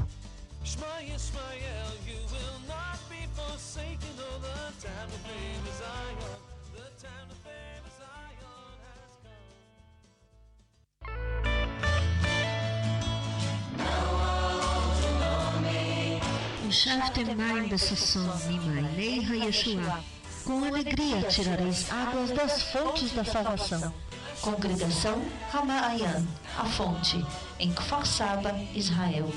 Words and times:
Shaftem 16.71 17.35
Maim 17.35 17.69
Bessasson, 17.69 18.31
Mimainei 18.47 19.25
Hayeshua. 19.25 20.05
Com 20.45 20.65
alegria 20.65 21.23
tirareis 21.23 21.91
águas 21.93 22.31
das 22.31 22.63
fontes 22.63 23.13
da 23.13 23.25
salvação. 23.25 23.93
Congregação 24.41 25.23
Ramaayan, 25.51 26.25
a 26.57 26.65
fonte, 26.65 27.23
em 27.59 27.71
Kfar 27.73 28.07
Saba, 28.07 28.55
Israel. 28.75 29.31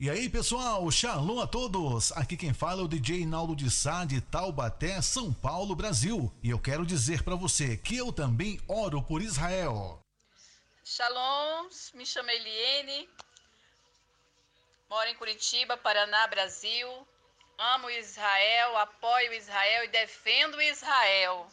E 0.02 0.10
aí, 0.10 0.28
pessoal, 0.28 0.90
shalom 0.90 1.38
a 1.38 1.46
todos! 1.46 2.10
Aqui 2.16 2.36
quem 2.36 2.52
fala 2.52 2.80
é 2.80 2.84
o 2.84 2.88
DJ 2.88 3.24
Naldo 3.24 3.54
de 3.54 3.70
Sá 3.70 4.04
de 4.04 4.20
Taubaté, 4.20 5.00
São 5.00 5.32
Paulo, 5.32 5.76
Brasil. 5.76 6.28
E 6.42 6.50
eu 6.50 6.58
quero 6.58 6.84
dizer 6.84 7.22
para 7.22 7.36
você 7.36 7.76
que 7.76 7.98
eu 7.98 8.12
também 8.12 8.60
oro 8.66 9.00
por 9.00 9.22
Israel. 9.22 10.02
Shalom, 10.84 11.68
me 11.94 12.04
chamo 12.04 12.30
Eliene, 12.30 13.08
moro 14.90 15.08
em 15.08 15.14
Curitiba, 15.14 15.76
Paraná, 15.76 16.26
Brasil. 16.26 16.88
Amo 17.56 17.88
Israel, 17.88 18.78
apoio 18.78 19.32
Israel 19.34 19.84
e 19.84 19.88
defendo 19.88 20.60
Israel. 20.60 21.46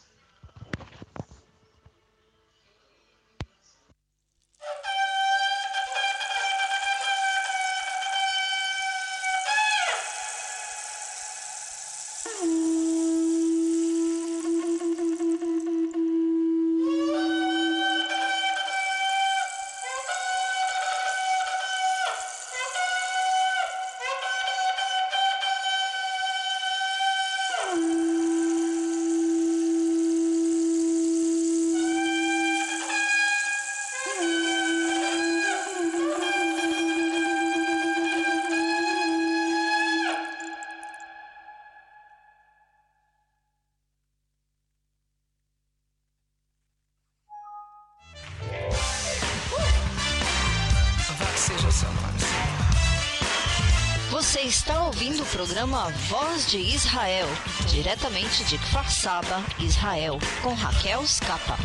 Programa 55.60 55.90
Voz 56.08 56.50
de 56.52 56.58
Israel, 56.58 57.28
diretamente 57.70 58.46
de 58.46 58.58
Kfar 58.58 58.90
Saba, 58.90 59.44
Israel, 59.60 60.18
com 60.42 60.54
Raquel 60.54 61.06
Scapa. 61.06 61.58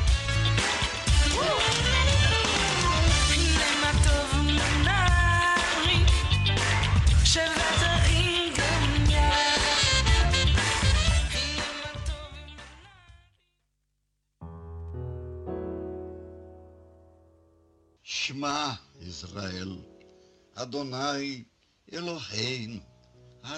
Shema 18.02 18.80
Israel, 19.00 19.78
Adonai 20.56 21.46
Eloheinu, 21.92 22.93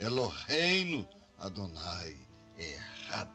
Eloheinu, 0.00 1.04
Adonai 1.38 2.16
Echad. 2.56 3.28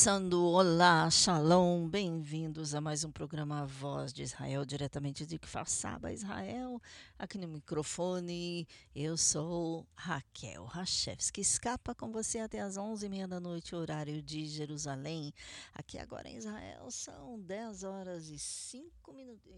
Começando, 0.00 0.46
olá, 0.46 1.10
shalom, 1.10 1.86
bem-vindos 1.86 2.74
a 2.74 2.80
mais 2.80 3.04
um 3.04 3.12
programa 3.12 3.66
Voz 3.66 4.14
de 4.14 4.22
Israel, 4.22 4.64
diretamente 4.64 5.26
de 5.26 5.38
Kfar 5.38 5.66
Israel, 6.10 6.80
aqui 7.18 7.36
no 7.36 7.46
microfone, 7.46 8.66
eu 8.96 9.18
sou 9.18 9.86
Raquel 9.94 10.64
Rachevski, 10.64 11.42
escapa 11.42 11.94
com 11.94 12.10
você 12.10 12.38
até 12.38 12.60
as 12.60 12.78
11h30 12.78 13.26
da 13.26 13.38
noite, 13.38 13.74
horário 13.74 14.22
de 14.22 14.46
Jerusalém, 14.46 15.34
aqui 15.74 15.98
agora 15.98 16.30
em 16.30 16.38
Israel 16.38 16.90
são 16.90 17.38
10 17.38 17.82
horas 17.82 18.30
e 18.30 18.38
5 18.38 19.12
minutos, 19.12 19.52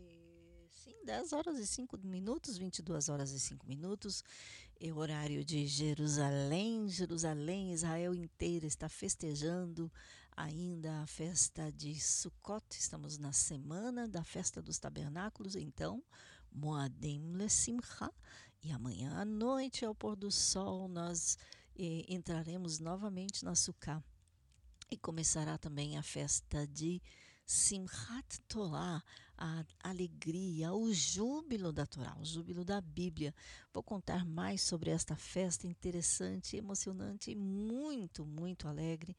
sim, 0.73 1.05
10 1.05 1.33
horas 1.35 1.57
e 1.61 1.67
5 1.69 1.97
minutos, 1.99 2.59
22 2.59 3.09
horas 3.09 3.31
e 3.31 3.39
5 3.39 3.65
minutos, 3.65 4.25
é 4.81 4.93
horário 4.93 5.45
de 5.45 5.65
Jerusalém, 5.69 6.89
Jerusalém, 6.89 7.73
Israel 7.73 8.13
inteira 8.13 8.67
está 8.67 8.89
festejando 8.89 9.89
ainda 10.37 11.03
a 11.03 11.07
festa 11.07 11.71
de 11.73 11.99
Sukkot. 12.01 12.65
Estamos 12.71 13.19
na 13.19 13.33
semana 13.33 14.09
da 14.09 14.25
festa 14.25 14.63
dos 14.63 14.79
tabernáculos, 14.79 15.57
então, 15.57 16.03
Moadim 16.51 17.33
Lesimcha. 17.33 18.11
E 18.63 18.71
amanhã 18.71 19.13
à 19.19 19.25
noite, 19.25 19.85
ao 19.85 19.95
pôr 19.95 20.17
do 20.17 20.31
sol, 20.31 20.89
nós 20.89 21.37
eh, 21.77 22.05
entraremos 22.09 22.79
novamente 22.79 23.45
na 23.45 23.55
Sukkah. 23.55 24.03
E 24.91 24.97
começará 24.97 25.59
também 25.59 25.97
a 25.97 26.03
festa 26.03 26.67
de 26.67 27.01
Simchat 27.45 28.41
Torah, 28.47 29.03
a 29.37 29.65
alegria, 29.83 30.73
o 30.73 30.93
júbilo 30.93 31.73
da 31.73 31.87
Torá, 31.87 32.17
o 32.19 32.25
júbilo 32.25 32.65
da 32.65 32.81
Bíblia. 32.81 33.35
Vou 33.73 33.83
contar 33.83 34.25
mais 34.25 34.63
sobre 34.63 34.91
esta 34.91 35.17
festa 35.17 35.67
interessante, 35.67 36.57
emocionante 36.57 37.31
e 37.31 37.35
muito, 37.35 38.25
muito 38.25 38.69
alegre 38.69 39.17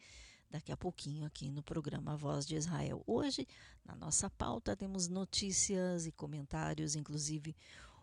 daqui 0.53 0.71
a 0.71 0.77
pouquinho 0.77 1.25
aqui 1.25 1.49
no 1.49 1.63
programa 1.63 2.15
Voz 2.15 2.45
de 2.45 2.55
Israel. 2.55 3.03
Hoje, 3.07 3.47
na 3.83 3.95
nossa 3.95 4.29
pauta, 4.29 4.75
temos 4.75 5.07
notícias 5.07 6.05
e 6.05 6.11
comentários, 6.11 6.95
inclusive 6.95 7.55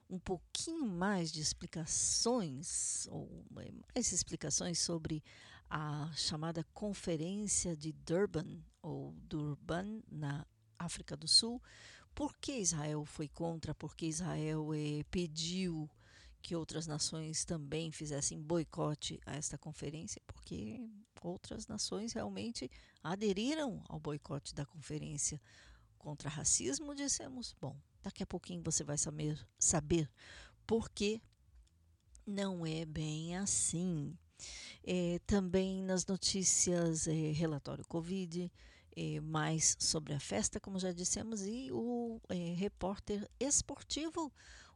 um 0.09 0.19
pouquinho 0.19 0.85
mais 0.85 1.31
de 1.31 1.41
explicações, 1.41 3.07
ou 3.09 3.45
mais 3.49 4.11
explicações 4.13 4.81
sobre 4.81 5.23
a 5.71 6.11
chamada 6.17 6.65
Conferência 6.75 7.77
de 7.77 7.93
Durban, 7.93 8.59
ou 8.83 9.13
Durban, 9.29 10.03
na 10.11 10.45
África 10.77 11.17
do 11.17 11.29
Sul, 11.29 11.63
por 12.17 12.37
que 12.37 12.59
Israel 12.59 13.05
foi 13.05 13.29
contra? 13.29 13.73
Porque 13.73 14.07
Israel 14.07 14.75
eh, 14.75 15.05
pediu 15.09 15.89
que 16.43 16.57
outras 16.57 16.87
nações 16.87 17.45
também 17.45 17.91
fizessem 17.91 18.41
boicote 18.41 19.21
a 19.27 19.37
esta 19.37 19.59
conferência, 19.59 20.21
porque 20.27 20.89
outras 21.23 21.67
nações 21.67 22.13
realmente 22.13 22.71
aderiram 23.03 23.83
ao 23.89 24.01
boicote 24.01 24.55
da 24.55 24.65
conferência 24.65 25.41
contra 25.99 26.31
racismo, 26.31 26.95
dissemos. 26.95 27.55
Bom, 27.61 27.77
daqui 28.03 28.23
a 28.23 28.27
pouquinho 28.27 28.63
você 28.63 28.83
vai 28.83 28.97
saber, 28.97 29.39
saber 29.59 30.11
por 30.67 30.91
que 30.91 31.23
não 32.27 32.67
é 32.67 32.85
bem 32.85 33.37
assim. 33.37 34.17
É, 34.83 35.19
também 35.27 35.83
nas 35.83 36.07
notícias, 36.07 37.07
é, 37.07 37.13
relatório 37.33 37.87
Covid, 37.87 38.51
é, 38.97 39.21
mais 39.21 39.77
sobre 39.79 40.15
a 40.15 40.21
festa, 40.21 40.59
como 40.59 40.79
já 40.79 40.93
dissemos, 40.93 41.43
e 41.43 41.71
o 41.71 42.21
é, 42.29 42.55
repórter 42.55 43.29
esportivo 43.39 44.33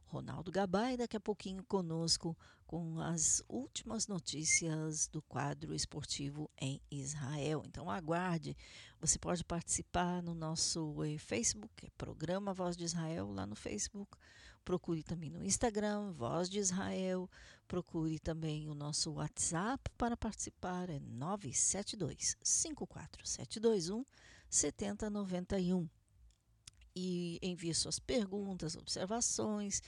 Ronaldo 0.07 0.51
Gabay, 0.51 0.97
daqui 0.97 1.17
a 1.17 1.19
pouquinho 1.19 1.63
conosco 1.63 2.37
com 2.65 2.99
as 2.99 3.43
últimas 3.47 4.07
notícias 4.07 5.07
do 5.07 5.21
quadro 5.21 5.73
esportivo 5.73 6.49
em 6.59 6.81
Israel. 6.89 7.63
Então 7.65 7.89
aguarde, 7.89 8.55
você 8.99 9.19
pode 9.19 9.43
participar 9.43 10.21
no 10.21 10.33
nosso 10.33 11.03
eh, 11.03 11.17
Facebook, 11.17 11.85
é 11.85 11.89
Programa 11.97 12.53
Voz 12.53 12.75
de 12.75 12.83
Israel, 12.83 13.31
lá 13.31 13.45
no 13.45 13.55
Facebook. 13.55 14.17
Procure 14.63 15.03
também 15.03 15.29
no 15.29 15.43
Instagram, 15.43 16.11
Voz 16.11 16.49
de 16.49 16.57
Israel. 16.57 17.29
Procure 17.67 18.17
também 18.17 18.67
o 18.67 18.73
nosso 18.73 19.11
WhatsApp 19.13 19.91
para 19.97 20.17
participar, 20.17 20.89
é 20.89 20.99
972 20.99 22.35
54721 22.41 24.03
7091 24.49 25.87
e 26.95 27.39
envie 27.41 27.73
suas 27.73 27.99
perguntas, 27.99 28.75
observações. 28.75 29.81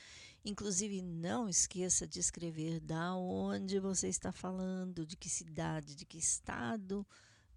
Inclusive, 0.43 1.01
não 1.01 1.47
esqueça 1.47 2.07
de 2.07 2.19
escrever 2.19 2.79
da 2.79 3.15
onde 3.15 3.79
você 3.79 4.07
está 4.07 4.31
falando, 4.31 5.05
de 5.05 5.15
que 5.15 5.29
cidade, 5.29 5.95
de 5.95 6.05
que 6.05 6.17
estado, 6.17 7.05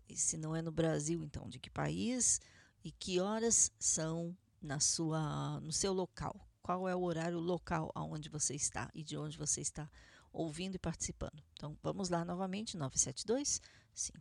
e 0.08 0.16
se 0.16 0.36
não 0.36 0.54
é 0.54 0.62
no 0.62 0.72
Brasil, 0.72 1.22
então 1.22 1.48
de 1.48 1.58
que 1.58 1.70
país 1.70 2.40
e 2.82 2.90
que 2.90 3.20
horas 3.20 3.70
são 3.78 4.36
na 4.60 4.80
sua, 4.80 5.60
no 5.60 5.72
seu 5.72 5.92
local. 5.92 6.34
Qual 6.62 6.88
é 6.88 6.94
o 6.94 7.02
horário 7.02 7.38
local 7.38 7.90
aonde 7.94 8.28
você 8.28 8.54
está 8.54 8.90
e 8.94 9.02
de 9.02 9.16
onde 9.16 9.38
você 9.38 9.60
está 9.60 9.88
ouvindo 10.32 10.76
e 10.76 10.78
participando. 10.78 11.42
Então, 11.54 11.76
vamos 11.82 12.08
lá 12.08 12.24
novamente, 12.24 12.76
972 12.76 13.60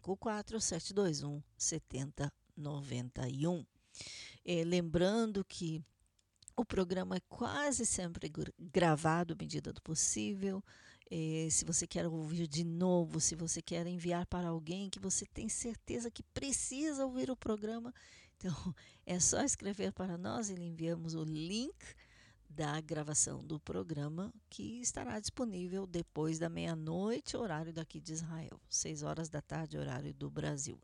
54721 0.01 1.43
7091. 1.57 3.65
É, 4.45 4.63
lembrando 4.63 5.43
que 5.43 5.83
o 6.55 6.65
programa 6.65 7.15
é 7.15 7.21
quase 7.29 7.85
sempre 7.85 8.31
gravado 8.59 9.33
à 9.33 9.37
medida 9.39 9.71
do 9.71 9.81
possível. 9.81 10.63
É, 11.09 11.47
se 11.49 11.65
você 11.65 11.87
quer 11.87 12.05
ouvir 12.05 12.47
de 12.47 12.63
novo, 12.63 13.19
se 13.19 13.35
você 13.35 13.61
quer 13.61 13.87
enviar 13.87 14.25
para 14.27 14.49
alguém 14.49 14.89
que 14.89 14.99
você 14.99 15.25
tem 15.25 15.49
certeza 15.49 16.11
que 16.11 16.21
precisa 16.21 17.05
ouvir 17.05 17.31
o 17.31 17.35
programa, 17.35 17.93
então 18.37 18.75
é 19.05 19.19
só 19.19 19.41
escrever 19.41 19.91
para 19.91 20.17
nós 20.17 20.49
e 20.49 20.55
lhe 20.55 20.65
enviamos 20.65 21.15
o 21.15 21.23
link 21.23 21.75
da 22.49 22.81
gravação 22.81 23.43
do 23.43 23.59
programa 23.59 24.33
que 24.49 24.81
estará 24.81 25.19
disponível 25.19 25.87
depois 25.87 26.39
da 26.39 26.49
meia-noite, 26.49 27.37
horário 27.37 27.71
daqui 27.71 28.01
de 28.01 28.13
Israel, 28.13 28.59
6 28.67 29.03
horas 29.03 29.29
da 29.29 29.41
tarde, 29.41 29.77
horário 29.77 30.13
do 30.13 30.29
Brasil. 30.29 30.79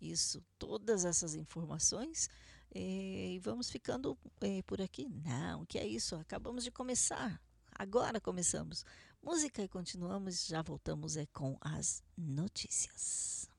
Isso, 0.00 0.42
todas 0.58 1.04
essas 1.04 1.34
informações 1.34 2.30
e 2.74 3.40
vamos 3.42 3.70
ficando 3.70 4.16
eh, 4.40 4.62
por 4.62 4.80
aqui? 4.80 5.08
Não, 5.08 5.66
que 5.66 5.78
é 5.78 5.86
isso? 5.86 6.14
Acabamos 6.16 6.64
de 6.64 6.70
começar. 6.70 7.40
Agora 7.72 8.20
começamos. 8.20 8.84
Música 9.22 9.62
e 9.62 9.68
continuamos. 9.68 10.46
Já 10.46 10.62
voltamos 10.62 11.16
é, 11.16 11.26
com 11.26 11.56
as 11.60 12.02
notícias. 12.16 13.49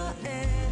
forever. 0.00 0.69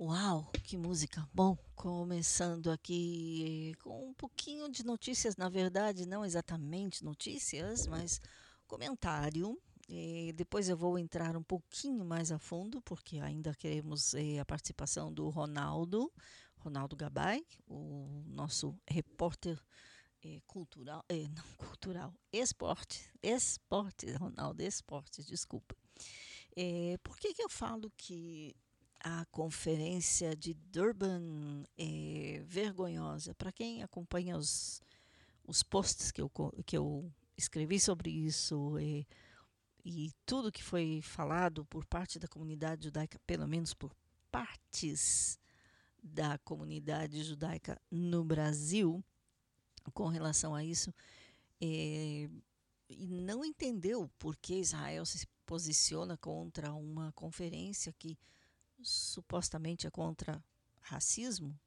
Uau, 0.00 0.48
que 0.62 0.76
música! 0.76 1.28
Bom, 1.34 1.58
começando 1.74 2.70
aqui 2.70 3.74
com 3.82 4.10
um 4.10 4.14
pouquinho 4.14 4.68
de 4.68 4.86
notícias, 4.86 5.36
na 5.36 5.48
verdade, 5.48 6.06
não 6.06 6.24
exatamente 6.24 7.04
notícias, 7.04 7.84
mas 7.88 8.20
comentário. 8.68 9.60
E 9.88 10.32
depois 10.36 10.68
eu 10.68 10.76
vou 10.76 11.00
entrar 11.00 11.36
um 11.36 11.42
pouquinho 11.42 12.04
mais 12.04 12.30
a 12.30 12.38
fundo, 12.38 12.80
porque 12.82 13.18
ainda 13.18 13.52
queremos 13.56 14.14
eh, 14.14 14.38
a 14.38 14.44
participação 14.44 15.12
do 15.12 15.28
Ronaldo, 15.30 16.12
Ronaldo 16.58 16.94
Gabay, 16.94 17.44
o 17.66 18.22
nosso 18.24 18.78
repórter 18.88 19.60
eh, 20.22 20.40
cultural, 20.46 21.04
eh, 21.08 21.26
não 21.34 21.56
cultural, 21.56 22.14
esporte, 22.32 23.04
esporte, 23.20 24.12
Ronaldo, 24.12 24.62
esporte, 24.62 25.24
desculpa. 25.24 25.74
por 27.02 27.18
que, 27.18 27.34
que 27.34 27.42
eu 27.42 27.48
falo 27.48 27.90
que 27.96 28.54
a 29.00 29.24
conferência 29.26 30.34
de 30.34 30.54
Durban 30.54 31.64
é 31.76 32.42
vergonhosa. 32.46 33.34
Para 33.34 33.52
quem 33.52 33.82
acompanha 33.82 34.36
os, 34.36 34.80
os 35.46 35.62
posts 35.62 36.10
que 36.10 36.20
eu, 36.20 36.30
que 36.66 36.76
eu 36.76 37.10
escrevi 37.36 37.78
sobre 37.78 38.10
isso 38.10 38.76
é, 38.78 39.06
e 39.84 40.12
tudo 40.26 40.52
que 40.52 40.62
foi 40.62 41.00
falado 41.02 41.64
por 41.66 41.84
parte 41.86 42.18
da 42.18 42.28
comunidade 42.28 42.84
judaica, 42.84 43.18
pelo 43.26 43.46
menos 43.46 43.72
por 43.72 43.94
partes 44.30 45.38
da 46.02 46.38
comunidade 46.38 47.22
judaica 47.22 47.80
no 47.90 48.24
Brasil, 48.24 49.02
com 49.94 50.08
relação 50.08 50.54
a 50.54 50.64
isso, 50.64 50.92
é, 51.60 52.28
e 52.88 53.06
não 53.06 53.44
entendeu 53.44 54.10
por 54.18 54.36
que 54.36 54.60
Israel 54.60 55.04
se 55.06 55.26
posiciona 55.46 56.16
contra 56.16 56.72
uma 56.74 57.12
conferência 57.12 57.92
que 57.98 58.18
supostamente 58.82 59.86
é 59.86 59.90
contra 59.90 60.42
racismo, 60.80 61.58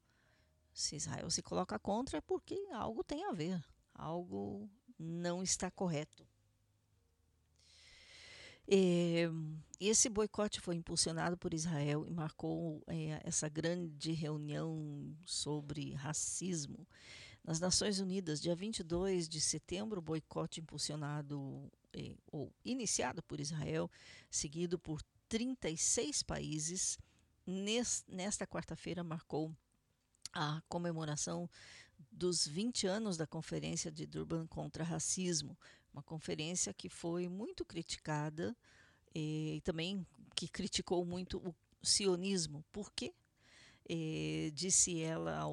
se 0.74 0.96
Israel 0.96 1.30
se 1.30 1.42
coloca 1.42 1.78
contra 1.78 2.18
é 2.18 2.22
porque 2.22 2.56
algo 2.72 3.04
tem 3.04 3.26
a 3.26 3.32
ver, 3.32 3.64
algo 3.94 4.70
não 4.98 5.44
está 5.44 5.70
correto. 5.70 6.26
É, 8.68 9.30
esse 9.80 10.08
boicote 10.08 10.62
foi 10.62 10.76
impulsionado 10.76 11.38
por 11.38 11.54
Israel 11.54 12.06
e 12.08 12.12
marcou 12.12 12.82
é, 12.88 13.22
essa 13.24 13.50
grande 13.50 14.12
reunião 14.14 15.14
sobre 15.26 15.94
racismo 15.94 16.88
nas 17.44 17.60
Nações 17.60 18.00
Unidas, 18.00 18.40
dia 18.40 18.56
22 18.56 19.28
de 19.28 19.42
setembro, 19.42 20.00
o 20.00 20.02
boicote 20.02 20.62
impulsionado 20.62 21.72
é, 21.92 22.16
ou 22.32 22.54
iniciado 22.64 23.24
por 23.24 23.40
Israel, 23.40 23.90
seguido 24.30 24.78
por 24.78 25.02
36 25.32 26.24
países, 26.24 27.00
nesta 28.06 28.46
quarta-feira 28.46 29.02
marcou 29.02 29.56
a 30.34 30.62
comemoração 30.68 31.50
dos 32.12 32.46
20 32.46 32.86
anos 32.86 33.16
da 33.16 33.26
Conferência 33.26 33.90
de 33.90 34.06
Durban 34.06 34.46
contra 34.46 34.84
Racismo, 34.84 35.58
uma 35.94 36.04
conferência 36.04 36.74
que 36.74 36.90
foi 36.90 37.30
muito 37.30 37.64
criticada 37.64 38.54
eh, 39.16 39.56
e 39.56 39.62
também 39.62 40.06
que 40.36 40.50
criticou 40.50 41.06
muito 41.06 41.38
o 41.38 41.56
sionismo. 41.82 42.66
Por 42.70 42.92
quê? 42.92 43.14
Eh, 43.88 44.52
disse 44.54 45.00
ela, 45.00 45.46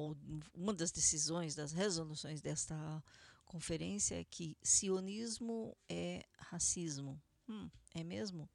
uma 0.53 0.73
das 0.73 0.91
decisões, 0.91 1.55
das 1.55 1.71
resoluções 1.71 2.41
desta 2.41 3.01
conferência 3.45 4.19
é 4.19 4.25
que 4.25 4.57
sionismo 4.61 5.73
é 5.87 6.25
racismo. 6.37 7.17
Hum, 7.47 7.69
é 7.95 8.03
mesmo? 8.03 8.49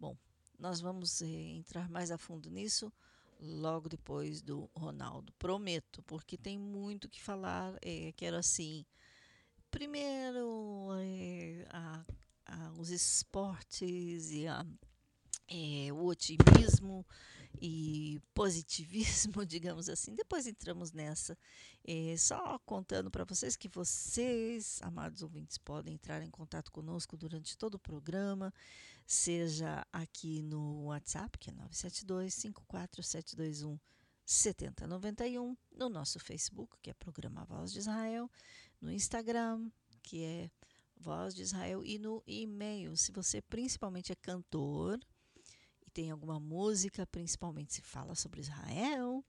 Bom, 0.00 0.16
nós 0.58 0.80
vamos 0.80 1.22
eh, 1.22 1.26
entrar 1.26 1.88
mais 1.88 2.10
a 2.10 2.18
fundo 2.18 2.50
nisso 2.50 2.92
logo 3.40 3.88
depois 3.88 4.42
do 4.42 4.70
Ronaldo. 4.74 5.32
Prometo, 5.38 6.02
porque 6.02 6.36
tem 6.36 6.58
muito 6.58 7.08
que 7.08 7.22
falar. 7.22 7.76
É, 7.82 8.12
quero 8.16 8.36
assim. 8.36 8.84
Primeiro, 9.70 10.88
é, 10.98 11.66
a, 11.70 12.04
a, 12.46 12.72
os 12.72 12.90
esportes 12.90 14.30
e 14.30 14.46
a, 14.46 14.64
é, 15.48 15.92
o 15.92 16.04
otimismo 16.04 17.06
e 17.60 18.20
positivismo, 18.34 19.44
digamos 19.46 19.88
assim. 19.88 20.14
Depois 20.14 20.46
entramos 20.46 20.92
nessa. 20.92 21.36
É, 21.84 22.16
só 22.16 22.58
contando 22.60 23.10
para 23.10 23.24
vocês 23.24 23.56
que 23.56 23.68
vocês, 23.68 24.80
amados 24.82 25.22
ouvintes, 25.22 25.58
podem 25.58 25.94
entrar 25.94 26.22
em 26.22 26.30
contato 26.30 26.70
conosco 26.72 27.16
durante 27.16 27.56
todo 27.56 27.74
o 27.74 27.78
programa, 27.78 28.52
seja 29.06 29.86
aqui 29.92 30.42
no 30.42 30.86
WhatsApp, 30.86 31.38
que 31.38 31.50
é 31.50 31.52
972 31.52 32.34
54721 32.34 33.78
7091, 34.26 35.56
no 35.70 35.88
nosso 35.88 36.18
Facebook, 36.18 36.76
que 36.82 36.90
é 36.90 36.94
Programa 36.94 37.44
Voz 37.44 37.72
de 37.72 37.78
Israel, 37.78 38.28
no 38.80 38.90
Instagram, 38.90 39.70
que 40.02 40.24
é 40.24 40.50
Voz 40.96 41.32
de 41.32 41.42
Israel, 41.42 41.84
e 41.84 41.96
no 41.96 42.24
e-mail. 42.26 42.96
Se 42.96 43.12
você 43.12 43.40
principalmente 43.40 44.10
é 44.10 44.16
cantor, 44.16 44.98
tem 45.96 46.10
alguma 46.10 46.38
música, 46.38 47.06
principalmente 47.06 47.72
se 47.72 47.80
fala 47.80 48.14
sobre 48.14 48.42
Israel, 48.42 49.24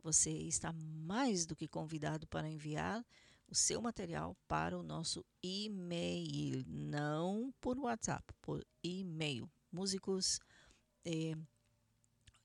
você 0.00 0.30
está 0.30 0.72
mais 0.72 1.44
do 1.44 1.56
que 1.56 1.66
convidado 1.66 2.24
para 2.28 2.48
enviar 2.48 3.04
o 3.48 3.54
seu 3.56 3.82
material 3.82 4.36
para 4.46 4.78
o 4.78 4.82
nosso 4.84 5.26
e-mail, 5.42 6.64
não 6.68 7.52
por 7.60 7.76
WhatsApp, 7.80 8.32
por 8.40 8.64
e-mail. 8.80 9.50
Músicos, 9.72 10.38
eh, 11.04 11.34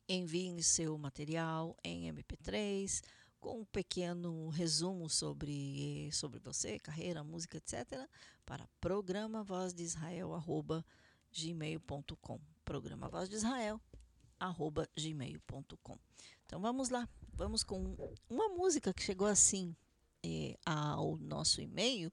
enviem 0.07 0.63
seu 0.63 0.97
material 0.97 1.77
em 1.83 2.11
MP3 2.11 3.03
com 3.39 3.59
um 3.59 3.65
pequeno 3.65 4.49
resumo 4.49 5.07
sobre, 5.07 6.09
sobre 6.11 6.39
você, 6.39 6.79
carreira, 6.79 7.23
música, 7.23 7.57
etc., 7.57 8.09
para 8.47 8.67
programa 8.81 9.43
voz 9.43 9.75
de 9.75 9.83
Israel, 9.83 10.33
arroba, 10.33 10.83
gmail.com 11.31 12.39
programa 12.69 13.09
Voz 13.09 13.27
de 13.27 13.35
Israel, 13.35 13.81
arroba 14.39 14.87
gmail.com. 14.95 15.97
Então 16.45 16.61
vamos 16.61 16.89
lá, 16.89 17.09
vamos 17.33 17.63
com 17.63 17.97
uma 18.29 18.47
música 18.49 18.93
que 18.93 19.01
chegou 19.01 19.25
assim 19.25 19.75
é, 20.23 20.55
ao 20.63 21.17
nosso 21.17 21.61
e-mail 21.61 22.11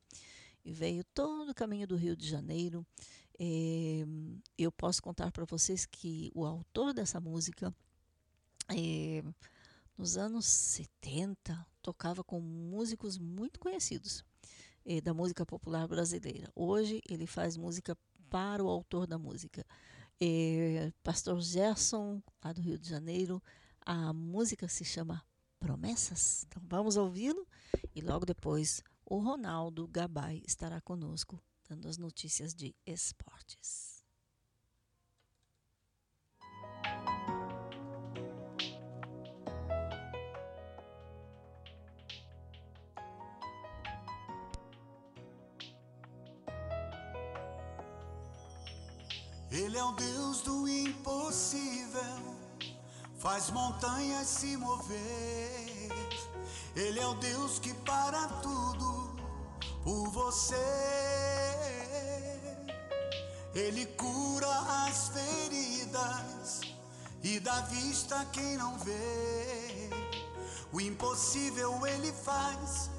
e 0.64 0.72
veio 0.72 1.04
todo 1.12 1.50
o 1.50 1.54
caminho 1.54 1.86
do 1.86 1.94
Rio 1.94 2.16
de 2.16 2.26
Janeiro. 2.26 2.86
É, 3.38 4.06
eu 4.56 4.72
posso 4.72 5.02
contar 5.02 5.30
para 5.30 5.44
vocês 5.44 5.84
que 5.84 6.32
o 6.34 6.46
autor 6.46 6.94
dessa 6.94 7.20
música, 7.20 7.70
é, 8.70 9.22
nos 9.94 10.16
anos 10.16 10.46
70, 10.46 11.66
tocava 11.82 12.24
com 12.24 12.40
músicos 12.40 13.18
muito 13.18 13.60
conhecidos 13.60 14.24
da 15.04 15.12
música 15.12 15.44
popular 15.44 15.86
brasileira. 15.86 16.50
Hoje 16.54 17.02
ele 17.06 17.26
faz 17.26 17.58
música 17.58 17.94
para 18.30 18.64
o 18.64 18.70
autor 18.70 19.06
da 19.06 19.18
música. 19.18 19.66
É, 20.20 20.92
Pastor 21.02 21.40
Gerson, 21.40 22.22
lá 22.42 22.52
do 22.52 22.60
Rio 22.60 22.78
de 22.78 22.88
Janeiro. 22.88 23.42
A 23.80 24.12
música 24.12 24.66
se 24.68 24.84
chama 24.84 25.22
Promessas. 25.58 26.44
Então 26.46 26.62
vamos 26.66 26.96
ouvi-lo 26.96 27.46
e 27.94 28.00
logo 28.00 28.24
depois 28.24 28.82
o 29.04 29.18
Ronaldo 29.18 29.86
Gabay 29.86 30.42
estará 30.46 30.80
conosco 30.80 31.40
dando 31.68 31.88
as 31.88 31.98
notícias 31.98 32.54
de 32.54 32.74
esportes. 32.86 33.95
Ele 49.56 49.78
é 49.78 49.82
o 49.82 49.92
Deus 49.92 50.42
do 50.42 50.68
impossível, 50.68 52.36
faz 53.18 53.48
montanhas 53.48 54.28
se 54.28 54.54
mover. 54.54 55.88
Ele 56.76 57.00
é 57.00 57.06
o 57.06 57.14
Deus 57.14 57.58
que 57.58 57.72
para 57.72 58.28
tudo 58.42 59.16
por 59.82 60.10
você. 60.10 60.54
Ele 63.54 63.86
cura 63.86 64.46
as 64.84 65.08
feridas 65.08 66.60
e 67.22 67.40
dá 67.40 67.62
vista 67.62 68.20
a 68.20 68.26
quem 68.26 68.58
não 68.58 68.78
vê. 68.80 69.88
O 70.70 70.82
impossível 70.82 71.86
ele 71.86 72.12
faz 72.12 72.90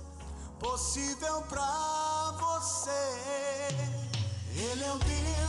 possível 0.60 1.40
para 1.44 2.32
você. 2.40 2.90
Ele 4.56 4.84
é 4.84 4.92
o 4.92 4.98
Deus 4.98 5.47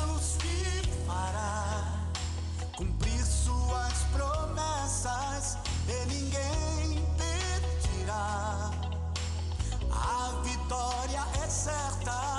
cumprir 2.76 3.24
suas 3.24 4.04
promessas 4.12 5.59
e 5.88 6.07
ninguém 6.07 7.04
pedirá. 7.16 8.70
A 9.90 10.40
vitória 10.44 11.24
é 11.42 11.48
certa, 11.48 12.38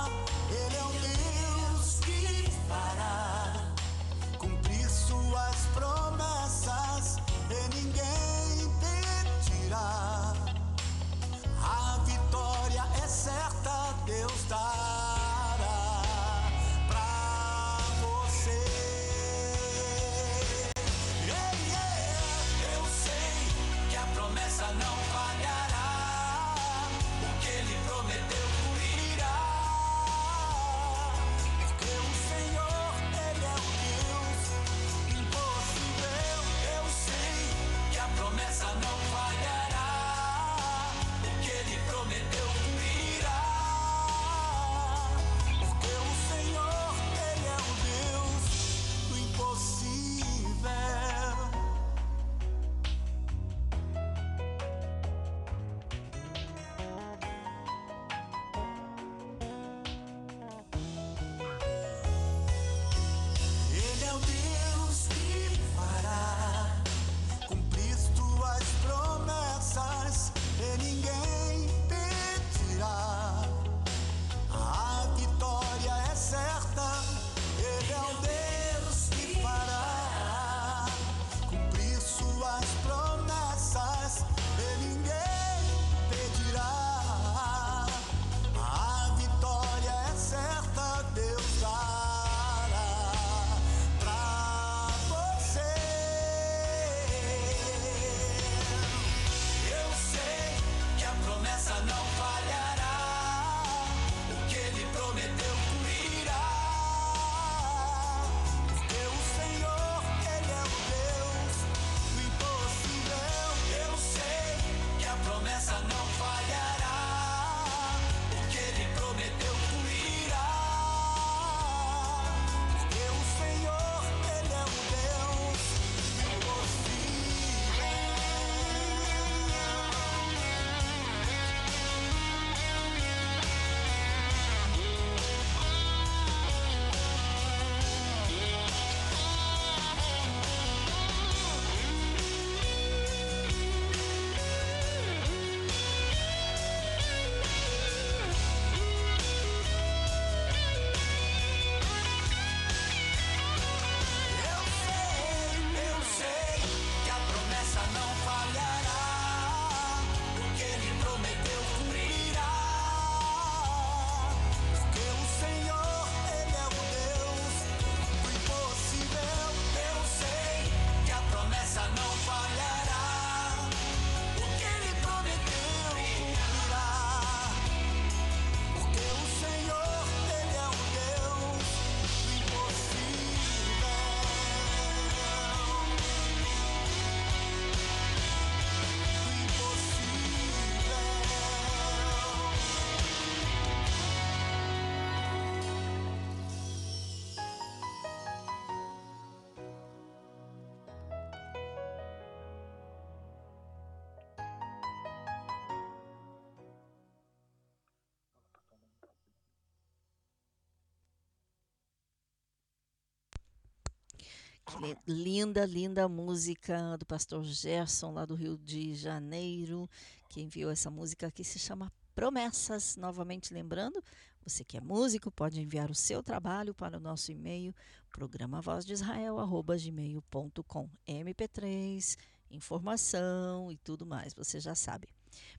Linda, 215.05 215.65
linda 215.65 216.07
música 216.07 216.97
do 216.97 217.05
pastor 217.05 217.43
Gerson, 217.43 218.13
lá 218.13 218.25
do 218.25 218.33
Rio 218.33 218.57
de 218.57 218.95
Janeiro, 218.95 219.89
que 220.29 220.41
enviou 220.41 220.71
essa 220.71 220.89
música 220.89 221.29
que 221.29 221.43
se 221.43 221.59
chama 221.59 221.91
Promessas. 222.15 222.95
Novamente 222.95 223.53
lembrando, 223.53 224.01
você 224.41 224.63
que 224.63 224.77
é 224.77 224.81
músico 224.81 225.29
pode 225.29 225.59
enviar 225.59 225.91
o 225.91 225.95
seu 225.95 226.23
trabalho 226.23 226.73
para 226.73 226.97
o 226.97 226.99
nosso 226.99 227.29
e-mail, 227.29 227.75
programa 228.09 228.61
voz 228.61 228.85
de 228.85 228.93
Israel, 228.93 229.37
gmail.com. 229.77 230.89
MP3, 231.05 232.17
informação 232.49 233.69
e 233.71 233.77
tudo 233.77 234.05
mais, 234.05 234.33
você 234.33 234.61
já 234.61 234.75
sabe. 234.75 235.09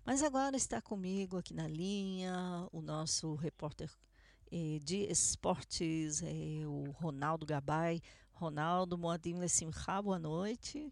Mas 0.02 0.22
agora 0.22 0.56
está 0.56 0.80
comigo 0.80 1.36
aqui 1.36 1.52
na 1.52 1.68
linha 1.68 2.66
o 2.72 2.80
nosso 2.80 3.34
repórter 3.34 3.90
eh, 4.50 4.80
de 4.82 5.04
esportes, 5.10 6.22
eh, 6.22 6.66
o 6.66 6.90
Ronaldo 6.92 7.46
Gabay. 7.46 8.00
Ronaldo 8.40 8.96
Moadim 8.96 9.38
Lessimcha, 9.38 10.00
boa 10.00 10.18
noite. 10.18 10.90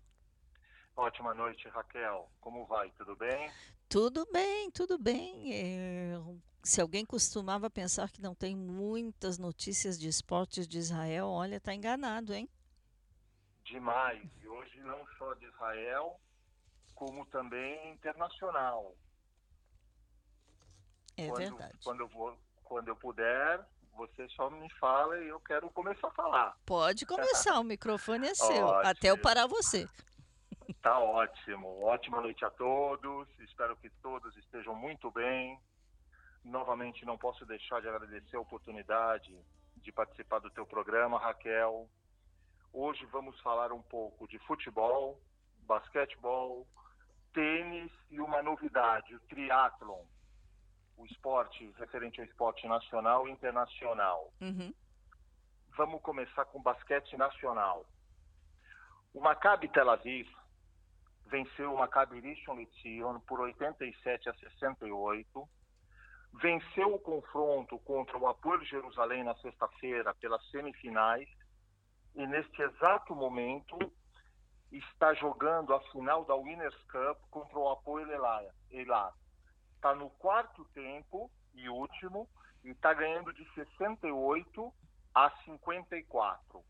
Ótima 0.94 1.32
noite, 1.32 1.66
Raquel. 1.70 2.30
Como 2.42 2.66
vai? 2.66 2.90
Tudo 2.90 3.16
bem? 3.16 3.50
Tudo 3.88 4.28
bem, 4.30 4.70
tudo 4.70 4.98
bem. 4.98 5.54
É, 5.54 6.18
se 6.62 6.78
alguém 6.78 7.06
costumava 7.06 7.70
pensar 7.70 8.10
que 8.10 8.20
não 8.20 8.34
tem 8.34 8.54
muitas 8.54 9.38
notícias 9.38 9.98
de 9.98 10.08
esportes 10.08 10.68
de 10.68 10.76
Israel, 10.76 11.28
olha, 11.28 11.56
está 11.56 11.72
enganado, 11.72 12.34
hein? 12.34 12.50
Demais. 13.64 14.22
E 14.42 14.46
hoje 14.46 14.78
não 14.80 15.06
só 15.16 15.32
de 15.32 15.46
Israel, 15.46 16.20
como 16.94 17.24
também 17.26 17.92
internacional. 17.92 18.94
É 21.16 21.28
quando, 21.28 21.38
verdade. 21.38 21.78
Quando 21.82 22.00
eu, 22.00 22.08
vou, 22.08 22.38
quando 22.62 22.88
eu 22.88 22.96
puder, 22.96 23.66
você 23.98 24.28
só 24.28 24.48
me 24.48 24.70
fala 24.74 25.18
e 25.18 25.26
eu 25.26 25.40
quero 25.40 25.68
começar 25.70 26.06
a 26.06 26.12
falar. 26.12 26.56
Pode 26.64 27.04
começar, 27.04 27.58
o 27.58 27.64
microfone 27.64 28.28
é 28.28 28.34
seu. 28.34 28.64
Ótimo. 28.64 28.88
Até 28.90 29.10
eu 29.10 29.20
parar 29.20 29.48
você. 29.48 29.88
Tá 30.80 31.00
ótimo. 31.00 31.82
Ótima 31.82 32.20
noite 32.20 32.44
a 32.44 32.50
todos. 32.50 33.28
Espero 33.40 33.76
que 33.76 33.90
todos 34.00 34.36
estejam 34.36 34.72
muito 34.72 35.10
bem. 35.10 35.58
Novamente, 36.44 37.04
não 37.04 37.18
posso 37.18 37.44
deixar 37.44 37.80
de 37.80 37.88
agradecer 37.88 38.36
a 38.36 38.40
oportunidade 38.40 39.36
de 39.76 39.90
participar 39.90 40.38
do 40.38 40.50
teu 40.50 40.64
programa, 40.64 41.18
Raquel. 41.18 41.88
Hoje 42.72 43.04
vamos 43.06 43.38
falar 43.40 43.72
um 43.72 43.82
pouco 43.82 44.28
de 44.28 44.38
futebol, 44.40 45.20
basquetebol, 45.66 46.68
tênis 47.34 47.90
e 48.10 48.20
uma 48.20 48.42
novidade, 48.42 49.14
o 49.16 49.20
triatlon, 49.20 50.04
o 50.98 51.06
esporte 51.06 51.72
referente 51.78 52.20
ao 52.20 52.26
esporte 52.26 52.66
nacional 52.66 53.28
e 53.28 53.30
internacional. 53.30 54.32
Uhum. 54.40 54.74
Vamos 55.76 56.02
começar 56.02 56.44
com 56.46 56.60
basquete 56.60 57.16
nacional. 57.16 57.86
O 59.14 59.20
Maccabi 59.20 59.68
Tel 59.68 59.88
Aviv 59.88 60.28
venceu 61.26 61.72
o 61.72 61.78
Maccabi 61.78 62.20
Rishon 62.20 62.54
LeZion 62.54 63.20
por 63.20 63.40
87 63.40 64.28
a 64.28 64.34
68. 64.34 65.48
Venceu 66.34 66.94
o 66.94 66.98
confronto 66.98 67.78
contra 67.80 68.18
o 68.18 68.26
Apoio 68.26 68.64
Jerusalém 68.64 69.22
na 69.22 69.34
sexta-feira 69.36 70.12
pelas 70.14 70.44
semifinais. 70.50 71.28
E 72.14 72.26
neste 72.26 72.60
exato 72.60 73.14
momento 73.14 73.78
está 74.72 75.14
jogando 75.14 75.72
a 75.72 75.80
final 75.92 76.24
da 76.24 76.34
Winners 76.34 76.76
Cup 76.90 77.18
contra 77.30 77.58
o 77.58 77.70
Apoio 77.70 78.06
Elá. 78.70 79.14
Está 79.78 79.94
no 79.94 80.10
quarto 80.10 80.64
tempo 80.74 81.30
e 81.54 81.68
último 81.68 82.28
e 82.64 82.70
está 82.70 82.92
ganhando 82.92 83.32
de 83.32 83.48
68 83.54 84.74
a 85.14 85.30
54. 85.44 86.64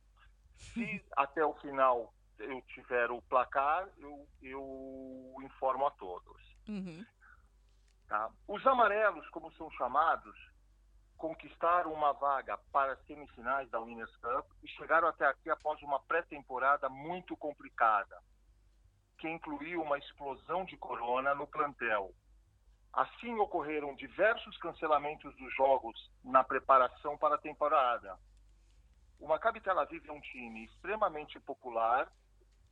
Se 0.58 1.02
até 1.16 1.42
o 1.42 1.54
final 1.54 2.12
eu 2.38 2.60
tiver 2.62 3.10
o 3.10 3.22
placar, 3.22 3.88
eu, 3.96 4.28
eu 4.42 5.34
informo 5.42 5.86
a 5.86 5.90
todos. 5.92 6.36
Uhum. 6.68 7.02
Tá? 8.06 8.30
Os 8.46 8.66
amarelos, 8.66 9.26
como 9.30 9.50
são 9.52 9.70
chamados, 9.70 10.36
conquistaram 11.16 11.90
uma 11.94 12.12
vaga 12.12 12.58
para 12.70 12.92
as 12.92 13.06
semifinais 13.06 13.70
da 13.70 13.80
Winners 13.80 14.14
Cup 14.16 14.46
e 14.62 14.68
chegaram 14.68 15.08
até 15.08 15.26
aqui 15.26 15.48
após 15.48 15.80
uma 15.80 15.98
pré-temporada 16.00 16.90
muito 16.90 17.34
complicada, 17.38 18.22
que 19.16 19.30
incluiu 19.30 19.80
uma 19.80 19.96
explosão 19.96 20.66
de 20.66 20.76
corona 20.76 21.34
no 21.34 21.46
plantel. 21.46 22.14
Assim 22.92 23.34
ocorreram 23.38 23.94
diversos 23.94 24.56
cancelamentos 24.58 25.34
dos 25.36 25.54
jogos 25.54 26.10
na 26.24 26.42
preparação 26.42 27.16
para 27.16 27.34
a 27.36 27.38
temporada. 27.38 28.18
O 29.20 29.28
Maccabi 29.28 29.60
Tel 29.60 29.78
Aviv 29.78 30.06
é 30.08 30.12
um 30.12 30.20
time 30.20 30.64
extremamente 30.64 31.38
popular 31.40 32.10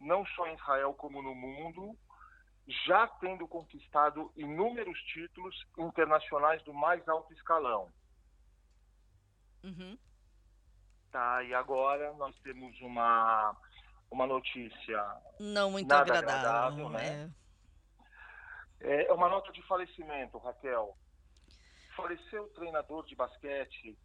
não 0.00 0.24
só 0.26 0.46
em 0.46 0.55
Israel 0.55 0.94
como 0.94 1.22
no 1.22 1.35
mundo, 1.35 1.96
já 2.87 3.07
tendo 3.20 3.46
conquistado 3.46 4.33
inúmeros 4.37 4.98
títulos 5.12 5.55
internacionais 5.79 6.62
do 6.64 6.74
mais 6.74 7.07
alto 7.09 7.33
escalão. 7.33 7.90
Uhum. 9.62 9.98
Tá, 11.11 11.42
e 11.44 11.55
agora 11.55 12.12
nós 12.14 12.37
temos 12.40 12.79
uma, 12.81 13.57
uma 14.11 14.26
notícia 14.26 15.02
não 15.40 15.70
muito 15.70 15.90
agradável, 15.90 16.87
agradável 16.87 16.88
né? 16.90 17.24
É. 17.24 17.45
é 18.80 19.12
uma 19.12 19.28
nota 19.28 19.52
de 19.52 19.62
falecimento, 19.62 20.38
Raquel. 20.38 20.96
Faleceu 21.96 22.44
o 22.44 22.50
treinador 22.50 23.06
de 23.06 23.14
basquete 23.14 23.96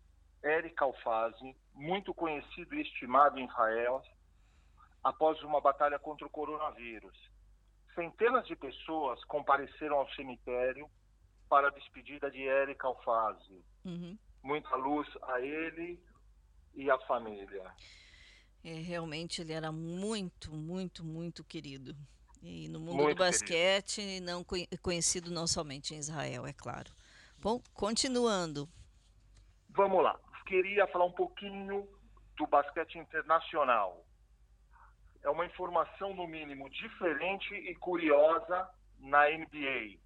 Eric 0.44 0.82
Alfazi, 0.82 1.56
muito 1.74 2.14
conhecido 2.14 2.76
e 2.76 2.82
estimado 2.82 3.40
em 3.40 3.46
Israel, 3.46 4.02
após 5.04 5.42
uma 5.44 5.62
batalha 5.62 6.00
contra 6.00 6.26
o 6.26 6.30
coronavírus. 6.30 7.18
Centenas 7.94 8.48
de 8.48 8.56
pessoas 8.56 9.24
compareceram 9.26 9.98
ao 9.98 10.10
cemitério 10.14 10.90
para 11.50 11.68
a 11.68 11.72
despedida 11.72 12.32
de 12.32 12.42
Eric 12.42 12.84
Alfazi. 12.86 13.64
Uhum. 13.84 14.18
Muita 14.42 14.76
luz 14.76 15.08
a 15.24 15.42
ele 15.42 16.02
e 16.74 16.90
à 16.90 16.98
família. 17.00 17.64
É, 18.64 18.74
realmente 18.74 19.42
ele 19.42 19.54
era 19.54 19.72
muito, 19.72 20.54
muito, 20.54 21.04
muito 21.04 21.44
querido. 21.44 21.96
E 22.42 22.68
no 22.70 22.80
mundo 22.80 22.96
muito 22.96 23.18
do 23.18 23.20
basquete, 23.20 23.98
querido. 23.98 24.26
não 24.26 24.46
conhecido 24.82 25.30
não 25.32 25.46
somente 25.46 25.94
em 25.94 25.98
Israel, 25.98 26.46
é 26.46 26.54
claro. 26.54 26.92
Bom, 27.38 27.62
continuando. 27.74 28.68
Vamos 29.70 30.04
lá. 30.04 30.20
Queria 30.46 30.88
falar 30.88 31.06
um 31.06 31.12
pouquinho 31.12 31.88
do 32.36 32.48
basquete 32.48 32.98
internacional 32.98 34.06
é 35.24 35.30
uma 35.30 35.46
informação, 35.46 36.14
no 36.14 36.28
mínimo, 36.28 36.70
diferente 36.70 37.54
e 37.54 37.76
curiosa 37.76 38.70
na 39.00 39.30
NBA, 39.30 40.00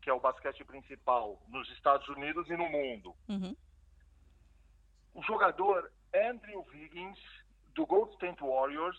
que 0.00 0.08
é 0.08 0.12
o 0.12 0.20
basquete 0.20 0.64
principal 0.64 1.40
nos 1.48 1.70
Estados 1.72 2.08
Unidos 2.08 2.48
e 2.48 2.56
no 2.56 2.68
mundo. 2.68 3.14
Uhum. 3.28 3.54
O 5.14 5.22
jogador 5.22 5.92
Andrew 6.14 6.66
Wiggins, 6.72 7.18
do 7.74 7.86
Gold 7.86 8.12
State 8.14 8.42
Warriors, 8.42 8.98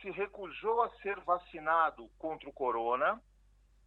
se 0.00 0.10
recusou 0.10 0.82
a 0.82 0.90
ser 1.00 1.18
vacinado 1.20 2.08
contra 2.18 2.48
o 2.48 2.52
corona 2.52 3.20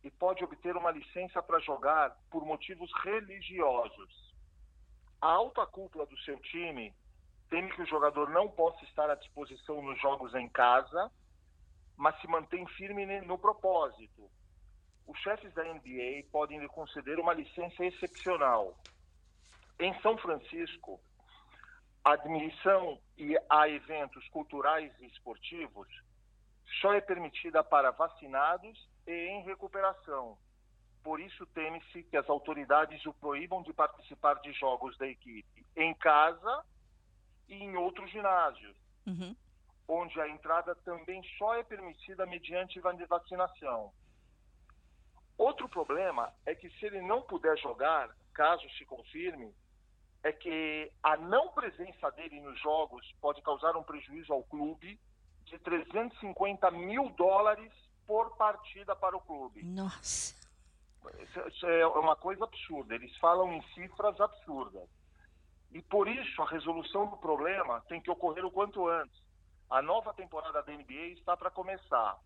e 0.03 0.09
pode 0.09 0.43
obter 0.43 0.75
uma 0.75 0.91
licença 0.91 1.41
para 1.41 1.59
jogar 1.59 2.15
por 2.29 2.45
motivos 2.45 2.91
religiosos. 3.03 4.33
A 5.21 5.27
alta 5.27 5.65
cúpula 5.65 6.05
do 6.05 6.17
seu 6.19 6.39
time 6.39 6.93
teme 7.49 7.71
que 7.73 7.81
o 7.81 7.87
jogador 7.87 8.29
não 8.29 8.49
possa 8.49 8.83
estar 8.85 9.09
à 9.09 9.15
disposição 9.15 9.81
nos 9.81 9.99
jogos 10.01 10.33
em 10.33 10.49
casa, 10.49 11.11
mas 11.95 12.19
se 12.19 12.27
mantém 12.27 12.65
firme 12.67 13.05
no 13.21 13.37
propósito. 13.37 14.29
Os 15.05 15.19
chefes 15.19 15.53
da 15.53 15.63
NBA 15.63 16.23
podem 16.31 16.59
lhe 16.59 16.67
conceder 16.69 17.19
uma 17.19 17.33
licença 17.33 17.85
excepcional. 17.85 18.75
Em 19.79 19.93
São 20.01 20.17
Francisco, 20.17 20.99
admissão 22.03 22.99
a 23.49 23.69
eventos 23.69 24.27
culturais 24.29 24.91
e 24.99 25.05
esportivos 25.05 25.87
só 26.79 26.93
é 26.93 27.01
permitida 27.01 27.63
para 27.63 27.91
vacinados 27.91 28.89
e 29.05 29.11
em 29.11 29.43
recuperação. 29.43 30.37
Por 31.03 31.19
isso, 31.19 31.45
teme-se 31.47 32.03
que 32.03 32.17
as 32.17 32.29
autoridades 32.29 33.03
o 33.05 33.13
proíbam 33.13 33.61
de 33.63 33.73
participar 33.73 34.35
de 34.35 34.53
jogos 34.53 34.97
da 34.97 35.07
equipe 35.07 35.65
em 35.75 35.93
casa 35.95 36.63
e 37.47 37.55
em 37.55 37.75
outros 37.75 38.09
ginásios, 38.11 38.77
uhum. 39.05 39.35
onde 39.87 40.19
a 40.21 40.29
entrada 40.29 40.75
também 40.75 41.21
só 41.37 41.55
é 41.55 41.63
permitida 41.63 42.25
mediante 42.25 42.79
vacinação. 42.79 43.91
Outro 45.37 45.67
problema 45.67 46.31
é 46.45 46.53
que 46.53 46.69
se 46.69 46.85
ele 46.85 47.01
não 47.01 47.23
puder 47.23 47.57
jogar, 47.57 48.15
caso 48.33 48.69
se 48.77 48.85
confirme, 48.85 49.53
é 50.23 50.31
que 50.31 50.91
a 51.01 51.17
não 51.17 51.49
presença 51.49 52.11
dele 52.11 52.39
nos 52.41 52.59
jogos 52.61 53.05
pode 53.19 53.41
causar 53.41 53.75
um 53.75 53.83
prejuízo 53.83 54.31
ao 54.31 54.43
clube 54.43 54.99
de 55.45 55.57
350 55.59 56.71
mil 56.71 57.09
dólares 57.11 57.71
por 58.05 58.35
partida 58.37 58.95
para 58.95 59.17
o 59.17 59.21
clube. 59.21 59.63
Nossa! 59.63 60.35
Isso 61.47 61.65
é 61.65 61.87
uma 61.87 62.15
coisa 62.15 62.43
absurda. 62.43 62.93
Eles 62.93 63.15
falam 63.17 63.51
em 63.53 63.61
cifras 63.73 64.19
absurdas. 64.19 64.87
E 65.71 65.81
por 65.81 66.07
isso 66.07 66.41
a 66.41 66.47
resolução 66.47 67.07
do 67.07 67.17
problema 67.17 67.81
tem 67.87 68.01
que 68.01 68.11
ocorrer 68.11 68.45
o 68.45 68.51
quanto 68.51 68.87
antes. 68.87 69.19
A 69.69 69.81
nova 69.81 70.13
temporada 70.13 70.61
da 70.61 70.71
NBA 70.71 71.13
está 71.13 71.35
para 71.35 71.49
começar. 71.49 72.19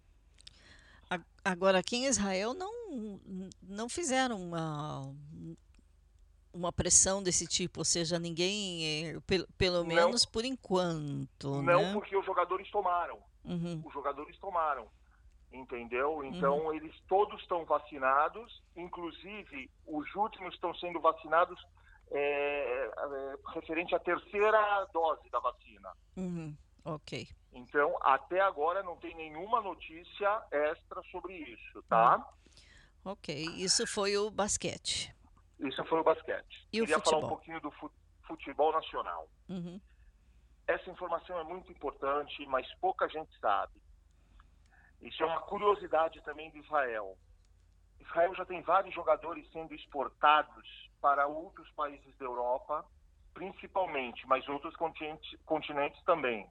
Agora, 1.44 1.78
aqui 1.78 1.98
em 1.98 2.06
Israel 2.06 2.56
não, 2.56 3.22
não 3.62 3.88
fizeram 3.88 4.42
uma, 4.42 5.14
uma 6.56 6.72
pressão 6.72 7.22
desse 7.22 7.46
tipo, 7.46 7.82
ou 7.82 7.86
seja, 7.86 8.18
ninguém, 8.18 8.86
eh, 8.86 9.20
pelo, 9.28 9.46
pelo 9.58 9.78
Não. 9.80 9.86
menos 9.86 10.26
por 10.26 10.46
enquanto, 10.46 11.62
Não 11.62 11.82
né? 11.84 11.94
porque 11.94 12.16
os 12.16 12.26
jogadores 12.26 12.70
tomaram. 12.72 13.20
Uhum, 13.44 13.84
Os 13.86 13.94
jogadores 13.94 14.38
tomaram. 14.40 14.88
Entendeu? 15.52 16.24
Então, 16.24 16.74
eles 16.74 16.94
todos 17.08 17.40
estão 17.42 17.64
vacinados, 17.66 18.62
inclusive 18.76 19.70
os 19.86 20.14
últimos 20.16 20.54
estão 20.56 20.74
sendo 20.76 21.00
vacinados 21.00 21.58
é, 22.12 22.86
é, 22.86 23.36
referente 23.54 23.94
à 23.96 24.00
terceira 24.00 24.86
dose 24.94 25.30
da 25.30 25.40
vacina. 25.40 25.92
uhum, 26.18 26.56
ok. 26.84 27.28
Então, 27.54 27.96
até 28.02 28.42
agora 28.42 28.84
não 28.84 28.98
tem 28.98 29.16
nenhuma 29.16 29.62
notícia 29.62 30.42
extra 30.52 31.02
sobre 31.10 31.34
isso, 31.36 31.82
tá? 31.88 32.22
Ok, 33.06 33.34
isso 33.56 33.88
foi 33.88 34.18
o 34.18 34.30
basquete. 34.30 35.15
Isso 35.60 35.84
foi 35.86 36.00
o 36.00 36.04
basquete. 36.04 36.68
E 36.74 36.82
o 36.82 36.86
Queria 36.86 37.00
falar 37.00 37.18
um 37.18 37.22
pouquinho 37.30 37.62
do 37.62 37.72
fu- 37.72 37.92
futebol 38.28 38.72
nacional. 38.74 39.28
Uhum, 39.50 39.80
Essa 40.68 40.90
informação 40.90 41.40
é 41.40 41.44
muito 41.44 41.72
importante, 41.72 42.46
mas 42.48 42.68
pouca 42.76 43.08
gente 43.08 43.32
sabe. 43.40 43.80
Isso 45.02 45.22
é 45.24 45.26
uma 45.26 45.42
curiosidade 45.42 46.22
também 46.24 46.50
de 46.52 46.60
Israel. 46.60 47.18
Israel 48.00 48.34
já 48.36 48.46
tem 48.46 48.62
vários 48.62 48.94
jogadores 48.94 49.50
sendo 49.52 49.74
exportados 49.74 50.90
para 51.00 51.28
outros 51.28 51.70
países 51.72 52.16
da 52.18 52.26
Europa, 52.26 52.84
principalmente, 53.34 54.26
mas 54.28 54.48
outros 54.50 54.76
continentes, 54.76 55.40
continentes 55.46 56.02
também. 56.04 56.50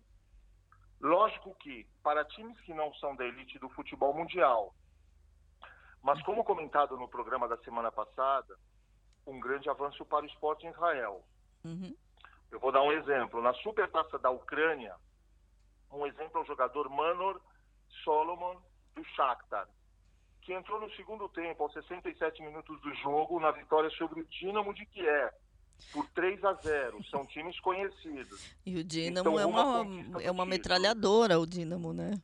Lógico 1.01 1.55
que, 1.57 1.87
para 2.03 2.25
times 2.25 2.59
que 2.61 2.73
não 2.73 2.95
são 2.95 3.15
da 3.17 3.25
elite 3.25 3.59
do 3.59 3.69
futebol 3.71 4.15
mundial, 4.15 4.75
mas 6.03 6.23
como 6.23 6.45
comentado 6.45 6.97
no 6.97 7.09
programa 7.09 7.49
da 7.49 7.57
semana 7.59 7.91
passada, 7.91 8.57
um 9.27 9.41
grande 9.41 9.69
avanço 9.69 10.05
para 10.05 10.25
o 10.25 10.29
esporte 10.29 10.67
em 10.67 10.71
Israel. 10.71 11.25
uhum, 11.65 11.95
Eu 12.51 12.61
vou 12.61 12.71
dar 12.73 12.83
um 12.83 12.93
exemplo. 12.93 13.41
Na 13.43 13.53
Supertaça 13.55 14.19
da 14.19 14.31
Ucrânia, 14.31 14.95
um 15.91 16.07
exemplo 16.07 16.39
é 16.39 16.43
o 16.43 16.47
jogador 16.47 16.89
Manor 16.89 17.41
Solomon 18.05 18.57
do 18.95 19.05
Shakhtar, 19.05 19.69
que 20.43 20.53
entrou 20.53 20.81
no 20.81 20.91
segundo 20.93 21.29
tempo, 21.29 21.63
aos 21.63 21.73
67 21.73 22.43
minutos 22.43 22.81
do 22.81 22.95
jogo, 22.97 23.41
na 23.41 23.51
vitória 23.51 23.91
sobre 23.91 24.21
o 24.21 24.25
Dinamo 24.27 24.75
de 24.75 24.85
Kiev, 24.87 25.33
por 25.93 26.07
3 26.11 26.45
a 26.45 26.53
0. 26.55 27.03
São 27.05 27.25
times 27.27 27.59
conhecidos. 27.61 28.55
E 28.65 28.77
o 28.77 28.85
Dínamo 28.85 29.31
Então, 29.31 29.41
é 29.41 29.47
uma 29.47 30.23
é 30.23 30.31
uma 30.31 30.47
metralhadora, 30.47 31.39
o 31.39 31.47
Dínamo, 31.47 31.93
né? 31.93 32.21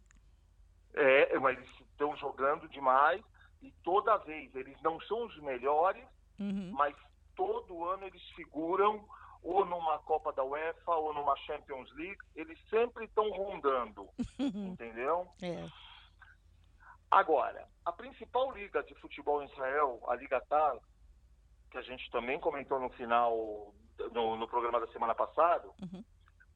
É, 0.94 1.38
mas 1.38 1.56
eles 1.56 1.70
estão 1.80 2.16
jogando 2.16 2.68
demais 2.68 3.22
e 3.62 3.70
toda 3.84 4.16
vez 4.18 4.54
eles 4.54 4.80
não 4.82 5.00
são 5.02 5.26
os 5.26 5.36
melhores, 5.40 6.04
Uhum, 6.40 6.72
mas 6.72 6.96
todo 7.37 7.85
ano 7.85 8.05
eles 8.07 8.22
figuram 8.31 9.07
ou 9.42 9.64
numa 9.64 9.98
Copa 10.00 10.33
da 10.33 10.42
UEFA 10.44 10.94
ou 10.94 11.14
numa 11.14 11.37
Champions 11.38 11.90
League, 11.94 12.18
eles 12.35 12.59
sempre 12.68 13.05
estão 13.05 13.31
rondando, 13.31 14.09
entendeu? 14.38 15.29
é. 15.42 15.68
Agora, 17.11 17.66
a 17.85 17.90
principal 17.92 18.53
liga 18.53 18.83
de 18.85 18.94
futebol 18.96 19.42
em 19.42 19.46
Israel, 19.46 20.00
a 20.09 20.14
Liga 20.14 20.40
Tal, 20.48 20.81
que 21.70 21.79
a 21.79 21.83
gente 21.83 22.09
também 22.11 22.38
comentou 22.38 22.79
no 22.79 22.88
final, 22.90 23.74
no, 24.12 24.37
no 24.37 24.46
programa 24.46 24.79
da 24.81 24.87
semana 24.92 25.14
passada, 25.14 25.68
Uhum. 25.83 26.05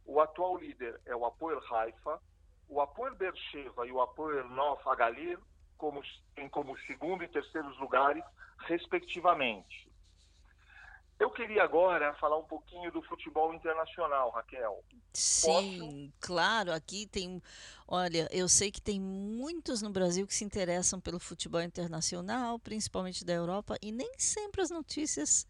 o 0.05 0.21
atual 0.21 0.57
líder 0.57 1.01
é 1.07 1.17
o 1.17 1.25
Apoel 1.25 1.61
Haifa, 1.73 2.21
o 2.69 2.81
Apoel 2.81 3.17
Beersheva 3.17 3.87
e 3.87 3.91
o 3.93 4.01
Apoel 4.01 4.49
Nof 4.51 4.87
Agalir 4.89 5.39
como, 5.77 6.01
têm 6.37 6.49
como 6.49 6.79
segundo 6.81 7.25
e 7.25 7.29
terceiros 7.29 7.77
lugares, 7.79 8.25
respectivamente. 8.61 9.85
Eu 11.19 11.31
queria 11.31 11.63
agora 11.63 12.13
falar 12.15 12.37
um 12.37 12.45
pouquinho 12.45 12.91
do 12.91 13.01
futebol 13.03 13.55
internacional, 13.55 14.31
Raquel. 14.31 14.85
Sim, 15.13 16.13
claro, 16.21 16.73
aqui 16.73 17.07
tem. 17.07 17.41
Olha, 17.87 18.29
eu 18.33 18.49
sei 18.49 18.71
que 18.73 18.81
tem 18.81 19.01
muitos 19.01 19.81
no 19.81 19.91
Brasil 19.91 20.27
que 20.27 20.35
se 20.35 20.45
interessam 20.45 21.01
pelo 21.01 21.21
futebol 21.21 21.63
internacional, 21.63 22.59
principalmente 22.59 23.25
da 23.25 23.33
Europa, 23.33 23.77
e 23.81 23.93
nem 23.93 24.13
sempre 24.19 24.61
as 24.61 24.71
notícias, 24.71 25.47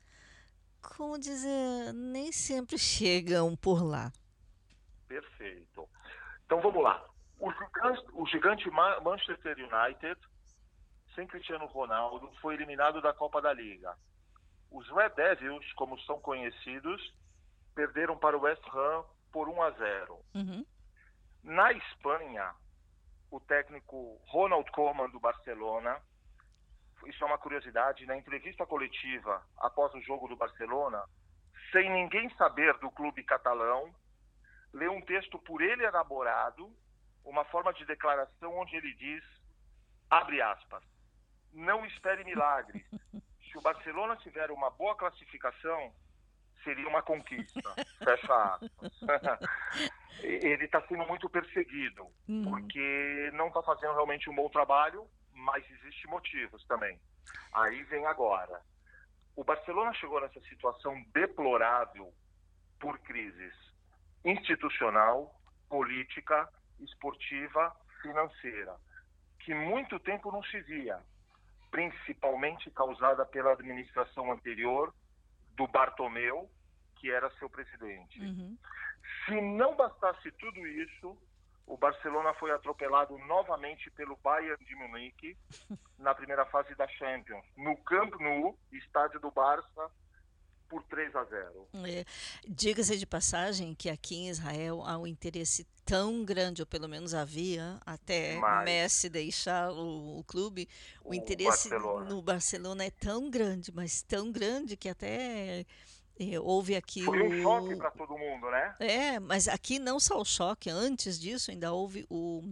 como 0.82 1.18
dizer, 1.18 1.94
nem 1.94 2.30
sempre 2.30 2.76
chegam 2.78 3.56
por 3.56 3.82
lá. 3.82 4.12
Perfeito. 5.08 5.88
Então 6.44 6.60
vamos 6.60 6.82
lá. 6.82 7.02
O 7.38 7.50
gigante, 7.50 8.04
o 8.12 8.26
gigante 8.26 8.70
Ma- 8.70 9.00
Manchester 9.00 9.56
United, 9.58 10.20
sem 11.14 11.26
Cristiano 11.26 11.66
Ronaldo, 11.66 12.30
foi 12.40 12.54
eliminado 12.54 13.00
da 13.00 13.12
Copa 13.12 13.40
da 13.40 13.52
Liga. 13.52 13.96
Os 14.70 14.88
Red 14.90 15.10
Devils, 15.10 15.72
como 15.74 15.98
são 16.00 16.20
conhecidos, 16.20 17.14
perderam 17.74 18.16
para 18.16 18.36
o 18.36 18.42
West 18.42 18.62
Ham 18.72 19.04
por 19.32 19.48
1 19.48 19.62
a 19.62 19.70
0. 19.70 20.20
Uhum, 20.34 20.66
Na 21.42 21.72
Espanha, 21.72 22.54
o 23.30 23.40
técnico 23.40 24.20
Ronald 24.26 24.70
Koeman 24.70 25.10
do 25.10 25.20
Barcelona, 25.20 26.00
isso 27.06 27.22
é 27.22 27.26
uma 27.26 27.38
curiosidade, 27.38 28.06
na 28.06 28.16
entrevista 28.16 28.64
coletiva 28.64 29.42
após 29.58 29.92
o 29.94 30.00
jogo 30.00 30.28
do 30.28 30.36
Barcelona, 30.36 31.04
sem 31.72 31.90
ninguém 31.90 32.30
saber 32.36 32.78
do 32.78 32.90
clube 32.90 33.22
catalão, 33.24 33.94
leu 34.72 34.92
um 34.92 35.02
texto 35.02 35.38
por 35.40 35.60
ele 35.60 35.84
elaborado, 35.84 36.72
uma 37.24 37.44
forma 37.46 37.72
de 37.74 37.84
declaração 37.84 38.56
onde 38.56 38.76
ele 38.76 38.94
diz, 38.94 39.24
abre 40.08 40.40
aspas, 40.40 40.84
não 41.54 41.84
espere 41.86 42.24
milagres. 42.24 42.84
Se 43.50 43.58
o 43.58 43.62
Barcelona 43.62 44.16
tiver 44.16 44.50
uma 44.50 44.68
boa 44.70 44.96
classificação, 44.96 45.94
seria 46.64 46.88
uma 46.88 47.02
conquista. 47.02 47.74
Fecha 48.02 48.58
ele 50.22 50.64
está 50.64 50.80
sendo 50.88 51.06
muito 51.06 51.28
perseguido, 51.28 52.06
Uhum. 52.28 52.42
porque 52.44 53.30
não 53.34 53.48
está 53.48 53.62
fazendo 53.62 53.92
realmente 53.92 54.28
um 54.30 54.34
bom 54.34 54.48
trabalho, 54.48 55.06
mas 55.32 55.64
existem 55.70 56.10
motivos 56.10 56.64
também. 56.66 56.98
Aí 57.52 57.82
vem 57.84 58.04
agora. 58.06 58.60
O 59.36 59.44
Barcelona 59.44 59.92
chegou 59.94 60.20
nessa 60.20 60.40
situação 60.42 61.00
deplorável 61.12 62.12
por 62.80 62.98
crises 63.00 63.54
institucional, 64.24 65.34
política, 65.68 66.48
esportiva, 66.80 67.74
financeira, 68.00 68.74
que 69.40 69.52
muito 69.54 69.98
tempo 70.00 70.32
não 70.32 70.42
se 70.44 70.60
via, 70.62 70.98
principalmente 71.74 72.70
causada 72.70 73.26
pela 73.26 73.50
administração 73.50 74.30
anterior 74.30 74.94
do 75.56 75.66
Bartomeu, 75.66 76.48
que 76.94 77.10
era 77.10 77.28
seu 77.32 77.50
presidente. 77.50 78.20
uhum. 78.20 78.56
Se 79.26 79.40
não 79.40 79.74
bastasse 79.74 80.30
tudo 80.38 80.64
isso, 80.68 81.18
o 81.66 81.76
Barcelona 81.76 82.32
foi 82.34 82.52
atropelado 82.52 83.18
novamente 83.26 83.90
pelo 83.90 84.16
Bayern 84.18 84.64
de 84.64 84.76
Munique 84.76 85.36
na 85.98 86.14
primeira 86.14 86.46
fase 86.46 86.76
da 86.76 86.86
Champions, 86.86 87.44
no 87.56 87.76
Camp 87.78 88.14
Nou, 88.20 88.56
estádio 88.70 89.18
do 89.18 89.32
Barça, 89.32 89.90
por 90.74 90.82
3 90.84 91.14
a 91.14 91.22
0. 91.24 91.68
É, 91.86 92.04
Diga-se 92.48 92.96
de 92.98 93.06
passagem 93.06 93.74
que 93.76 93.88
aqui 93.88 94.16
em 94.16 94.28
Israel 94.28 94.82
há 94.84 94.98
um 94.98 95.06
interesse 95.06 95.64
tão 95.84 96.24
grande, 96.24 96.62
ou 96.62 96.66
pelo 96.66 96.88
menos 96.88 97.14
havia, 97.14 97.78
até 97.86 98.36
Mas- 98.38 98.64
Messi 98.64 99.08
deixar 99.08 99.70
o, 99.70 100.18
o 100.18 100.24
clube, 100.24 100.68
o, 101.04 101.10
O 101.10 101.14
interesse 101.14 101.68
Barcelona. 101.68 102.10
no 102.10 102.20
Barcelona 102.22 102.84
é 102.84 102.90
tão 102.90 103.30
grande, 103.30 103.70
mas 103.72 104.02
tão 104.02 104.32
grande 104.32 104.76
que 104.76 104.88
até 104.88 105.64
é, 106.18 106.40
houve 106.40 106.74
aqui 106.74 107.04
Foi 107.04 107.22
um 107.22 107.40
choque 107.42 107.74
o, 107.74 107.78
para 107.78 107.90
todo 107.92 108.18
mundo, 108.18 108.50
né? 108.50 108.74
é, 108.80 109.20
mas 109.20 109.46
aqui 109.46 109.78
não 109.78 110.00
só 110.00 110.20
o 110.20 110.24
choque, 110.24 110.68
antes 110.70 111.20
disso 111.20 111.50
ainda 111.52 111.72
houve 111.72 112.04
o 112.10 112.42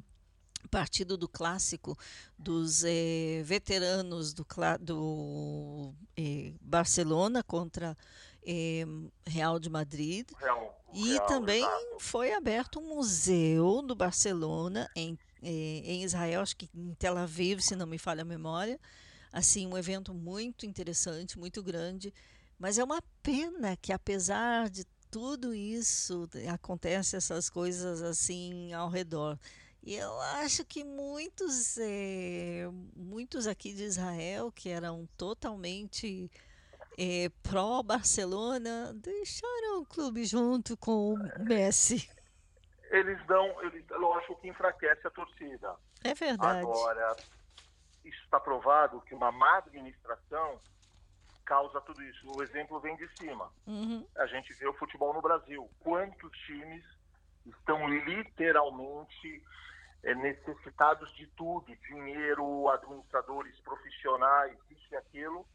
partido 0.70 1.16
do 1.16 1.28
clássico 1.28 1.96
dos 2.38 2.82
eh, 2.84 3.42
veteranos 3.44 4.32
do, 4.32 4.46
do 4.80 5.94
eh, 6.16 6.54
Barcelona 6.60 7.42
contra 7.42 7.96
eh, 8.44 8.84
Real 9.26 9.58
de 9.58 9.68
Madrid. 9.68 10.28
Real, 10.38 10.82
E 10.92 11.12
Real, 11.12 11.26
também 11.26 11.62
exato. 11.62 11.96
foi 12.00 12.32
aberto 12.32 12.80
um 12.80 12.94
museu 12.96 13.82
do 13.82 13.94
Barcelona 13.94 14.88
em, 14.96 15.18
em 15.42 16.02
Israel, 16.04 16.40
acho 16.42 16.56
que 16.56 16.68
em 16.74 16.94
Tel 16.94 17.16
Aviv, 17.18 17.60
se 17.60 17.76
não 17.76 17.86
me 17.86 17.98
falha 17.98 18.22
a 18.22 18.24
memória. 18.24 18.78
Assim, 19.32 19.66
um 19.66 19.78
evento 19.78 20.12
muito 20.12 20.66
interessante, 20.66 21.38
muito 21.38 21.62
grande. 21.62 22.12
Mas 22.58 22.78
é 22.78 22.84
uma 22.84 23.02
pena 23.22 23.76
que, 23.76 23.92
apesar 23.92 24.68
de 24.68 24.84
tudo 25.10 25.54
isso, 25.54 26.28
acontece 26.52 27.16
essas 27.16 27.50
coisas 27.50 28.02
assim 28.02 28.72
ao 28.72 28.88
redor. 28.88 29.38
E 29.84 29.96
eu 29.96 30.20
acho 30.20 30.64
que 30.64 30.84
muitos, 30.84 31.76
eh, 31.78 32.68
muitos 32.96 33.48
aqui 33.48 33.74
de 33.74 33.82
Israel, 33.82 34.52
que 34.52 34.68
eram 34.68 35.08
totalmente 35.16 36.30
eh, 36.96 37.28
pró-Barcelona, 37.42 38.92
deixaram 38.94 39.80
o 39.80 39.86
clube 39.86 40.24
junto 40.24 40.76
com 40.76 41.14
o 41.14 41.44
Messi. 41.44 42.08
eles 42.92 43.26
dão, 43.26 43.60
eles, 43.62 43.84
lógico 43.90 44.36
que 44.36 44.48
enfraquece 44.48 45.04
a 45.04 45.10
torcida. 45.10 45.74
É 46.04 46.14
verdade. 46.14 46.60
Agora, 46.60 47.16
isso 48.04 48.22
está 48.22 48.38
provado 48.38 49.00
que 49.00 49.14
uma 49.14 49.32
má 49.32 49.58
administração 49.58 50.60
causa 51.44 51.80
tudo 51.80 52.00
isso. 52.02 52.30
O 52.36 52.42
exemplo 52.42 52.78
vem 52.78 52.94
de 52.96 53.08
cima. 53.16 53.50
Uhum. 53.66 54.06
A 54.16 54.26
gente 54.26 54.52
vê 54.54 54.68
o 54.68 54.74
futebol 54.74 55.12
no 55.12 55.20
Brasil. 55.20 55.68
Quantos 55.80 56.30
times 56.46 56.84
estão 57.44 57.88
literalmente 57.88 59.42
é, 59.42 59.42
necessitados 60.02 61.14
de 61.14 61.26
tudo, 61.28 61.74
dinheiro, 61.88 62.68
administradores 62.70 63.58
profissionais, 63.60 64.56
isso 64.70 64.86
e 64.90 64.96
aquilo, 64.96 65.46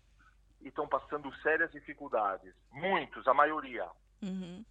e 0.61 0.69
estão 0.69 0.87
passando 0.87 1.33
sérias 1.37 1.71
dificuldades. 1.71 2.53
Muitos, 2.71 3.27
a 3.27 3.33
maioria. 3.33 3.87
Uhum. 4.21 4.63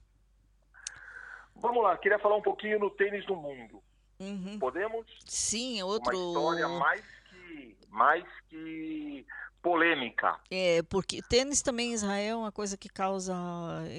Vamos 1.56 1.82
lá, 1.82 1.96
queria 1.96 2.18
falar 2.18 2.36
um 2.36 2.42
pouquinho 2.42 2.78
no 2.78 2.90
tênis 2.90 3.24
do 3.26 3.36
mundo. 3.36 3.82
Uhum. 4.18 4.58
Podemos? 4.58 5.06
Sim, 5.26 5.82
outro. 5.82 6.16
Uma 6.16 6.28
história 6.28 6.68
mais 6.68 7.04
que, 7.30 7.78
mais 7.88 8.24
que 8.48 9.26
polêmica. 9.66 10.38
É, 10.48 10.80
porque 10.84 11.20
tênis 11.20 11.60
também 11.60 11.90
em 11.90 11.94
Israel 11.94 12.36
é 12.36 12.40
uma 12.40 12.52
coisa 12.52 12.76
que 12.76 12.88
causa, 12.88 13.34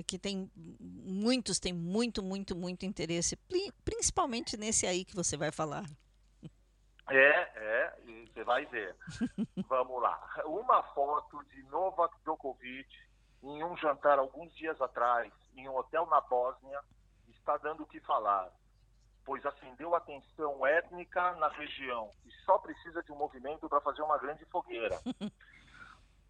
que 0.07 0.17
tem 0.17 0.49
muitos, 0.79 1.59
tem 1.59 1.73
muito, 1.73 2.23
muito, 2.23 2.55
muito 2.55 2.85
interesse, 2.85 3.35
principalmente 3.83 4.55
nesse 4.55 4.87
aí 4.87 5.03
que 5.03 5.13
você 5.13 5.35
vai 5.35 5.51
falar. 5.51 5.83
É, 7.09 7.49
é, 7.55 7.93
você 8.33 8.45
vai 8.45 8.65
ver. 8.67 8.95
Vamos 9.67 10.01
lá. 10.01 10.17
Uma 10.45 10.83
foto 10.93 11.43
de 11.53 11.61
Novak 11.63 12.17
Djokovic 12.21 12.87
em 13.43 13.61
um 13.61 13.75
jantar 13.75 14.19
alguns 14.19 14.55
dias 14.55 14.79
atrás, 14.81 15.33
em 15.53 15.67
um 15.67 15.75
hotel 15.75 16.05
na 16.05 16.21
Bósnia, 16.21 16.79
está 17.27 17.57
dando 17.57 17.83
o 17.83 17.87
que 17.87 17.99
falar, 17.99 18.49
pois 19.25 19.45
acendeu 19.45 19.93
a 19.93 19.99
tensão 19.99 20.65
étnica 20.65 21.33
na 21.35 21.49
região 21.49 22.09
e 22.25 22.31
só 22.45 22.57
precisa 22.57 23.03
de 23.03 23.11
um 23.11 23.17
movimento 23.17 23.67
para 23.67 23.81
fazer 23.81 24.01
uma 24.01 24.17
grande 24.17 24.45
fogueira. 24.45 24.97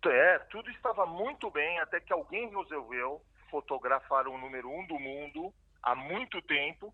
É, 0.05 0.39
tudo 0.49 0.69
estava 0.69 1.05
muito 1.05 1.49
bem 1.49 1.79
até 1.79 1.99
que 1.99 2.13
alguém 2.13 2.49
resolveu 2.49 3.21
fotografar 3.49 4.27
o 4.27 4.37
número 4.37 4.69
um 4.69 4.85
do 4.85 4.99
mundo 4.99 5.53
há 5.81 5.95
muito 5.95 6.41
tempo, 6.41 6.93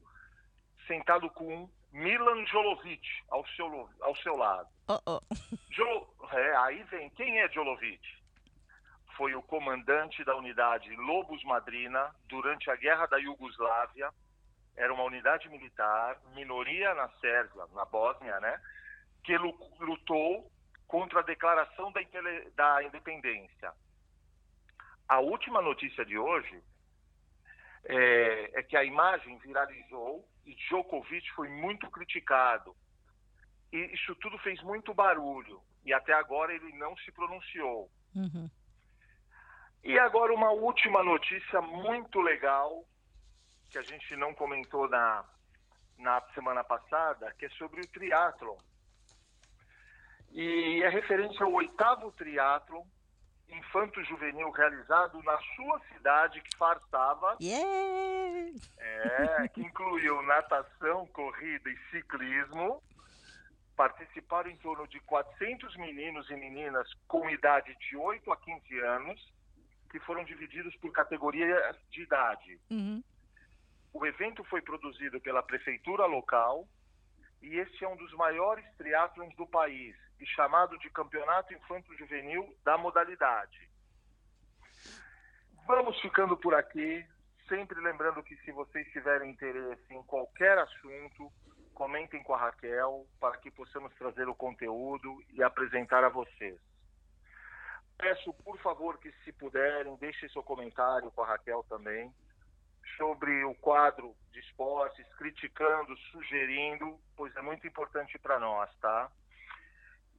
sentado 0.88 1.30
com 1.30 1.70
Milan 1.92 2.46
Jolovic 2.46 3.08
ao 3.30 3.46
seu, 3.50 3.90
ao 4.02 4.16
seu 4.18 4.36
lado. 4.36 4.70
Uh 4.90 5.00
-oh. 5.06 5.22
Jolo, 5.70 6.08
é, 6.32 6.56
aí 6.58 6.84
vem, 6.84 7.10
quem 7.12 7.40
é 7.40 7.50
Jolovic? 7.50 8.02
Foi 9.16 9.36
o 9.36 9.44
comandante 9.44 10.24
da 10.24 10.36
unidade 10.36 10.96
Lobos 10.96 11.44
Madrina 11.44 12.16
durante 12.28 12.70
a 12.72 12.76
Guerra 12.76 13.06
da 13.06 13.18
Iugoslávia. 13.18 14.12
Era 14.76 14.92
uma 14.92 15.04
unidade 15.04 15.48
militar, 15.50 16.20
minoria 16.34 16.96
na 16.96 17.08
Sérvia, 17.20 17.64
na 17.74 17.86
Bósnia, 17.86 18.40
né? 18.40 18.60
Que 19.24 19.38
lutou 19.38 20.52
contra 20.94 21.22
a 21.22 21.24
declaração 21.24 21.92
da, 21.92 22.02
da 22.54 22.84
independência. 22.84 23.74
A 25.10 25.20
última 25.20 25.60
notícia 25.60 26.06
de 26.06 26.20
hoje 26.20 26.64
é, 27.86 28.60
é, 28.60 28.62
que 28.62 28.78
a 28.78 28.84
imagem 28.84 29.40
viralizou 29.40 30.24
e 30.46 30.54
Djokovic 30.54 31.32
foi 31.32 31.50
muito 31.50 31.90
criticado. 31.90 32.76
E 33.72 33.78
isso 33.92 34.14
tudo 34.18 34.38
fez 34.38 34.62
muito 34.62 34.94
barulho. 34.94 35.64
E 35.84 35.92
até 35.92 36.14
agora 36.14 36.54
ele 36.54 36.72
não 36.78 36.96
se 36.98 37.12
pronunciou. 37.12 37.90
Uhum. 38.14 38.48
E 39.84 39.98
agora 39.98 40.32
uma 40.32 40.52
última 40.52 41.04
notícia 41.04 41.60
muito 41.60 42.22
legal, 42.22 42.86
que 43.72 43.80
a 43.80 43.82
gente 43.82 44.16
não 44.16 44.32
comentou 44.36 44.88
na, 44.88 45.26
na 45.98 46.22
semana 46.36 46.64
passada, 46.64 47.34
que 47.40 47.46
é 47.46 47.50
sobre 47.50 47.82
o 47.82 47.88
triatlon. 47.88 48.58
E 50.34 50.82
é 50.82 50.90
referente 50.90 51.42
ao 51.44 51.54
oitavo 51.54 52.12
triatlon 52.14 52.84
infanto-juvenil 53.50 54.50
realizado 54.50 55.22
na 55.22 55.38
sua 55.56 55.80
cidade, 55.92 56.42
que 56.42 56.58
fartava. 56.58 57.38
Yeah! 57.40 58.60
É, 58.80 59.48
que 59.50 59.62
incluiu 59.62 60.22
natação, 60.24 61.06
corrida 61.08 61.70
e 61.70 61.78
ciclismo. 61.92 62.82
Participaram 63.76 64.50
em 64.50 64.58
torno 64.58 64.88
de 64.88 65.00
400 65.02 65.76
meninos 65.78 66.30
e 66.30 66.36
meninas 66.36 66.88
com 67.08 67.30
idade 67.30 67.76
de 67.90 67.96
8 67.96 68.32
a 68.32 68.38
15 68.38 68.80
anos, 68.80 69.34
que 69.92 70.00
foram 70.00 70.24
divididos 70.24 70.76
por 70.78 70.92
categoria 70.92 71.76
de 71.90 72.02
idade. 72.02 72.60
Uhum. 72.72 73.04
O 73.94 74.06
evento 74.06 74.44
foi 74.46 74.62
produzido 74.62 75.20
pela 75.22 75.44
prefeitura 75.44 76.06
local 76.06 76.68
e 77.42 77.58
este 77.58 77.84
é 77.84 77.88
um 77.88 77.96
dos 77.96 78.12
maiores 78.14 78.66
triatlons 78.78 79.36
do 79.36 79.46
país 79.46 79.96
e 80.20 80.26
chamado 80.26 80.78
de 80.80 80.90
Campeonato 80.90 81.54
Infanto 81.54 81.96
Juvenil 81.98 82.56
da 82.64 82.78
modalidade. 82.78 83.70
Vamos 85.66 86.00
ficando 86.02 86.36
por 86.36 86.54
aqui, 86.54 87.06
sempre 87.48 87.80
lembrando 87.80 88.24
que 88.24 88.36
se 88.38 88.52
vocês 88.52 88.86
tiverem 88.92 89.32
interesse 89.32 89.94
em 89.94 90.04
qualquer 90.04 90.58
assunto, 90.58 91.32
comentem 91.74 92.22
com 92.24 92.34
a 92.34 92.38
Raquel 92.38 93.08
para 93.20 93.38
que 93.38 93.50
possamos 93.50 93.94
trazer 93.96 94.28
o 94.28 94.36
conteúdo 94.36 95.24
e 95.32 95.42
apresentar 95.42 96.04
a 96.04 96.10
vocês. 96.10 96.60
Peço, 97.98 98.34
por 98.34 98.58
favor, 98.60 98.98
que 98.98 99.12
se 99.24 99.32
puderem, 99.32 99.96
deixem 99.98 100.28
seu 100.30 100.44
comentário 100.44 101.12
com 101.12 101.22
a 101.22 101.28
Raquel 101.28 101.64
também 101.70 102.14
sobre 102.98 103.44
o 103.46 103.56
quadro 103.56 104.16
de 104.32 104.40
esportes, 104.40 105.06
criticando, 105.16 105.96
sugerindo, 106.12 107.00
pois 107.16 107.36
é 107.36 107.42
muito 107.42 107.66
importante 107.66 108.20
para 108.20 108.40
nós, 108.40 108.70
tá? 108.78 109.10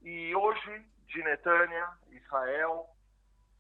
E 0.05 0.35
hoje, 0.37 0.83
de 1.09 1.23
Netânia, 1.25 1.89
Israel, 2.13 2.87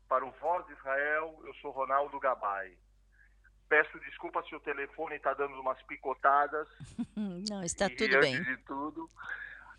para 0.07 0.27
o 0.27 0.31
Voz 0.33 0.67
de 0.67 0.75
Israel, 0.75 1.41
eu 1.47 1.55
sou 1.55 1.71
Ronaldo 1.71 2.21
Gabay. 2.21 2.77
Peço 3.67 3.99
desculpa 4.01 4.43
se 4.43 4.55
o 4.55 4.61
telefone 4.61 5.17
está 5.17 5.33
dando 5.33 5.59
umas 5.59 5.81
picotadas. 5.85 6.69
Não, 7.17 7.65
está 7.65 7.87
e, 7.87 7.97
tudo 7.97 8.21
bem. 8.21 8.43
de 8.43 8.57
tudo. 8.59 9.09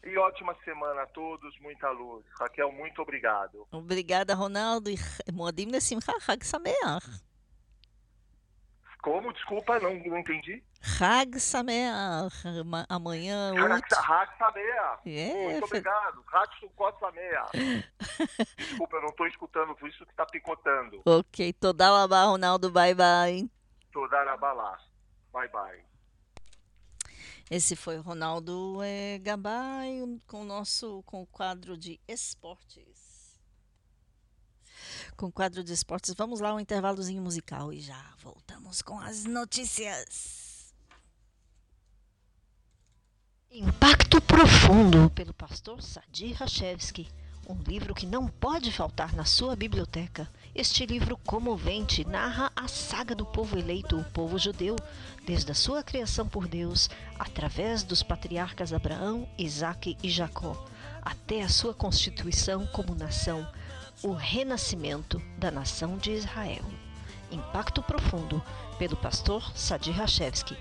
E 0.03 0.17
ótima 0.17 0.55
semana 0.63 1.03
a 1.03 1.07
todos, 1.07 1.57
muita 1.59 1.89
luz. 1.91 2.25
Raquel, 2.39 2.71
muito 2.71 2.99
obrigado. 3.01 3.67
Obrigada, 3.71 4.33
Ronaldo. 4.33 4.89
Modim 5.31 5.67
Nessimcha 5.67 6.13
Hag 6.27 6.43
Sameach. 6.43 7.05
Como? 9.05 9.31
Desculpa, 9.31 9.79
não, 9.79 9.93
não 9.93 10.17
entendi. 10.17 10.63
Hag 10.99 11.39
Sameach. 11.39 12.33
Amanhã. 12.89 13.53
Hag 13.53 13.87
Sameach. 14.35 15.01
É, 15.05 15.51
Muito 15.51 15.65
obrigado. 15.65 16.25
Hag 16.33 16.59
Sukkot 16.59 16.99
Sameach. 16.99 17.51
Desculpa, 18.57 18.97
eu 18.97 19.01
não 19.03 19.09
estou 19.09 19.27
escutando, 19.27 19.75
por 19.75 19.87
isso 19.87 20.03
que 20.03 20.11
está 20.11 20.25
picotando. 20.25 21.03
Ok. 21.05 21.53
Toda 21.53 21.91
labá, 21.91 22.23
Ronaldo. 22.23 22.71
Bye, 22.71 22.95
bye. 22.95 23.47
Toda 23.93 24.23
labá. 24.23 24.79
Bye, 25.31 25.49
bye. 25.49 25.83
Esse 27.51 27.75
foi 27.75 27.97
Ronaldo 27.97 28.79
é, 28.81 29.19
Gabay 29.19 30.01
com 30.25 30.41
o 30.41 30.45
nosso 30.45 31.03
com 31.03 31.21
o 31.21 31.27
quadro 31.27 31.77
de 31.77 31.99
esportes. 32.07 33.04
Com 35.17 35.27
o 35.27 35.31
quadro 35.31 35.63
de 35.63 35.71
esportes, 35.71 36.13
vamos 36.13 36.41
lá 36.41 36.53
um 36.53 36.59
intervalozinho 36.59 37.23
musical 37.23 37.71
e 37.71 37.79
já 37.79 38.03
voltamos 38.21 38.81
com 38.81 38.99
as 38.99 39.23
notícias. 39.23 40.73
Impacto 43.49 44.19
Profundo 44.19 45.09
pelo 45.11 45.33
pastor 45.33 45.81
Sadi 45.81 46.33
Rachevski. 46.33 47.07
Um 47.47 47.57
livro 47.65 47.95
que 47.95 48.05
não 48.05 48.27
pode 48.27 48.73
faltar 48.73 49.13
na 49.13 49.23
sua 49.23 49.55
biblioteca. 49.55 50.29
Este 50.53 50.85
livro 50.85 51.15
comovente 51.15 52.05
narra 52.05 52.51
a 52.53 52.67
saga 52.67 53.15
do 53.15 53.25
povo 53.25 53.57
eleito, 53.57 53.97
o 53.97 54.03
povo 54.11 54.37
judeu, 54.37 54.75
desde 55.25 55.49
a 55.49 55.55
sua 55.55 55.81
criação 55.81 56.27
por 56.27 56.45
Deus, 56.45 56.89
através 57.17 57.83
dos 57.83 58.03
patriarcas 58.03 58.73
Abraão, 58.73 59.29
Isaque 59.37 59.95
e 60.03 60.09
Jacó, 60.09 60.65
até 61.01 61.41
a 61.41 61.49
sua 61.49 61.73
constituição 61.73 62.67
como 62.67 62.95
nação, 62.95 63.47
o 64.03 64.13
renascimento 64.13 65.21
da 65.37 65.51
nação 65.51 65.97
de 65.97 66.11
Israel. 66.11 66.63
Impacto 67.31 67.81
Profundo, 67.81 68.43
pelo 68.77 68.95
pastor 68.95 69.51
Sadi 69.55 69.89
Rachevski. 69.91 70.55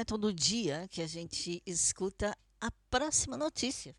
É 0.05 0.07
todo 0.07 0.35
dia 0.35 0.87
que 0.91 1.01
a 1.01 1.07
gente 1.07 1.63
escuta 1.65 2.37
a 2.61 2.71
próxima 2.91 3.39
notícia, 3.39 3.97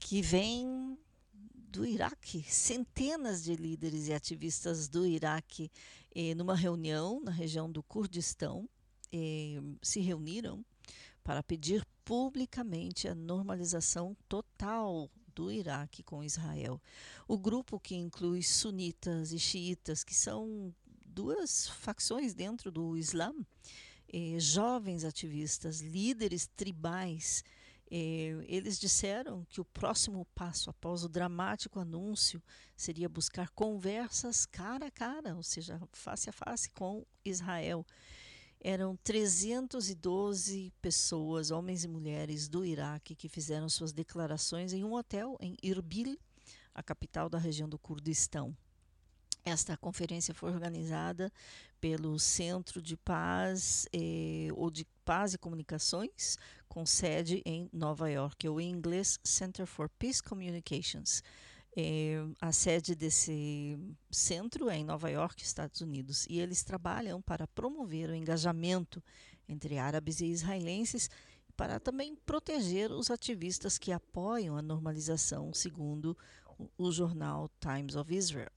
que 0.00 0.22
vem 0.22 0.98
do 1.34 1.84
Iraque. 1.84 2.42
Centenas 2.42 3.44
de 3.44 3.54
líderes 3.54 4.08
e 4.08 4.14
ativistas 4.14 4.88
do 4.88 5.04
Iraque, 5.04 5.70
eh, 6.14 6.34
numa 6.34 6.56
reunião 6.56 7.20
na 7.20 7.30
região 7.30 7.70
do 7.70 7.82
Kurdistão, 7.82 8.66
eh, 9.12 9.60
se 9.82 10.00
reuniram 10.00 10.64
para 11.22 11.42
pedir 11.42 11.86
publicamente 12.02 13.06
a 13.08 13.14
normalização 13.14 14.16
total 14.26 15.10
do 15.34 15.52
Iraque 15.52 16.02
com 16.02 16.24
Israel. 16.24 16.80
O 17.28 17.36
grupo 17.36 17.78
que 17.78 17.94
inclui 17.94 18.42
sunitas 18.42 19.32
e 19.32 19.38
xiitas, 19.38 20.02
que 20.02 20.14
são 20.14 20.74
duas 21.04 21.68
facções 21.68 22.32
dentro 22.32 22.70
do 22.70 22.96
Islã, 22.96 23.34
eh, 24.12 24.38
jovens 24.38 25.04
ativistas, 25.04 25.80
líderes 25.80 26.46
tribais, 26.56 27.42
eh, 27.90 28.44
eles 28.48 28.78
disseram 28.78 29.44
que 29.48 29.60
o 29.60 29.64
próximo 29.64 30.26
passo 30.34 30.70
após 30.70 31.04
o 31.04 31.08
dramático 31.08 31.78
anúncio 31.78 32.42
seria 32.76 33.08
buscar 33.08 33.50
conversas 33.50 34.44
cara 34.46 34.86
a 34.86 34.90
cara, 34.90 35.34
ou 35.34 35.42
seja, 35.42 35.80
face 35.92 36.28
a 36.28 36.32
face 36.32 36.70
com 36.70 37.04
Israel 37.24 37.84
eram 38.60 38.96
312 38.96 40.72
pessoas, 40.82 41.50
homens 41.50 41.84
e 41.84 41.88
mulheres 41.88 42.48
do 42.48 42.64
Iraque, 42.64 43.14
que 43.14 43.28
fizeram 43.28 43.68
suas 43.68 43.92
declarações 43.92 44.72
em 44.72 44.82
um 44.82 44.94
hotel 44.94 45.36
em 45.40 45.56
Irbil, 45.62 46.18
a 46.74 46.82
capital 46.82 47.28
da 47.28 47.38
região 47.38 47.68
do 47.68 47.78
Kurdistão. 47.78 48.56
Esta 49.48 49.76
conferência 49.76 50.34
foi 50.34 50.50
organizada 50.50 51.32
pelo 51.80 52.18
Centro 52.18 52.82
de 52.82 52.96
Paz 52.96 53.86
eh, 53.92 54.48
ou 54.56 54.72
de 54.72 54.84
Paz 55.04 55.34
e 55.34 55.38
Comunicações, 55.38 56.36
com 56.68 56.84
sede 56.84 57.42
em 57.46 57.70
Nova 57.72 58.10
York, 58.10 58.48
ou 58.48 58.60
em 58.60 58.68
inglês 58.68 59.20
Center 59.22 59.64
for 59.64 59.88
Peace 59.88 60.20
Communications. 60.20 61.22
É, 61.76 62.16
a 62.40 62.50
sede 62.50 62.96
desse 62.96 63.78
centro 64.10 64.68
é 64.68 64.78
em 64.78 64.84
Nova 64.84 65.08
York, 65.08 65.40
Estados 65.44 65.80
Unidos, 65.80 66.26
e 66.28 66.40
eles 66.40 66.64
trabalham 66.64 67.22
para 67.22 67.46
promover 67.46 68.10
o 68.10 68.16
engajamento 68.16 69.00
entre 69.48 69.78
árabes 69.78 70.20
e 70.20 70.26
israelenses 70.26 71.08
para 71.56 71.78
também 71.78 72.16
proteger 72.16 72.90
os 72.90 73.12
ativistas 73.12 73.78
que 73.78 73.92
apoiam 73.92 74.56
a 74.56 74.62
normalização, 74.62 75.54
segundo 75.54 76.18
o 76.76 76.90
jornal 76.90 77.48
Times 77.60 77.94
of 77.94 78.12
Israel. 78.12 78.50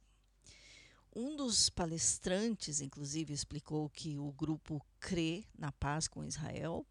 Um 1.15 1.35
dos 1.35 1.69
palestrantes, 1.69 2.81
inclusive, 2.81 3.33
explicou 3.33 3.89
que 3.89 4.17
o 4.17 4.31
grupo 4.31 4.85
crê 4.99 5.43
na 5.57 5.71
paz 5.71 6.07
com 6.07 6.23
Israel, 6.23 6.85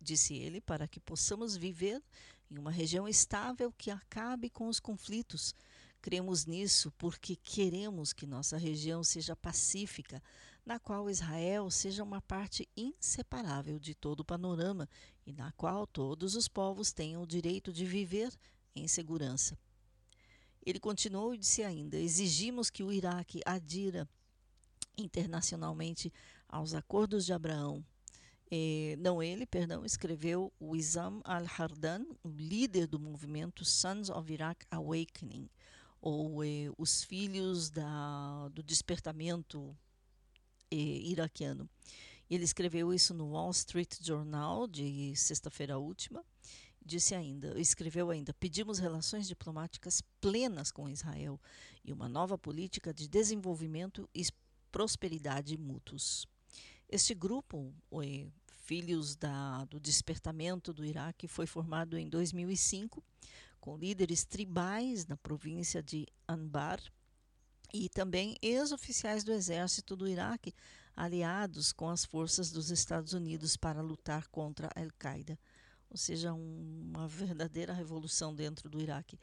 disse 0.00 0.34
ele, 0.34 0.60
para 0.60 0.86
que 0.86 1.00
possamos 1.00 1.56
viver 1.56 2.00
em 2.48 2.58
uma 2.58 2.70
região 2.70 3.08
estável 3.08 3.72
que 3.72 3.90
acabe 3.90 4.48
com 4.48 4.68
os 4.68 4.78
conflitos. 4.78 5.52
Cremos 6.00 6.46
nisso 6.46 6.92
porque 6.96 7.34
queremos 7.34 8.12
que 8.12 8.26
nossa 8.26 8.56
região 8.56 9.02
seja 9.02 9.34
pacífica, 9.34 10.22
na 10.64 10.78
qual 10.78 11.10
Israel 11.10 11.68
seja 11.68 12.04
uma 12.04 12.20
parte 12.20 12.68
inseparável 12.76 13.80
de 13.80 13.94
todo 13.94 14.20
o 14.20 14.24
panorama 14.24 14.88
e 15.26 15.32
na 15.32 15.50
qual 15.52 15.86
todos 15.86 16.36
os 16.36 16.46
povos 16.46 16.92
tenham 16.92 17.22
o 17.22 17.26
direito 17.26 17.72
de 17.72 17.84
viver 17.84 18.32
em 18.76 18.86
segurança. 18.86 19.58
Ele 20.66 20.80
continuou 20.80 21.32
e 21.32 21.38
disse 21.38 21.62
ainda: 21.62 21.96
exigimos 21.96 22.68
que 22.68 22.82
o 22.82 22.92
Iraque 22.92 23.40
adira 23.46 24.08
internacionalmente 24.98 26.12
aos 26.48 26.74
acordos 26.74 27.24
de 27.24 27.32
Abraão, 27.32 27.84
eh, 28.50 28.96
não 28.98 29.22
ele, 29.22 29.46
perdão, 29.46 29.84
escreveu 29.84 30.52
o 30.58 30.76
Isam 30.76 31.20
al-Hardan, 31.24 32.04
líder 32.24 32.86
do 32.86 32.98
movimento 32.98 33.64
Sons 33.64 34.08
of 34.08 34.32
Iraq 34.32 34.64
Awakening, 34.70 35.48
ou 36.00 36.44
eh, 36.44 36.70
os 36.78 37.02
filhos 37.02 37.70
da, 37.70 38.48
do 38.48 38.62
despertamento 38.62 39.76
eh, 40.70 40.76
iraquiano. 40.76 41.68
Ele 42.28 42.44
escreveu 42.44 42.92
isso 42.92 43.14
no 43.14 43.30
Wall 43.30 43.50
Street 43.50 43.98
Journal 44.00 44.66
de 44.66 45.14
sexta-feira 45.16 45.78
última. 45.78 46.24
Disse 46.86 47.16
ainda, 47.16 47.60
escreveu 47.60 48.10
ainda: 48.10 48.32
pedimos 48.32 48.78
relações 48.78 49.26
diplomáticas 49.26 50.00
plenas 50.20 50.70
com 50.70 50.88
Israel 50.88 51.40
e 51.84 51.92
uma 51.92 52.08
nova 52.08 52.38
política 52.38 52.94
de 52.94 53.08
desenvolvimento 53.08 54.08
e 54.14 54.24
prosperidade 54.70 55.58
mútuos. 55.58 56.28
Este 56.88 57.12
grupo, 57.12 57.74
Filhos 58.62 59.16
da, 59.16 59.64
do 59.64 59.80
Despertamento 59.80 60.72
do 60.72 60.84
Iraque, 60.84 61.26
foi 61.26 61.44
formado 61.44 61.98
em 61.98 62.08
2005 62.08 63.02
com 63.60 63.76
líderes 63.76 64.24
tribais 64.24 65.06
na 65.06 65.16
província 65.16 65.82
de 65.82 66.06
Anbar 66.28 66.80
e 67.74 67.88
também 67.88 68.36
ex-oficiais 68.40 69.24
do 69.24 69.32
exército 69.32 69.96
do 69.96 70.06
Iraque, 70.06 70.54
aliados 70.94 71.72
com 71.72 71.90
as 71.90 72.04
forças 72.04 72.52
dos 72.52 72.70
Estados 72.70 73.12
Unidos 73.12 73.56
para 73.56 73.82
lutar 73.82 74.28
contra 74.28 74.68
a 74.68 74.80
Al-Qaeda. 74.80 75.36
Ou 75.90 75.96
seja, 75.96 76.32
um, 76.32 76.90
uma 76.94 77.06
verdadeira 77.08 77.72
revolução 77.72 78.34
dentro 78.34 78.68
do 78.68 78.80
Iraque. 78.80 79.18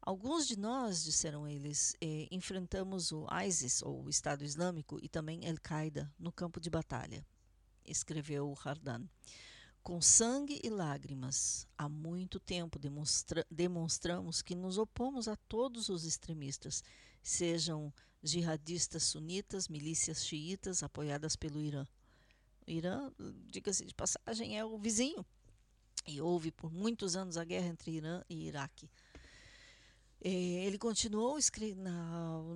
Alguns 0.00 0.46
de 0.46 0.56
nós, 0.56 1.02
disseram 1.02 1.48
eles, 1.48 1.96
eh, 2.00 2.28
enfrentamos 2.30 3.10
o 3.10 3.26
ISIS, 3.44 3.82
ou 3.82 4.04
o 4.04 4.08
Estado 4.08 4.44
Islâmico, 4.44 5.00
e 5.02 5.08
também 5.08 5.48
Al-Qaeda 5.48 6.12
no 6.16 6.30
campo 6.30 6.60
de 6.60 6.70
batalha, 6.70 7.26
escreveu 7.84 8.54
Hardan. 8.64 9.04
Com 9.82 10.00
sangue 10.00 10.60
e 10.62 10.68
lágrimas, 10.68 11.66
há 11.78 11.88
muito 11.88 12.40
tempo 12.40 12.78
demonstra 12.78 13.46
demonstramos 13.48 14.42
que 14.42 14.54
nos 14.54 14.78
opomos 14.78 15.28
a 15.28 15.36
todos 15.36 15.88
os 15.88 16.04
extremistas, 16.04 16.82
sejam 17.22 17.92
jihadistas 18.22 19.04
sunitas, 19.04 19.68
milícias 19.68 20.24
xiitas 20.24 20.82
apoiadas 20.82 21.36
pelo 21.36 21.62
Irã. 21.62 21.86
O 22.66 22.70
Irã, 22.70 23.12
diga-se 23.46 23.84
de 23.84 23.94
passagem, 23.94 24.58
é 24.58 24.64
o 24.64 24.76
vizinho. 24.76 25.24
E 26.06 26.20
houve 26.20 26.50
por 26.52 26.72
muitos 26.72 27.16
anos 27.16 27.36
a 27.36 27.44
guerra 27.44 27.66
entre 27.66 27.90
Irã 27.90 28.22
e 28.28 28.46
Iraque. 28.46 28.88
É, 30.20 30.30
ele 30.64 30.78
continuou 30.78 31.38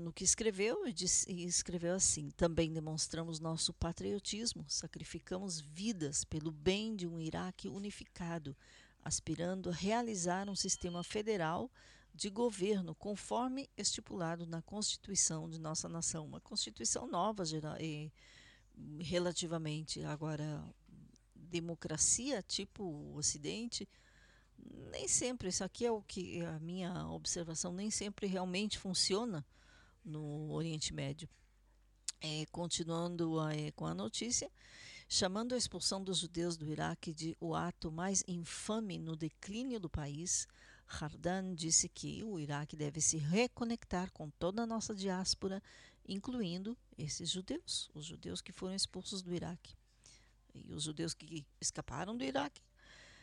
no 0.00 0.12
que 0.12 0.24
escreveu 0.24 0.84
e, 0.86 1.44
escreveu 1.44 1.94
assim: 1.94 2.30
Também 2.30 2.72
demonstramos 2.72 3.38
nosso 3.38 3.72
patriotismo, 3.74 4.64
sacrificamos 4.66 5.60
vidas 5.60 6.24
pelo 6.24 6.50
bem 6.50 6.96
de 6.96 7.06
um 7.06 7.20
Iraque 7.20 7.68
unificado, 7.68 8.56
aspirando 9.04 9.68
a 9.68 9.72
realizar 9.72 10.48
um 10.48 10.56
sistema 10.56 11.04
federal 11.04 11.70
de 12.14 12.28
governo 12.28 12.94
conforme 12.94 13.68
estipulado 13.76 14.46
na 14.46 14.62
Constituição 14.62 15.48
de 15.48 15.58
nossa 15.58 15.88
nação. 15.88 16.26
Uma 16.26 16.40
Constituição 16.40 17.06
nova, 17.06 17.44
relativamente. 19.00 20.02
Agora, 20.04 20.64
democracia 21.50 22.42
tipo 22.42 22.84
o 22.84 23.16
Ocidente 23.16 23.88
nem 24.92 25.08
sempre, 25.08 25.48
isso 25.48 25.64
aqui 25.64 25.86
é 25.86 25.90
o 25.90 26.02
que 26.02 26.42
a 26.42 26.58
minha 26.58 27.08
observação, 27.08 27.72
nem 27.72 27.90
sempre 27.90 28.26
realmente 28.26 28.78
funciona 28.78 29.44
no 30.04 30.50
Oriente 30.52 30.92
Médio. 30.92 31.28
É, 32.20 32.44
continuando 32.52 33.40
a, 33.40 33.54
é, 33.54 33.70
com 33.70 33.86
a 33.86 33.94
notícia, 33.94 34.50
chamando 35.08 35.54
a 35.54 35.58
expulsão 35.58 36.02
dos 36.02 36.18
judeus 36.18 36.56
do 36.56 36.70
Iraque 36.70 37.14
de 37.14 37.36
o 37.40 37.54
ato 37.54 37.90
mais 37.90 38.22
infame 38.28 38.98
no 38.98 39.16
declínio 39.16 39.80
do 39.80 39.88
país, 39.88 40.46
Hardan 40.86 41.54
disse 41.54 41.88
que 41.88 42.22
o 42.22 42.38
Iraque 42.38 42.76
deve 42.76 43.00
se 43.00 43.16
reconectar 43.16 44.12
com 44.12 44.28
toda 44.28 44.62
a 44.62 44.66
nossa 44.66 44.94
diáspora, 44.94 45.62
incluindo 46.06 46.76
esses 46.98 47.30
judeus, 47.30 47.88
os 47.94 48.04
judeus 48.04 48.42
que 48.42 48.52
foram 48.52 48.74
expulsos 48.74 49.22
do 49.22 49.32
Iraque. 49.32 49.79
E 50.54 50.72
os 50.72 50.84
judeus 50.84 51.14
que 51.14 51.46
escaparam 51.60 52.16
do 52.16 52.24
Iraque 52.24 52.62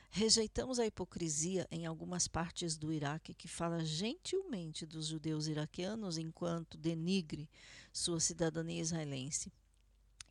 Rejeitamos 0.10 0.80
a 0.80 0.86
hipocrisia 0.86 1.68
em 1.70 1.86
algumas 1.86 2.28
partes 2.28 2.78
do 2.78 2.92
Iraque 2.92 3.34
que 3.34 3.48
fala 3.48 3.84
gentilmente 3.84 4.86
dos 4.86 5.08
judeus 5.08 5.48
iraquianos 5.48 6.18
enquanto 6.18 6.78
denigre 6.78 7.50
sua 7.92 8.20
cidadania 8.20 8.82
israelense 8.82 9.52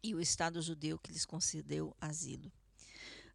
e 0.02 0.14
o 0.14 0.20
Estado 0.20 0.60
judeu 0.62 0.98
que 0.98 1.12
lhes 1.12 1.26
concedeu 1.26 1.94
asilo. 2.00 2.50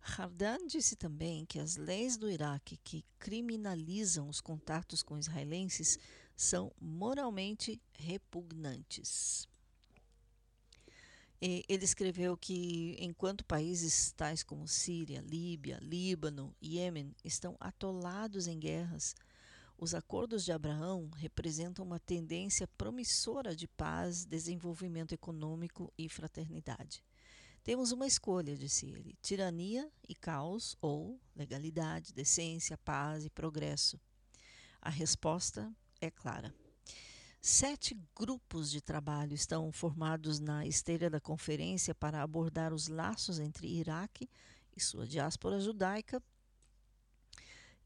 Hardan 0.01 0.65
disse 0.67 0.95
também 0.95 1.45
que 1.45 1.59
as 1.59 1.77
leis 1.77 2.17
do 2.17 2.29
Iraque 2.29 2.77
que 2.83 3.05
criminalizam 3.19 4.27
os 4.27 4.41
contatos 4.41 5.03
com 5.03 5.17
israelenses 5.17 5.99
são 6.35 6.71
moralmente 6.81 7.79
repugnantes. 7.93 9.47
Ele 11.41 11.83
escreveu 11.83 12.37
que 12.37 12.95
enquanto 12.99 13.43
países 13.43 14.11
tais 14.11 14.43
como 14.43 14.67
Síria, 14.67 15.21
Líbia, 15.21 15.79
Líbano 15.81 16.55
e 16.61 16.77
Iêmen 16.77 17.15
estão 17.25 17.57
atolados 17.59 18.45
em 18.45 18.59
guerras, 18.59 19.15
os 19.75 19.95
acordos 19.95 20.45
de 20.45 20.51
Abraão 20.51 21.09
representam 21.15 21.83
uma 21.83 21.99
tendência 21.99 22.67
promissora 22.77 23.55
de 23.55 23.67
paz, 23.67 24.23
desenvolvimento 24.23 25.13
econômico 25.13 25.91
e 25.97 26.07
fraternidade. 26.07 27.03
Temos 27.63 27.91
uma 27.91 28.05
escolha, 28.05 28.55
disse 28.55 28.85
ele: 28.85 29.17
tirania 29.19 29.91
e 30.07 30.13
caos 30.13 30.77
ou 30.79 31.19
legalidade, 31.35 32.13
decência, 32.13 32.77
paz 32.77 33.25
e 33.25 33.31
progresso. 33.31 33.99
A 34.79 34.91
resposta 34.91 35.75
é 35.99 36.11
clara. 36.11 36.53
Sete 37.43 37.99
grupos 38.15 38.69
de 38.69 38.79
trabalho 38.79 39.33
estão 39.33 39.71
formados 39.71 40.39
na 40.39 40.63
esteira 40.67 41.09
da 41.09 41.19
conferência 41.19 41.95
para 41.95 42.21
abordar 42.21 42.71
os 42.71 42.87
laços 42.87 43.39
entre 43.39 43.67
Iraque 43.67 44.29
e 44.77 44.79
sua 44.79 45.07
diáspora 45.07 45.59
judaica, 45.59 46.21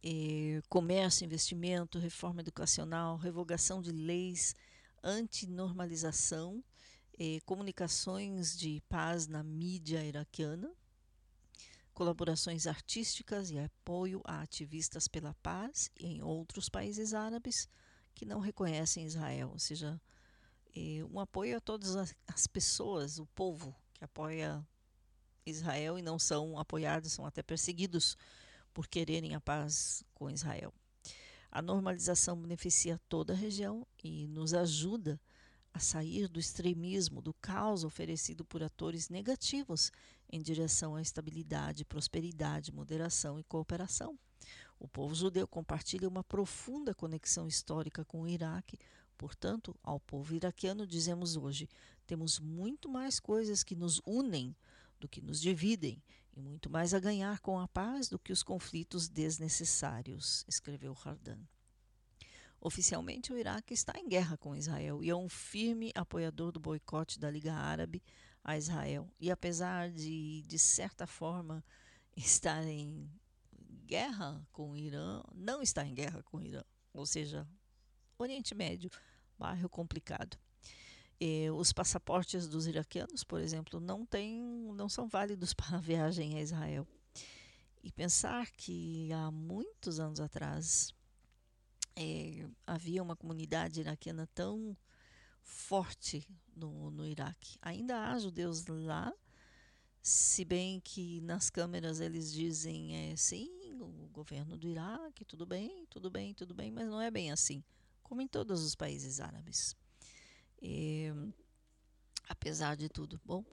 eh, 0.03 0.61
comércio, 0.67 1.23
investimento, 1.23 1.99
reforma 1.99 2.41
educacional, 2.41 3.15
revogação 3.15 3.81
de 3.81 3.93
leis, 3.93 4.53
antinormalização, 5.01 6.61
eh, 7.17 7.39
comunicações 7.45 8.57
de 8.57 8.83
paz 8.89 9.25
na 9.25 9.41
mídia 9.41 10.03
iraquiana, 10.03 10.69
colaborações 11.93 12.67
artísticas 12.67 13.51
e 13.51 13.57
apoio 13.57 14.21
a 14.25 14.41
ativistas 14.41 15.07
pela 15.07 15.33
paz 15.35 15.89
em 15.97 16.21
outros 16.21 16.67
países 16.67 17.13
árabes 17.13 17.69
que 18.15 18.25
não 18.25 18.39
reconhecem 18.39 19.05
Israel, 19.05 19.49
ou 19.51 19.59
seja, 19.59 20.01
um 21.11 21.19
apoio 21.19 21.57
a 21.57 21.61
todas 21.61 21.95
as 22.27 22.47
pessoas, 22.47 23.19
o 23.19 23.25
povo 23.27 23.75
que 23.93 24.03
apoia 24.03 24.65
Israel 25.45 25.99
e 25.99 26.01
não 26.01 26.17
são 26.17 26.57
apoiados, 26.57 27.11
são 27.11 27.25
até 27.25 27.43
perseguidos 27.43 28.17
por 28.73 28.87
quererem 28.87 29.35
a 29.35 29.41
paz 29.41 30.03
com 30.13 30.29
Israel. 30.29 30.73
A 31.51 31.61
normalização 31.61 32.35
beneficia 32.41 32.99
toda 33.07 33.33
a 33.33 33.35
região 33.35 33.85
e 34.03 34.27
nos 34.27 34.53
ajuda 34.53 35.19
a 35.73 35.79
sair 35.79 36.27
do 36.27 36.39
extremismo, 36.39 37.21
do 37.21 37.33
caos 37.33 37.83
oferecido 37.83 38.43
por 38.43 38.63
atores 38.63 39.09
negativos 39.09 39.91
em 40.29 40.41
direção 40.41 40.95
à 40.95 41.01
estabilidade, 41.01 41.85
prosperidade, 41.85 42.73
moderação 42.73 43.39
e 43.39 43.43
cooperação. 43.43 44.17
O 44.79 44.87
povo 44.87 45.15
judeu 45.15 45.47
compartilha 45.47 46.07
uma 46.07 46.23
profunda 46.23 46.93
conexão 46.93 47.47
histórica 47.47 48.03
com 48.03 48.21
o 48.21 48.27
Iraque, 48.27 48.77
portanto, 49.17 49.75
ao 49.81 49.99
povo 49.99 50.35
iraquiano 50.35 50.85
dizemos 50.85 51.35
hoje: 51.35 51.69
temos 52.05 52.39
muito 52.39 52.89
mais 52.89 53.19
coisas 53.19 53.63
que 53.63 53.75
nos 53.75 54.01
unem 54.05 54.55
do 54.99 55.07
que 55.07 55.21
nos 55.21 55.41
dividem, 55.41 56.03
e 56.35 56.41
muito 56.41 56.69
mais 56.69 56.93
a 56.93 56.99
ganhar 56.99 57.39
com 57.39 57.59
a 57.59 57.67
paz 57.67 58.09
do 58.09 58.19
que 58.19 58.33
os 58.33 58.43
conflitos 58.43 59.07
desnecessários, 59.07 60.43
escreveu 60.47 60.95
Hardan. 61.03 61.39
Oficialmente, 62.59 63.31
o 63.31 63.37
Iraque 63.37 63.73
está 63.73 63.93
em 63.97 64.07
guerra 64.07 64.37
com 64.37 64.55
Israel 64.55 65.03
e 65.03 65.09
é 65.09 65.15
um 65.15 65.29
firme 65.29 65.91
apoiador 65.93 66.51
do 66.51 66.59
boicote 66.59 67.19
da 67.19 67.29
Liga 67.29 67.53
Árabe 67.53 68.01
a 68.43 68.57
Israel. 68.57 69.07
E 69.19 69.29
apesar 69.29 69.91
de, 69.91 70.41
de 70.47 70.57
certa 70.57 71.05
forma, 71.05 71.63
estar 72.17 72.63
em 72.63 73.07
guerra 73.85 74.45
com 74.51 74.71
o 74.71 74.77
Irã, 74.77 75.21
não 75.33 75.61
está 75.61 75.85
em 75.85 75.93
guerra 75.93 76.21
com 76.23 76.37
o 76.37 76.41
Irã, 76.41 76.63
ou 76.93 77.05
seja, 77.05 77.47
Oriente 78.17 78.55
Médio, 78.55 78.89
bairro 79.37 79.69
complicado. 79.69 80.37
E 81.19 81.49
os 81.51 81.71
passaportes 81.71 82.47
dos 82.47 82.67
iraquianos, 82.67 83.23
por 83.23 83.39
exemplo, 83.39 83.79
não, 83.79 84.05
tem, 84.05 84.41
não 84.75 84.89
são 84.89 85.07
válidos 85.07 85.53
para 85.55 85.77
a 85.77 85.81
viagem 85.81 86.37
a 86.37 86.41
Israel. 86.41 86.87
E 87.83 87.91
pensar 87.91 88.51
que 88.51 89.11
há 89.13 89.31
muitos 89.31 89.99
anos 89.99 90.19
atrás 90.19 90.93
é, 91.95 92.47
havia 92.65 93.01
uma 93.01 93.15
comunidade 93.15 93.79
iraquiana 93.79 94.27
tão 94.33 94.75
forte 95.41 96.27
no, 96.55 96.89
no 96.89 97.05
Iraque. 97.05 97.57
Ainda 97.61 98.09
há 98.09 98.19
judeus 98.19 98.65
lá, 98.65 99.13
se 100.07 100.45
bem 100.45 100.79
que 100.79 101.19
nas 101.21 101.49
câmeras 101.49 101.99
eles 101.99 102.31
dizem 102.31 102.95
é, 102.95 103.15
sim, 103.15 103.49
o 103.79 104.07
governo 104.13 104.55
do 104.55 104.67
Iraque, 104.67 105.25
tudo 105.25 105.47
bem, 105.47 105.83
tudo 105.89 106.11
bem, 106.11 106.31
tudo 106.31 106.53
bem, 106.53 106.69
mas 106.69 106.87
não 106.87 107.01
é 107.01 107.09
bem 107.09 107.31
assim, 107.31 107.63
como 108.03 108.21
em 108.21 108.27
todos 108.27 108.63
os 108.63 108.75
países 108.75 109.19
árabes. 109.19 109.75
É, 110.61 111.11
apesar 112.29 112.75
de 112.77 112.87
tudo, 112.87 113.19
bom, 113.25 113.43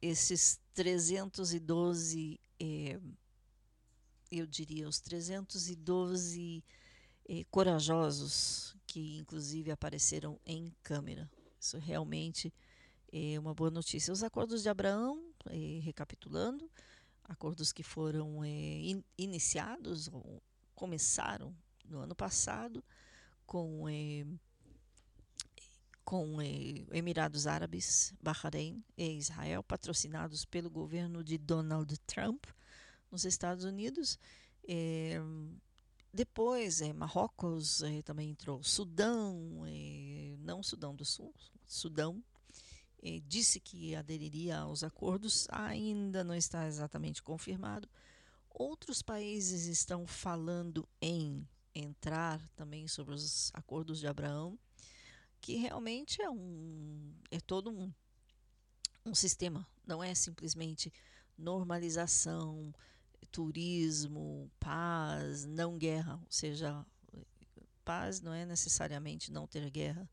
esses 0.00 0.60
312, 0.72 2.38
é, 2.60 3.00
eu 4.30 4.46
diria, 4.46 4.88
os 4.88 5.00
312 5.00 6.62
é, 7.28 7.44
corajosos 7.50 8.76
que 8.86 9.16
inclusive 9.16 9.72
apareceram 9.72 10.38
em 10.46 10.72
câmera. 10.80 11.28
Isso 11.58 11.76
realmente 11.76 12.54
é 13.12 13.38
uma 13.38 13.54
boa 13.54 13.70
notícia. 13.70 14.12
Os 14.12 14.22
acordos 14.22 14.62
de 14.62 14.68
Abraão, 14.68 15.22
eh, 15.50 15.80
recapitulando, 15.82 16.70
acordos 17.24 17.72
que 17.72 17.82
foram 17.82 18.44
eh, 18.44 18.48
in, 18.48 19.04
iniciados 19.16 20.08
ou 20.08 20.42
começaram 20.74 21.54
no 21.84 22.00
ano 22.00 22.14
passado 22.14 22.84
com 23.46 23.88
eh, 23.88 24.26
com 26.04 26.40
Emirados 26.90 27.46
Árabes, 27.46 28.14
Bahrein 28.22 28.82
e 28.96 29.18
Israel, 29.18 29.62
patrocinados 29.62 30.42
pelo 30.46 30.70
governo 30.70 31.22
de 31.22 31.36
Donald 31.36 31.98
Trump 32.06 32.46
nos 33.10 33.26
Estados 33.26 33.64
Unidos. 33.64 34.18
depois, 36.10 36.80
Marrocos 36.94 37.82
também 38.06 38.30
entrou, 38.30 38.62
Sudão, 38.62 39.64
não 40.38 40.62
Sudão 40.62 40.94
do 40.94 41.04
Sul, 41.04 41.34
Sudão 41.66 42.24
disse 43.26 43.60
que 43.60 43.94
aderiria 43.94 44.58
aos 44.58 44.82
acordos, 44.82 45.46
ainda 45.50 46.24
não 46.24 46.34
está 46.34 46.66
exatamente 46.66 47.22
confirmado. 47.22 47.88
Outros 48.50 49.02
países 49.02 49.66
estão 49.66 50.06
falando 50.06 50.88
em 51.00 51.46
entrar 51.74 52.40
também 52.56 52.88
sobre 52.88 53.14
os 53.14 53.50
acordos 53.54 54.00
de 54.00 54.06
Abraão, 54.06 54.58
que 55.40 55.56
realmente 55.56 56.20
é 56.20 56.28
um 56.28 57.14
é 57.30 57.38
todo 57.38 57.70
um, 57.70 57.92
um 59.06 59.14
sistema, 59.14 59.66
não 59.86 60.02
é 60.02 60.14
simplesmente 60.14 60.92
normalização, 61.36 62.74
turismo, 63.30 64.50
paz, 64.58 65.44
não 65.44 65.78
guerra, 65.78 66.16
ou 66.16 66.30
seja, 66.30 66.84
paz 67.84 68.20
não 68.20 68.34
é 68.34 68.44
necessariamente 68.44 69.30
não 69.30 69.46
ter 69.46 69.70
guerra. 69.70 70.08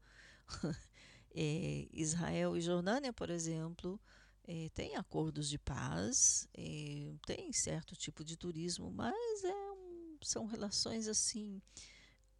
É, 1.37 1.87
Israel 1.91 2.55
e 2.55 2.61
Jordânia, 2.61 3.11
por 3.11 3.29
exemplo, 3.29 3.99
é, 4.47 4.69
tem 4.69 4.95
acordos 4.95 5.49
de 5.49 5.59
paz, 5.59 6.47
é, 6.53 7.13
tem 7.25 7.51
certo 7.51 7.93
tipo 7.93 8.23
de 8.23 8.37
turismo, 8.37 8.89
mas 8.89 9.43
é 9.43 9.71
um, 9.73 10.17
são 10.21 10.45
relações 10.45 11.09
assim, 11.09 11.61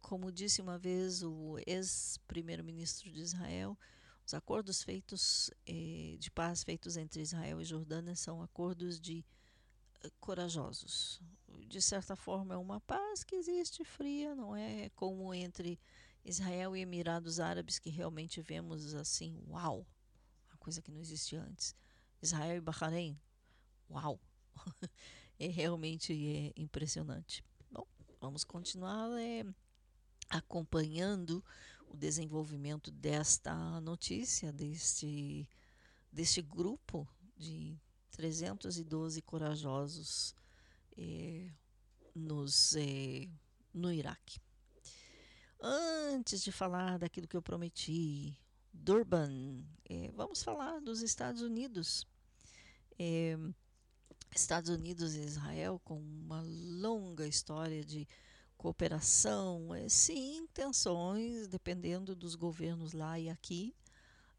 como 0.00 0.32
disse 0.32 0.62
uma 0.62 0.78
vez 0.78 1.22
o 1.22 1.58
ex-primeiro-ministro 1.66 3.10
de 3.12 3.20
Israel, 3.20 3.78
os 4.26 4.32
acordos 4.32 4.82
feitos 4.82 5.50
de 6.18 6.30
paz 6.32 6.64
feitos 6.64 6.96
entre 6.96 7.20
Israel 7.20 7.60
e 7.60 7.64
Jordânia 7.64 8.16
são 8.16 8.42
acordos 8.42 8.98
de 8.98 9.24
corajosos. 10.18 11.20
De 11.68 11.80
certa 11.80 12.16
forma, 12.16 12.54
é 12.54 12.56
uma 12.56 12.80
paz 12.80 13.22
que 13.22 13.36
existe 13.36 13.84
fria, 13.84 14.34
não 14.34 14.56
é 14.56 14.88
como 14.96 15.32
entre 15.32 15.78
Israel 16.26 16.76
e 16.76 16.80
Emirados 16.80 17.38
Árabes 17.38 17.78
que 17.78 17.88
realmente 17.88 18.42
vemos 18.42 18.94
assim, 18.94 19.40
uau, 19.48 19.86
uma 20.48 20.58
coisa 20.58 20.82
que 20.82 20.90
não 20.90 21.00
existia 21.00 21.40
antes. 21.40 21.74
Israel 22.20 22.56
e 22.56 22.60
Bahrein, 22.60 23.16
uau, 23.88 24.20
é 25.38 25.46
realmente 25.46 26.12
é 26.12 26.60
impressionante. 26.60 27.44
Bom, 27.70 27.86
vamos 28.20 28.42
continuar 28.42 29.08
é, 29.20 29.46
acompanhando 30.28 31.44
o 31.86 31.96
desenvolvimento 31.96 32.90
desta 32.90 33.80
notícia, 33.80 34.52
deste, 34.52 35.48
deste 36.10 36.42
grupo 36.42 37.08
de 37.36 37.78
312 38.10 39.22
corajosos 39.22 40.34
é, 40.98 41.48
nos, 42.12 42.74
é, 42.74 43.28
no 43.72 43.92
Iraque. 43.92 44.40
Antes 45.60 46.42
de 46.42 46.52
falar 46.52 46.98
daquilo 46.98 47.26
que 47.26 47.36
eu 47.36 47.42
prometi, 47.42 48.36
Durban, 48.72 49.64
é, 49.88 50.10
vamos 50.12 50.42
falar 50.42 50.80
dos 50.80 51.02
Estados 51.02 51.42
Unidos. 51.42 52.06
É, 52.98 53.36
Estados 54.34 54.70
Unidos 54.70 55.14
e 55.14 55.20
Israel 55.20 55.80
com 55.82 55.98
uma 55.98 56.42
longa 56.42 57.26
história 57.26 57.84
de 57.84 58.06
cooperação, 58.56 59.74
é, 59.74 59.88
sim, 59.88 60.46
tensões, 60.52 61.46
dependendo 61.46 62.14
dos 62.14 62.34
governos 62.34 62.92
lá 62.92 63.18
e 63.18 63.28
aqui. 63.28 63.74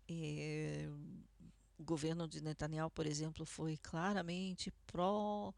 É, 0.08 0.88
o 1.78 1.84
governo 1.84 2.28
de 2.28 2.42
Netanyahu, 2.42 2.90
por 2.90 3.06
exemplo, 3.06 3.46
foi 3.46 3.78
claramente 3.78 4.72
pró 4.86 5.54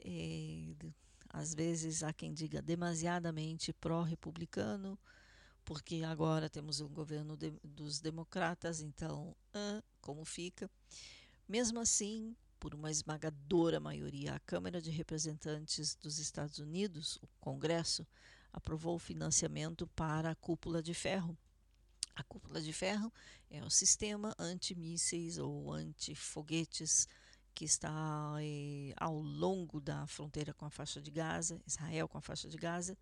é, 0.00 0.74
às 1.28 1.54
vezes 1.54 2.02
há 2.02 2.12
quem 2.12 2.32
diga 2.32 2.62
demasiadamente 2.62 3.72
pró-republicano, 3.72 4.98
porque 5.64 6.02
agora 6.02 6.48
temos 6.48 6.80
um 6.80 6.88
governo 6.88 7.36
de, 7.36 7.52
dos 7.62 8.00
democratas, 8.00 8.80
então, 8.80 9.36
ah, 9.52 9.82
como 10.00 10.24
fica? 10.24 10.70
Mesmo 11.46 11.78
assim, 11.80 12.34
por 12.58 12.74
uma 12.74 12.90
esmagadora 12.90 13.78
maioria, 13.78 14.34
a 14.34 14.40
Câmara 14.40 14.80
de 14.80 14.90
Representantes 14.90 15.94
dos 15.94 16.18
Estados 16.18 16.58
Unidos, 16.58 17.16
o 17.22 17.28
Congresso, 17.40 18.06
aprovou 18.52 18.96
o 18.96 18.98
financiamento 18.98 19.86
para 19.88 20.30
a 20.30 20.34
cúpula 20.34 20.82
de 20.82 20.94
ferro. 20.94 21.36
A 22.16 22.22
cúpula 22.24 22.60
de 22.60 22.72
ferro 22.72 23.12
é 23.50 23.62
o 23.62 23.70
sistema 23.70 24.34
antimísseis 24.38 25.38
ou 25.38 25.72
antifoguetes 25.72 27.06
que 27.58 27.64
está 27.64 28.36
eh, 28.40 28.94
ao 28.96 29.18
longo 29.18 29.80
da 29.80 30.06
fronteira 30.06 30.54
com 30.54 30.64
a 30.64 30.70
faixa 30.70 31.02
de 31.02 31.10
Gaza, 31.10 31.60
Israel 31.66 32.06
com 32.06 32.16
a 32.16 32.20
faixa 32.20 32.48
de 32.48 32.56
Gaza, 32.56 32.96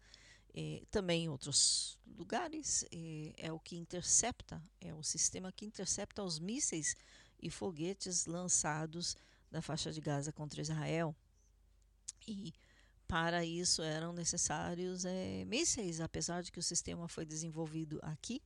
eh, 0.54 0.82
também 0.90 1.24
em 1.24 1.28
outros 1.28 1.98
lugares, 2.16 2.82
eh, 2.90 3.34
é 3.36 3.52
o 3.52 3.61
que 3.61 3.76
intercepta, 3.76 4.64
é 4.80 4.94
o 4.94 5.02
sistema 5.02 5.52
que 5.52 5.66
intercepta 5.66 6.22
os 6.24 6.38
mísseis 6.38 6.96
e 7.38 7.50
foguetes 7.50 8.24
lançados 8.24 9.14
da 9.50 9.61
faixa 9.61 9.92
de 9.92 10.00
Gaza 10.00 10.32
contra 10.32 10.62
Israel. 10.62 11.14
E 12.26 12.54
para 13.07 13.44
isso 13.44 13.82
eram 13.82 14.14
necessários 14.14 15.04
é, 15.04 15.44
mísseis, 15.44 16.00
apesar 16.00 16.42
de 16.42 16.50
que 16.50 16.59
o 16.59 16.62
sistema 16.62 17.07
foi 17.09 17.26
desenvolvido 17.26 18.00
aqui. 18.00 18.40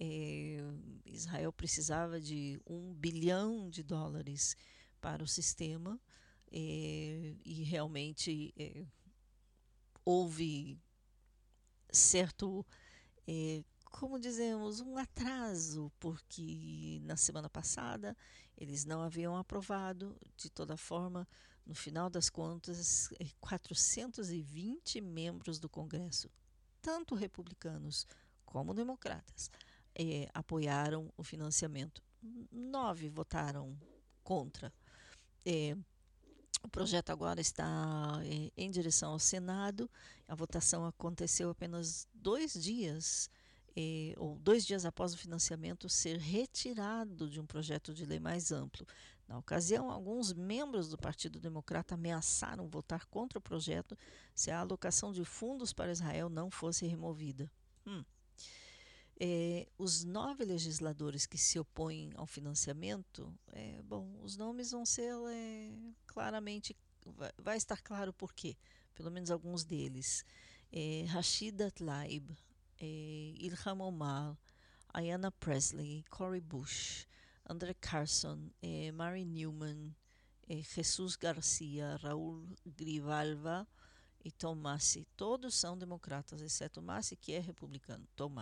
É, 0.00 0.58
Israel 1.06 1.52
precisava 1.52 2.20
de 2.20 2.60
um 2.66 2.92
bilhão 2.92 3.70
de 3.70 3.84
dólares 3.84 4.56
para 5.04 5.22
o 5.22 5.28
sistema 5.28 6.00
é, 6.50 7.36
e 7.44 7.62
realmente 7.62 8.54
é, 8.56 8.86
houve 10.02 10.80
certo 11.92 12.64
é, 13.28 13.62
como 13.84 14.18
dizemos, 14.18 14.80
um 14.80 14.96
atraso, 14.96 15.92
porque 16.00 17.00
na 17.02 17.18
semana 17.18 17.50
passada 17.50 18.16
eles 18.56 18.86
não 18.86 19.02
haviam 19.02 19.36
aprovado, 19.36 20.16
de 20.38 20.48
toda 20.48 20.74
forma, 20.74 21.28
no 21.66 21.74
final 21.74 22.08
das 22.08 22.30
contas, 22.30 23.10
420 23.40 25.02
membros 25.02 25.58
do 25.58 25.68
Congresso, 25.68 26.30
tanto 26.80 27.14
republicanos 27.14 28.06
como 28.46 28.72
democratas, 28.72 29.50
eh, 29.94 30.28
apoiaram 30.32 31.12
o 31.14 31.22
financiamento. 31.22 32.02
Nove 32.50 33.10
votaram 33.10 33.78
contra. 34.24 34.72
Eh, 35.44 35.76
o 36.62 36.68
projeto 36.68 37.10
agora 37.10 37.40
está 37.40 38.20
eh, 38.24 38.50
em 38.56 38.70
direção 38.70 39.12
ao 39.12 39.18
Senado. 39.18 39.90
A 40.26 40.34
votação 40.34 40.86
aconteceu 40.86 41.50
apenas 41.50 42.08
dois 42.14 42.54
dias 42.54 43.30
eh, 43.76 44.14
ou 44.16 44.38
dois 44.38 44.64
dias 44.64 44.84
após 44.84 45.12
o 45.12 45.18
financiamento 45.18 45.88
ser 45.88 46.18
retirado 46.18 47.28
de 47.28 47.40
um 47.40 47.46
projeto 47.46 47.92
de 47.92 48.06
lei 48.06 48.20
mais 48.20 48.52
amplo. 48.52 48.86
Na 49.26 49.38
ocasião, 49.38 49.90
alguns 49.90 50.32
membros 50.32 50.88
do 50.88 50.98
Partido 50.98 51.40
Democrata 51.40 51.94
ameaçaram 51.94 52.68
votar 52.68 53.06
contra 53.06 53.38
o 53.38 53.42
projeto 53.42 53.96
se 54.34 54.50
a 54.50 54.60
alocação 54.60 55.12
de 55.12 55.24
fundos 55.24 55.72
para 55.72 55.92
Israel 55.92 56.28
não 56.28 56.50
fosse 56.50 56.86
removida. 56.86 57.50
Hum. 57.86 58.04
É, 59.20 59.68
os 59.78 60.02
nove 60.02 60.44
legisladores 60.44 61.24
que 61.24 61.38
se 61.38 61.58
opõem 61.58 62.10
ao 62.16 62.26
financiamento, 62.26 63.32
é, 63.52 63.80
bom, 63.82 64.18
os 64.22 64.36
nomes 64.36 64.72
vão 64.72 64.84
ser 64.84 65.12
é, 65.30 65.72
claramente, 66.06 66.76
vai, 67.04 67.30
vai, 67.38 67.56
estar 67.56 67.80
claro 67.80 68.12
por 68.12 68.32
quê, 68.32 68.56
pelo 68.94 69.10
menos 69.10 69.30
alguns 69.30 69.64
deles. 69.64 70.24
É, 70.72 71.04
Rashida 71.06 71.70
Tlaib, 71.70 72.36
Ilham 72.80 73.80
Omar, 73.80 74.36
Ayanna 74.92 75.30
Presley, 75.30 76.04
Cory 76.10 76.40
Bush, 76.40 77.06
André 77.48 77.74
Carson, 77.74 78.50
Mary 78.94 79.24
Newman, 79.24 79.94
Jesus 80.48 81.14
Garcia, 81.14 81.96
Raul 82.02 82.44
Grivalva 82.66 83.66
e 84.24 84.32
Tom 84.32 84.56
Massi. 84.56 85.06
Todos 85.16 85.54
são 85.54 85.78
democratas, 85.78 86.40
exceto 86.40 86.82
Massi, 86.82 87.16
que 87.16 87.32
é 87.32 87.38
republicano. 87.38 88.06
Tom. 88.16 88.32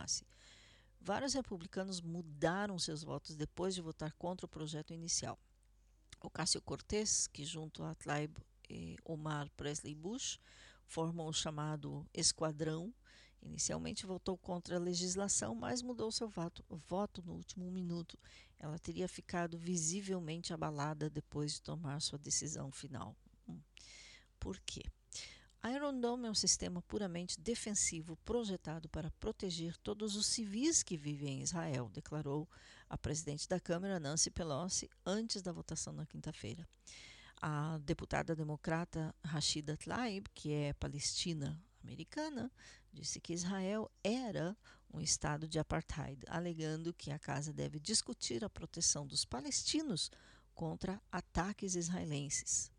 Vários 1.04 1.34
republicanos 1.34 2.00
mudaram 2.00 2.78
seus 2.78 3.02
votos 3.02 3.34
depois 3.34 3.74
de 3.74 3.82
votar 3.82 4.12
contra 4.12 4.46
o 4.46 4.48
projeto 4.48 4.94
inicial. 4.94 5.38
O 6.20 6.30
Cássio 6.30 6.62
Cortez, 6.62 7.26
que 7.26 7.44
junto 7.44 7.82
a 7.82 7.94
Tlaib 7.96 8.36
eh, 8.70 8.94
Omar 9.04 9.50
Presley 9.56 9.94
Bush 9.94 10.38
formam 10.86 11.26
o 11.26 11.32
chamado 11.32 12.06
Esquadrão, 12.14 12.94
Inicialmente 13.42 14.06
votou 14.06 14.38
contra 14.38 14.76
a 14.76 14.78
legislação, 14.78 15.54
mas 15.54 15.82
mudou 15.82 16.12
seu 16.12 16.28
voto, 16.28 16.64
voto 16.88 17.20
no 17.22 17.32
último 17.32 17.68
minuto. 17.72 18.16
Ela 18.56 18.78
teria 18.78 19.08
ficado 19.08 19.58
visivelmente 19.58 20.52
abalada 20.52 21.10
depois 21.10 21.54
de 21.54 21.62
tomar 21.62 22.00
sua 22.00 22.20
decisão 22.20 22.70
final. 22.70 23.16
Hum. 23.48 23.60
Por 24.38 24.60
quê? 24.60 24.84
Iron 25.64 26.00
Dome 26.00 26.26
é 26.26 26.30
um 26.30 26.34
sistema 26.34 26.82
puramente 26.82 27.38
defensivo 27.38 28.16
projetado 28.24 28.88
para 28.88 29.12
proteger 29.12 29.76
todos 29.76 30.16
os 30.16 30.26
civis 30.26 30.82
que 30.82 30.96
vivem 30.96 31.38
em 31.38 31.42
Israel, 31.42 31.88
declarou 31.88 32.48
a 32.90 32.98
presidente 32.98 33.48
da 33.48 33.60
Câmara, 33.60 34.00
Nancy 34.00 34.28
Pelosi, 34.28 34.90
antes 35.06 35.40
da 35.40 35.52
votação 35.52 35.92
na 35.92 36.04
quinta-feira. 36.04 36.68
A 37.40 37.78
deputada 37.78 38.34
democrata 38.34 39.14
Rashida 39.24 39.76
Tlaib, 39.76 40.26
que 40.34 40.52
é 40.52 40.72
palestina 40.72 41.56
americana, 41.80 42.50
disse 42.92 43.20
que 43.20 43.32
Israel 43.32 43.88
era 44.02 44.56
um 44.92 45.00
estado 45.00 45.46
de 45.46 45.60
apartheid, 45.60 46.24
alegando 46.26 46.92
que 46.92 47.12
a 47.12 47.20
casa 47.20 47.52
deve 47.52 47.78
discutir 47.78 48.44
a 48.44 48.50
proteção 48.50 49.06
dos 49.06 49.24
palestinos 49.24 50.10
contra 50.54 51.00
ataques 51.10 51.76
israelenses. 51.76 52.72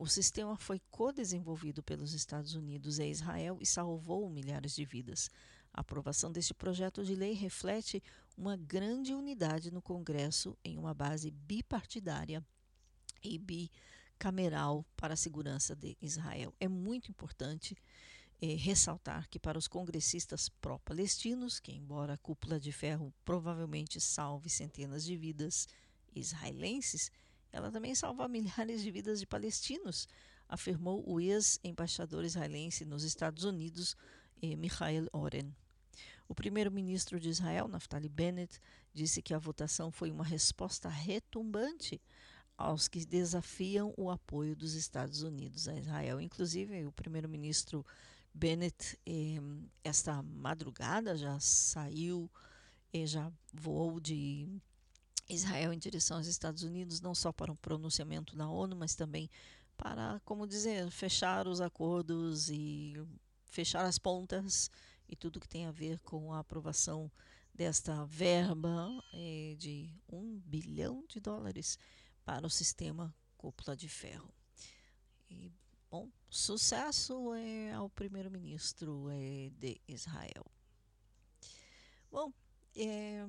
O 0.00 0.06
sistema 0.06 0.56
foi 0.56 0.80
co-desenvolvido 0.90 1.82
pelos 1.82 2.14
Estados 2.14 2.54
Unidos 2.54 2.98
e 2.98 3.10
Israel 3.10 3.58
e 3.60 3.66
salvou 3.66 4.30
milhares 4.30 4.74
de 4.74 4.82
vidas. 4.82 5.28
A 5.74 5.82
aprovação 5.82 6.32
deste 6.32 6.54
projeto 6.54 7.04
de 7.04 7.14
lei 7.14 7.34
reflete 7.34 8.02
uma 8.34 8.56
grande 8.56 9.12
unidade 9.12 9.70
no 9.70 9.82
Congresso 9.82 10.56
em 10.64 10.78
uma 10.78 10.94
base 10.94 11.30
bipartidária 11.30 12.42
e 13.22 13.36
bicameral 13.36 14.86
para 14.96 15.12
a 15.12 15.18
segurança 15.18 15.76
de 15.76 15.98
Israel. 16.00 16.54
É 16.58 16.66
muito 16.66 17.10
importante 17.10 17.76
é, 18.40 18.54
ressaltar 18.54 19.28
que 19.28 19.38
para 19.38 19.58
os 19.58 19.68
congressistas 19.68 20.48
pró-palestinos, 20.48 21.60
que 21.60 21.72
embora 21.72 22.14
a 22.14 22.18
cúpula 22.18 22.58
de 22.58 22.72
ferro 22.72 23.12
provavelmente 23.22 24.00
salve 24.00 24.48
centenas 24.48 25.04
de 25.04 25.14
vidas 25.14 25.68
israelenses, 26.16 27.12
ela 27.52 27.70
também 27.70 27.94
salva 27.94 28.26
milhares 28.28 28.82
de 28.82 28.90
vidas 28.90 29.20
de 29.20 29.26
palestinos, 29.26 30.08
afirmou 30.48 31.02
o 31.08 31.20
ex-embaixador 31.20 32.24
israelense 32.24 32.84
nos 32.84 33.04
Estados 33.04 33.44
Unidos, 33.44 33.96
eh, 34.42 34.56
Michael 34.56 35.08
Oren. 35.12 35.54
O 36.28 36.34
primeiro-ministro 36.34 37.18
de 37.18 37.28
Israel, 37.28 37.66
Naftali 37.66 38.08
Bennett, 38.08 38.60
disse 38.94 39.20
que 39.20 39.34
a 39.34 39.38
votação 39.38 39.90
foi 39.90 40.10
uma 40.10 40.24
resposta 40.24 40.88
retumbante 40.88 42.00
aos 42.56 42.88
que 42.88 43.04
desafiam 43.04 43.94
o 43.96 44.10
apoio 44.10 44.54
dos 44.54 44.74
Estados 44.74 45.22
Unidos 45.22 45.66
a 45.66 45.74
Israel. 45.74 46.20
Inclusive, 46.20 46.84
o 46.84 46.92
primeiro-ministro 46.92 47.84
Bennett, 48.32 48.98
eh, 49.06 49.40
esta 49.82 50.22
madrugada, 50.22 51.16
já 51.16 51.38
saiu, 51.40 52.30
eh, 52.92 53.06
já 53.06 53.32
voou 53.52 53.98
de 53.98 54.46
Israel 55.34 55.72
em 55.72 55.78
direção 55.78 56.16
aos 56.18 56.26
Estados 56.26 56.62
Unidos, 56.62 57.00
não 57.00 57.14
só 57.14 57.32
para 57.32 57.52
um 57.52 57.56
pronunciamento 57.56 58.36
na 58.36 58.50
ONU, 58.50 58.76
mas 58.76 58.94
também 58.94 59.30
para, 59.76 60.20
como 60.24 60.46
dizer, 60.46 60.90
fechar 60.90 61.46
os 61.46 61.60
acordos 61.60 62.50
e 62.50 62.94
fechar 63.44 63.84
as 63.84 63.98
pontas 63.98 64.70
e 65.08 65.16
tudo 65.16 65.40
que 65.40 65.48
tem 65.48 65.66
a 65.66 65.72
ver 65.72 65.98
com 66.00 66.32
a 66.32 66.38
aprovação 66.38 67.10
desta 67.54 68.04
verba 68.04 68.88
eh, 69.12 69.54
de 69.58 69.92
um 70.08 70.38
bilhão 70.46 71.04
de 71.08 71.20
dólares 71.20 71.78
para 72.24 72.46
o 72.46 72.50
sistema 72.50 73.14
cúpula 73.36 73.76
de 73.76 73.88
ferro. 73.88 74.32
E 75.28 75.52
Bom, 75.90 76.08
sucesso 76.30 77.34
é 77.34 77.72
ao 77.72 77.90
primeiro-ministro 77.90 79.08
é, 79.10 79.50
de 79.58 79.80
Israel. 79.88 80.46
Bom, 82.08 82.32
é, 82.76 83.26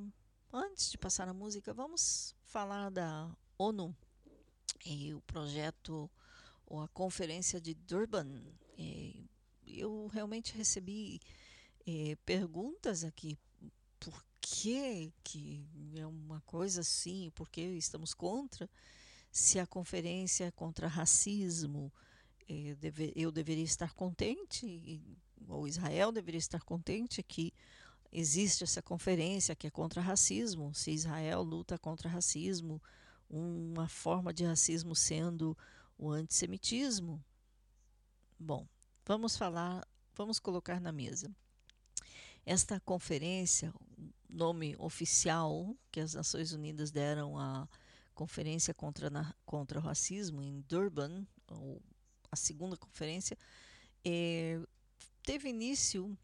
antes 0.53 0.91
de 0.91 0.97
passar 0.97 1.27
a 1.27 1.33
música, 1.33 1.73
vamos 1.73 2.35
falar 2.43 2.89
da 2.89 3.29
ONU 3.57 3.95
e 4.85 5.13
o 5.13 5.21
projeto 5.21 6.09
ou 6.65 6.81
a 6.81 6.87
conferência 6.89 7.59
de 7.59 7.73
Durban. 7.73 8.43
É, 8.77 9.13
eu 9.65 10.07
realmente 10.07 10.55
recebi 10.55 11.19
perguntas 12.25 13.03
aqui. 13.03 13.37
Por 13.99 14.23
que, 14.39 15.13
que 15.23 15.65
é 15.95 16.05
uma 16.05 16.41
coisa 16.41 16.81
assim? 16.81 17.31
Por 17.35 17.49
que 17.49 17.61
estamos 17.61 18.13
contra? 18.13 18.69
Se 19.31 19.59
a 19.59 19.67
conferência 19.67 20.45
é 20.45 20.51
contra 20.51 20.87
racismo, 20.87 21.91
eu 23.15 23.31
deveria 23.31 23.63
estar 23.63 23.93
contente, 23.93 25.01
ou 25.47 25.67
Israel 25.67 26.11
deveria 26.11 26.39
estar 26.39 26.61
contente 26.63 27.23
que 27.23 27.53
existe 28.11 28.63
essa 28.63 28.81
conferência 28.81 29.55
que 29.55 29.67
é 29.67 29.69
contra 29.69 30.01
racismo. 30.01 30.73
Se 30.73 30.91
Israel 30.91 31.41
luta 31.41 31.77
contra 31.77 32.09
racismo, 32.09 32.81
uma 33.29 33.87
forma 33.87 34.33
de 34.33 34.43
racismo 34.43 34.95
sendo 34.95 35.57
o 35.97 36.09
antissemitismo. 36.11 37.23
Bom, 38.37 38.67
vamos 39.05 39.37
falar, 39.37 39.87
vamos 40.15 40.39
colocar 40.39 40.81
na 40.81 40.91
mesa. 40.91 41.33
Esta 42.45 42.79
conferência, 42.79 43.73
nome 44.27 44.75
oficial 44.79 45.75
que 45.91 45.99
as 45.99 46.15
Nações 46.15 46.51
Unidas 46.51 46.91
deram 46.91 47.37
à 47.37 47.67
Conferência 48.13 48.73
contra, 48.73 49.09
contra 49.45 49.79
o 49.79 49.81
Racismo 49.81 50.41
em 50.41 50.61
Durban, 50.67 51.25
a 52.31 52.35
segunda 52.35 52.77
conferência, 52.77 53.37
é, 54.05 54.59
teve 55.23 55.49
início 55.49 56.17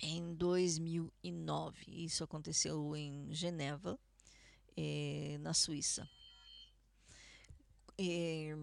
em 0.00 0.34
2009. 0.34 1.84
Isso 1.88 2.22
aconteceu 2.24 2.96
em 2.96 3.32
Geneva, 3.34 3.98
é, 4.76 5.36
na 5.40 5.52
Suíça. 5.52 6.08
É, 7.98 8.54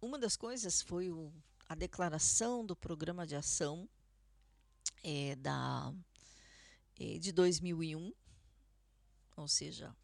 uma 0.00 0.18
das 0.18 0.36
coisas 0.36 0.82
foi 0.82 1.10
o, 1.10 1.32
a 1.68 1.74
declaração 1.74 2.66
do 2.66 2.74
programa 2.74 3.26
de 3.26 3.36
ação 3.36 3.88
é, 5.02 5.36
da, 5.36 5.94
de 6.96 7.32
2001, 7.32 8.12
ou 9.36 9.48
seja, 9.48 9.94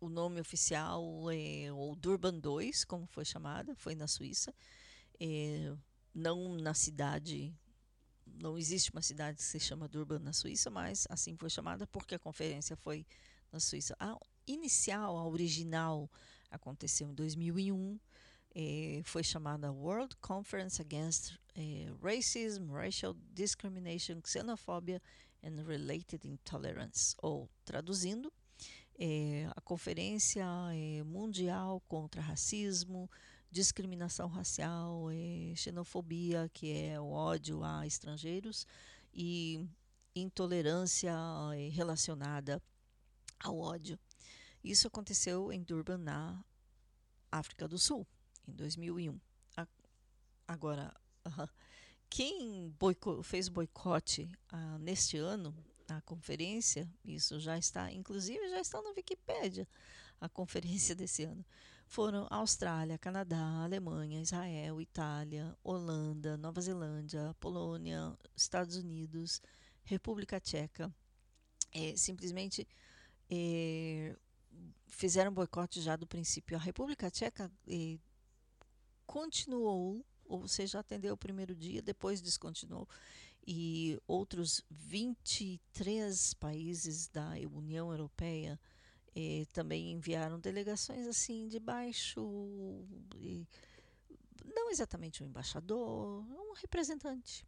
o 0.00 0.08
nome 0.08 0.40
oficial 0.40 1.30
é 1.30 1.70
o 1.72 1.94
Durban 1.94 2.38
2, 2.38 2.84
como 2.84 3.06
foi 3.06 3.24
chamada, 3.24 3.74
foi 3.76 3.94
na 3.94 4.08
Suíça, 4.08 4.54
não 6.14 6.56
na 6.56 6.74
cidade, 6.74 7.54
não 8.26 8.58
existe 8.58 8.90
uma 8.90 9.02
cidade 9.02 9.38
que 9.38 9.44
se 9.44 9.60
chama 9.60 9.88
Durban 9.88 10.18
na 10.18 10.32
Suíça, 10.32 10.70
mas 10.70 11.06
assim 11.10 11.36
foi 11.36 11.50
chamada 11.50 11.86
porque 11.86 12.14
a 12.14 12.18
conferência 12.18 12.76
foi 12.76 13.06
na 13.52 13.60
Suíça. 13.60 13.96
A 13.98 14.18
inicial, 14.46 15.16
a 15.16 15.26
original, 15.26 16.10
aconteceu 16.50 17.08
em 17.08 17.14
2001, 17.14 17.98
é, 18.54 19.02
foi 19.04 19.24
chamada 19.24 19.72
World 19.72 20.16
Conference 20.20 20.80
Against 20.80 21.34
é, 21.54 21.92
Racism, 22.02 22.70
Racial 22.70 23.14
Discrimination, 23.32 24.20
Xenophobia 24.24 25.02
and 25.42 25.64
Related 25.66 26.26
Intolerance, 26.26 27.14
ou 27.20 27.50
traduzindo, 27.64 28.32
é, 28.96 29.48
a 29.56 29.60
Conferência 29.60 30.46
Mundial 31.04 31.82
contra 31.88 32.22
Racismo, 32.22 33.10
Discriminação 33.54 34.26
Racial, 34.26 35.08
é, 35.12 35.54
Xenofobia, 35.54 36.50
que 36.52 36.72
é 36.72 37.00
o 37.00 37.12
ódio 37.12 37.62
a 37.62 37.86
estrangeiros, 37.86 38.66
e 39.14 39.64
intolerância 40.12 41.14
é, 41.54 41.68
relacionada 41.68 42.60
ao 43.38 43.56
ódio. 43.56 43.96
Isso 44.64 44.88
aconteceu 44.88 45.52
em 45.52 45.62
Durban, 45.62 45.98
na 45.98 46.44
África 47.30 47.68
do 47.68 47.78
Sul, 47.78 48.04
em 48.48 48.52
2001. 48.52 49.20
Agora, 50.48 50.92
quem 52.10 52.70
boico 52.76 53.22
fez 53.22 53.48
boicote 53.48 54.28
uh, 54.52 54.78
neste 54.78 55.16
ano 55.16 55.54
a 55.88 56.00
conferência, 56.00 56.92
isso 57.04 57.38
já 57.38 57.56
está, 57.56 57.92
inclusive 57.92 58.48
já 58.48 58.60
está 58.60 58.82
na 58.82 58.90
Wikipédia, 58.90 59.68
a 60.20 60.28
conferência 60.30 60.92
desse 60.96 61.22
ano, 61.22 61.44
foram 61.86 62.26
Austrália, 62.30 62.98
Canadá, 62.98 63.62
Alemanha, 63.62 64.20
Israel, 64.20 64.80
Itália, 64.80 65.56
Holanda, 65.62 66.36
Nova 66.36 66.60
Zelândia, 66.60 67.34
Polônia, 67.38 68.16
Estados 68.36 68.76
Unidos, 68.76 69.40
República 69.84 70.40
Tcheca. 70.40 70.92
É, 71.72 71.96
simplesmente 71.96 72.66
é, 73.30 74.16
fizeram 74.86 75.32
boicote 75.32 75.80
já 75.80 75.96
do 75.96 76.06
princípio. 76.06 76.56
A 76.56 76.60
República 76.60 77.10
Tcheca 77.10 77.50
é, 77.68 77.98
continuou, 79.06 80.04
ou 80.24 80.48
seja, 80.48 80.78
atendeu 80.78 81.14
o 81.14 81.18
primeiro 81.18 81.54
dia, 81.54 81.82
depois 81.82 82.20
descontinuou 82.20 82.88
e 83.46 84.00
outros 84.06 84.62
23 84.70 86.34
países 86.34 87.08
da 87.08 87.32
União 87.52 87.90
Europeia 87.90 88.58
eh, 89.14 89.46
também 89.52 89.92
enviaram 89.92 90.40
delegações 90.40 91.06
assim 91.06 91.48
de 91.48 91.60
baixo, 91.60 92.20
e, 93.16 93.46
não 94.54 94.70
exatamente 94.70 95.22
um 95.22 95.26
embaixador, 95.26 96.24
um 96.28 96.52
representante. 96.54 97.46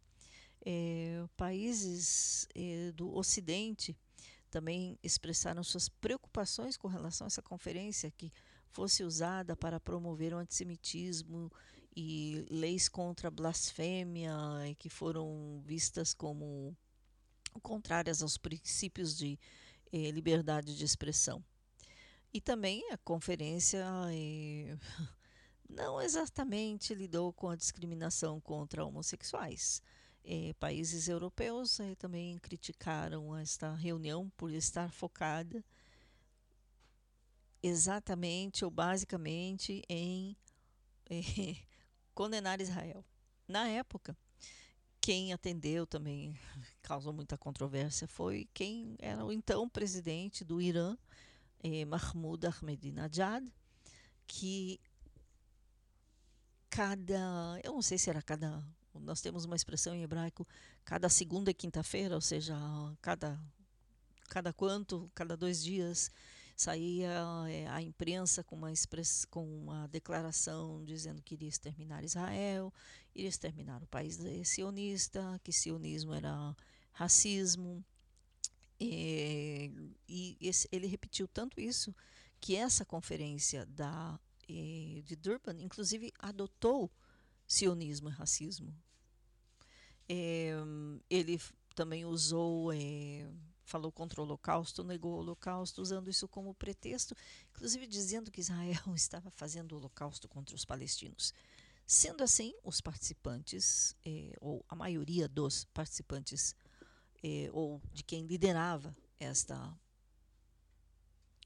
Eh, 0.65 1.25
países 1.35 2.47
eh, 2.55 2.91
do 2.93 3.15
Ocidente 3.15 3.95
também 4.49 4.97
expressaram 5.03 5.63
suas 5.63 5.89
preocupações 5.89 6.77
com 6.77 6.87
relação 6.87 7.25
a 7.25 7.29
essa 7.29 7.41
conferência 7.41 8.11
que 8.11 8.31
fosse 8.69 9.03
usada 9.03 9.55
para 9.55 9.79
promover 9.79 10.33
o 10.33 10.37
antissemitismo 10.37 11.51
e 11.95 12.45
leis 12.49 12.87
contra 12.87 13.27
a 13.27 13.31
blasfêmia 13.31 14.31
que 14.77 14.89
foram 14.89 15.61
vistas 15.65 16.13
como 16.13 16.75
contrárias 17.61 18.21
aos 18.21 18.37
princípios 18.37 19.17
de 19.17 19.39
eh, 19.91 20.11
liberdade 20.11 20.75
de 20.75 20.85
expressão. 20.85 21.43
E 22.33 22.41
também 22.41 22.91
a 22.91 22.97
conferência 22.97 23.85
não 25.69 26.01
exatamente 26.01 26.93
lidou 26.93 27.33
com 27.33 27.49
a 27.49 27.55
discriminação 27.55 28.39
contra 28.39 28.85
homossexuais. 28.85 29.81
Eh, 30.23 30.53
países 30.59 31.07
europeus 31.07 31.79
eh, 31.79 31.95
também 31.95 32.37
criticaram 32.39 33.35
esta 33.37 33.73
reunião 33.73 34.29
por 34.35 34.51
estar 34.51 34.91
focada 34.91 35.63
exatamente 37.63 38.65
ou 38.65 38.71
basicamente 38.71 39.81
em 39.87 40.35
eh, 41.09 41.55
condenar 42.13 42.59
Israel. 42.61 43.05
Na 43.47 43.67
época, 43.69 44.17
quem 44.99 45.31
atendeu 45.31 45.87
também 45.87 46.37
causou 46.81 47.13
muita 47.13 47.37
controvérsia 47.37 48.07
foi 48.07 48.49
quem 48.53 48.95
era 48.99 49.23
o 49.25 49.31
então 49.31 49.69
presidente 49.69 50.43
do 50.43 50.61
Irã, 50.61 50.97
eh, 51.63 51.85
Mahmoud 51.85 52.45
Ahmadinejad, 52.47 53.43
que 54.25 54.79
cada, 56.69 57.59
eu 57.63 57.73
não 57.73 57.81
sei 57.81 57.97
se 57.97 58.09
era 58.09 58.21
cada, 58.21 58.63
nós 58.93 59.21
temos 59.21 59.45
uma 59.45 59.55
expressão 59.55 59.93
em 59.93 60.03
hebraico, 60.03 60.47
cada 60.83 61.09
segunda 61.09 61.51
e 61.51 61.53
quinta-feira, 61.53 62.15
ou 62.15 62.21
seja, 62.21 62.55
cada 63.01 63.39
cada 64.27 64.53
quanto, 64.53 65.09
cada 65.15 65.35
dois 65.35 65.63
dias, 65.63 66.11
saía 66.55 67.23
é, 67.49 67.67
a 67.67 67.81
imprensa 67.81 68.43
com 68.43 68.55
uma, 68.55 68.71
express, 68.71 69.25
com 69.25 69.45
uma 69.45 69.87
declaração 69.87 70.83
dizendo 70.83 71.21
que 71.21 71.35
iria 71.35 71.49
exterminar 71.49 72.03
Israel, 72.03 72.73
iria 73.15 73.29
exterminar 73.29 73.81
o 73.83 73.87
país 73.87 74.19
sionista, 74.43 75.39
que 75.43 75.51
sionismo 75.51 76.13
era 76.13 76.55
racismo. 76.91 77.85
E, 78.79 79.71
e 80.07 80.37
esse, 80.39 80.67
ele 80.71 80.87
repetiu 80.87 81.27
tanto 81.27 81.59
isso 81.59 81.95
que 82.39 82.55
essa 82.55 82.85
conferência 82.85 83.65
da, 83.65 84.19
eh, 84.47 85.01
de 85.03 85.15
Durban, 85.15 85.59
inclusive, 85.59 86.13
adotou 86.19 86.91
sionismo 87.47 88.09
e 88.09 88.11
racismo. 88.11 88.75
É, 90.09 90.53
ele 91.09 91.39
também 91.75 92.05
usou 92.05 92.71
é, 92.71 93.27
falou 93.67 93.91
contra 93.91 94.21
o 94.21 94.23
Holocausto, 94.23 94.83
negou 94.83 95.13
o 95.13 95.17
Holocausto, 95.17 95.81
usando 95.81 96.09
isso 96.09 96.27
como 96.27 96.55
pretexto, 96.55 97.13
inclusive 97.51 97.85
dizendo 97.85 98.31
que 98.31 98.39
Israel 98.39 98.81
estava 98.95 99.29
fazendo 99.29 99.73
o 99.73 99.75
Holocausto 99.77 100.27
contra 100.27 100.55
os 100.55 100.65
palestinos. 100.65 101.33
Sendo 101.85 102.23
assim, 102.23 102.53
os 102.63 102.81
participantes, 102.81 103.95
eh, 104.05 104.33
ou 104.41 104.63
a 104.67 104.75
maioria 104.75 105.27
dos 105.27 105.65
participantes, 105.65 106.55
eh, 107.23 107.49
ou 107.53 107.81
de 107.93 108.03
quem 108.03 108.25
liderava 108.25 108.95
esta 109.19 109.77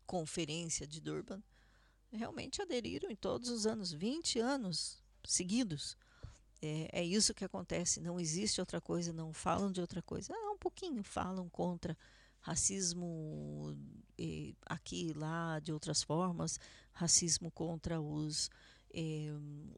conferência 0.05 0.85
de 0.85 0.99
Durban, 0.99 1.41
realmente 2.11 2.61
aderiram 2.61 3.09
em 3.09 3.15
todos 3.15 3.49
os 3.49 3.65
anos, 3.65 3.91
20 3.91 4.39
anos 4.39 5.01
seguidos. 5.23 5.97
É, 6.61 6.99
é, 6.99 7.03
isso 7.03 7.33
que 7.33 7.45
acontece, 7.45 7.99
não 7.99 8.19
existe 8.19 8.59
outra 8.59 8.79
coisa, 8.79 9.11
não 9.11 9.33
falam 9.33 9.71
de 9.71 9.81
outra 9.81 10.01
coisa. 10.01 10.33
Ah, 10.33 10.51
um 10.51 10.57
pouquinho 10.57 11.03
falam 11.03 11.49
contra 11.49 11.97
racismo 12.41 13.75
eh, 14.17 14.53
aqui 14.65 15.07
e 15.09 15.13
lá 15.13 15.59
de 15.59 15.71
outras 15.71 16.03
formas, 16.03 16.59
racismo 16.91 17.49
contra 17.51 18.01
os. 18.01 18.49
Eh, 18.93 19.31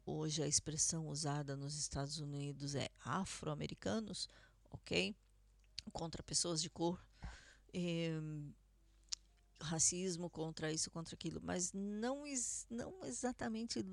hoje 0.04 0.42
a 0.42 0.48
expressão 0.48 1.06
usada 1.08 1.56
nos 1.56 1.78
Estados 1.78 2.18
Unidos 2.18 2.74
é 2.74 2.88
afro-americanos, 3.04 4.28
ok? 4.70 5.14
Contra 5.92 6.22
pessoas 6.22 6.60
de 6.60 6.70
cor. 6.70 7.00
Eh, 7.72 8.20
racismo 9.60 10.28
contra 10.28 10.72
isso, 10.72 10.90
contra 10.90 11.14
aquilo, 11.14 11.40
mas 11.42 11.72
não, 11.72 12.22
não 12.70 13.04
exatamente 13.04 13.84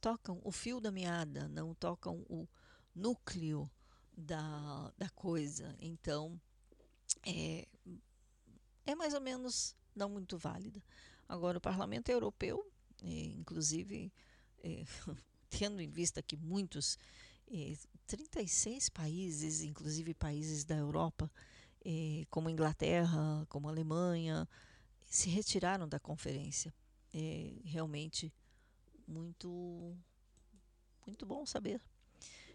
tocam 0.00 0.40
o 0.44 0.52
fio 0.52 0.80
da 0.80 0.90
meada, 0.90 1.48
não 1.48 1.74
tocam 1.74 2.24
o 2.28 2.48
núcleo 2.94 3.70
da, 4.16 4.92
da 4.96 5.08
coisa. 5.10 5.74
Então, 5.78 6.40
é, 7.24 7.66
é 8.86 8.94
mais 8.94 9.14
ou 9.14 9.20
menos 9.20 9.74
não 9.94 10.08
muito 10.08 10.38
válida. 10.38 10.82
Agora, 11.28 11.58
o 11.58 11.60
Parlamento 11.60 12.08
Europeu, 12.10 12.70
é, 13.02 13.24
inclusive, 13.26 14.12
é, 14.62 14.84
tendo 15.48 15.80
em 15.80 15.88
vista 15.88 16.22
que 16.22 16.36
muitos 16.36 16.96
eh, 16.96 17.00
36 18.06 18.88
países, 18.88 19.62
inclusive 19.62 20.14
países 20.14 20.64
da 20.64 20.76
Europa, 20.76 21.30
eh, 21.84 22.24
como 22.30 22.48
Inglaterra, 22.50 23.44
como 23.48 23.68
Alemanha, 23.68 24.48
se 25.06 25.28
retiraram 25.28 25.88
da 25.88 25.98
conferência. 25.98 26.72
É 27.12 27.52
realmente 27.64 28.32
muito, 29.06 29.96
muito 31.04 31.26
bom 31.26 31.44
saber. 31.44 31.80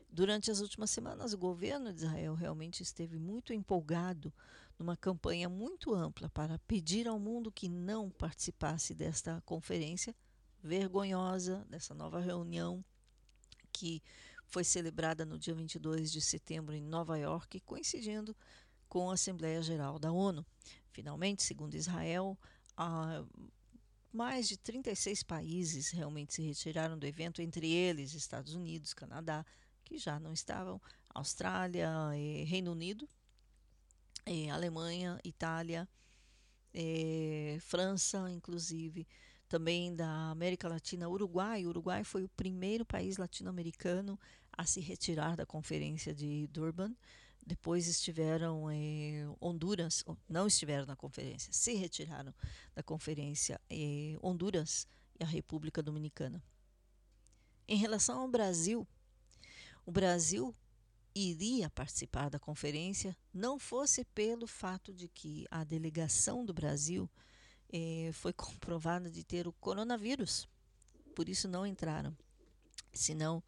Durante 0.09 0.49
as 0.49 0.61
últimas 0.61 0.91
semanas, 0.91 1.33
o 1.33 1.37
governo 1.37 1.91
de 1.91 2.05
Israel 2.05 2.35
realmente 2.35 2.81
esteve 2.81 3.19
muito 3.19 3.51
empolgado 3.51 4.33
numa 4.79 4.95
campanha 4.95 5.49
muito 5.49 5.93
ampla 5.93 6.29
para 6.29 6.57
pedir 6.59 7.07
ao 7.07 7.19
mundo 7.19 7.51
que 7.51 7.67
não 7.67 8.09
participasse 8.09 8.93
desta 8.93 9.41
conferência 9.45 10.15
vergonhosa, 10.63 11.65
dessa 11.69 11.93
nova 11.93 12.19
reunião 12.19 12.83
que 13.73 14.01
foi 14.47 14.63
celebrada 14.63 15.25
no 15.25 15.37
dia 15.37 15.53
22 15.53 16.11
de 16.11 16.21
setembro 16.21 16.75
em 16.75 16.81
Nova 16.81 17.17
York, 17.17 17.59
coincidindo 17.61 18.35
com 18.87 19.09
a 19.09 19.15
Assembleia 19.15 19.61
Geral 19.61 19.99
da 19.99 20.11
ONU. 20.11 20.45
Finalmente, 20.91 21.43
segundo 21.43 21.75
Israel, 21.75 22.37
mais 24.11 24.47
de 24.47 24.57
36 24.57 25.23
países 25.23 25.89
realmente 25.89 26.33
se 26.35 26.41
retiraram 26.41 26.97
do 26.97 27.05
evento, 27.05 27.41
entre 27.41 27.69
eles 27.69 28.13
Estados 28.13 28.55
Unidos, 28.55 28.93
Canadá, 28.93 29.45
que 29.83 29.97
já 29.97 30.19
não 30.19 30.31
estavam, 30.31 30.81
Austrália, 31.13 31.89
eh, 32.13 32.43
Reino 32.45 32.71
Unido, 32.71 33.07
eh, 34.25 34.49
Alemanha, 34.49 35.19
Itália, 35.23 35.87
eh, 36.73 37.57
França, 37.61 38.29
inclusive, 38.31 39.07
também 39.47 39.95
da 39.95 40.31
América 40.31 40.67
Latina, 40.67 41.09
Uruguai. 41.09 41.65
O 41.65 41.69
Uruguai 41.69 42.03
foi 42.03 42.23
o 42.23 42.29
primeiro 42.29 42.85
país 42.85 43.17
latino-americano 43.17 44.19
a 44.51 44.65
se 44.65 44.79
retirar 44.79 45.35
da 45.35 45.45
Conferência 45.45 46.13
de 46.13 46.47
Durban. 46.47 46.93
Depois 47.45 47.87
estiveram 47.87 48.69
eh, 48.71 49.23
Honduras, 49.39 50.03
não 50.27 50.47
estiveram 50.47 50.87
na 50.87 50.95
conferência, 50.95 51.53
se 51.53 51.75
retiraram 51.75 52.33
da 52.73 52.81
conferência 52.81 53.61
eh, 53.69 54.17
Honduras 54.19 54.87
e 55.19 55.23
a 55.23 55.27
República 55.27 55.83
Dominicana. 55.83 56.43
Em 57.67 57.77
relação 57.77 58.19
ao 58.21 58.27
Brasil, 58.27 58.87
o 59.85 59.91
Brasil 59.91 60.55
iria 61.13 61.69
participar 61.69 62.29
da 62.29 62.39
conferência 62.39 63.15
não 63.31 63.59
fosse 63.59 64.03
pelo 64.03 64.47
fato 64.47 64.91
de 64.91 65.07
que 65.07 65.45
a 65.51 65.63
delegação 65.63 66.43
do 66.43 66.53
Brasil 66.53 67.09
eh, 67.75 68.11
foi 68.13 68.31
comprovada 68.33 69.09
de 69.09 69.23
ter 69.23 69.47
o 69.47 69.53
coronavírus, 69.53 70.47
por 71.13 71.27
isso 71.27 71.47
não 71.47 71.67
entraram. 71.67 72.15
Senão, 72.93 73.43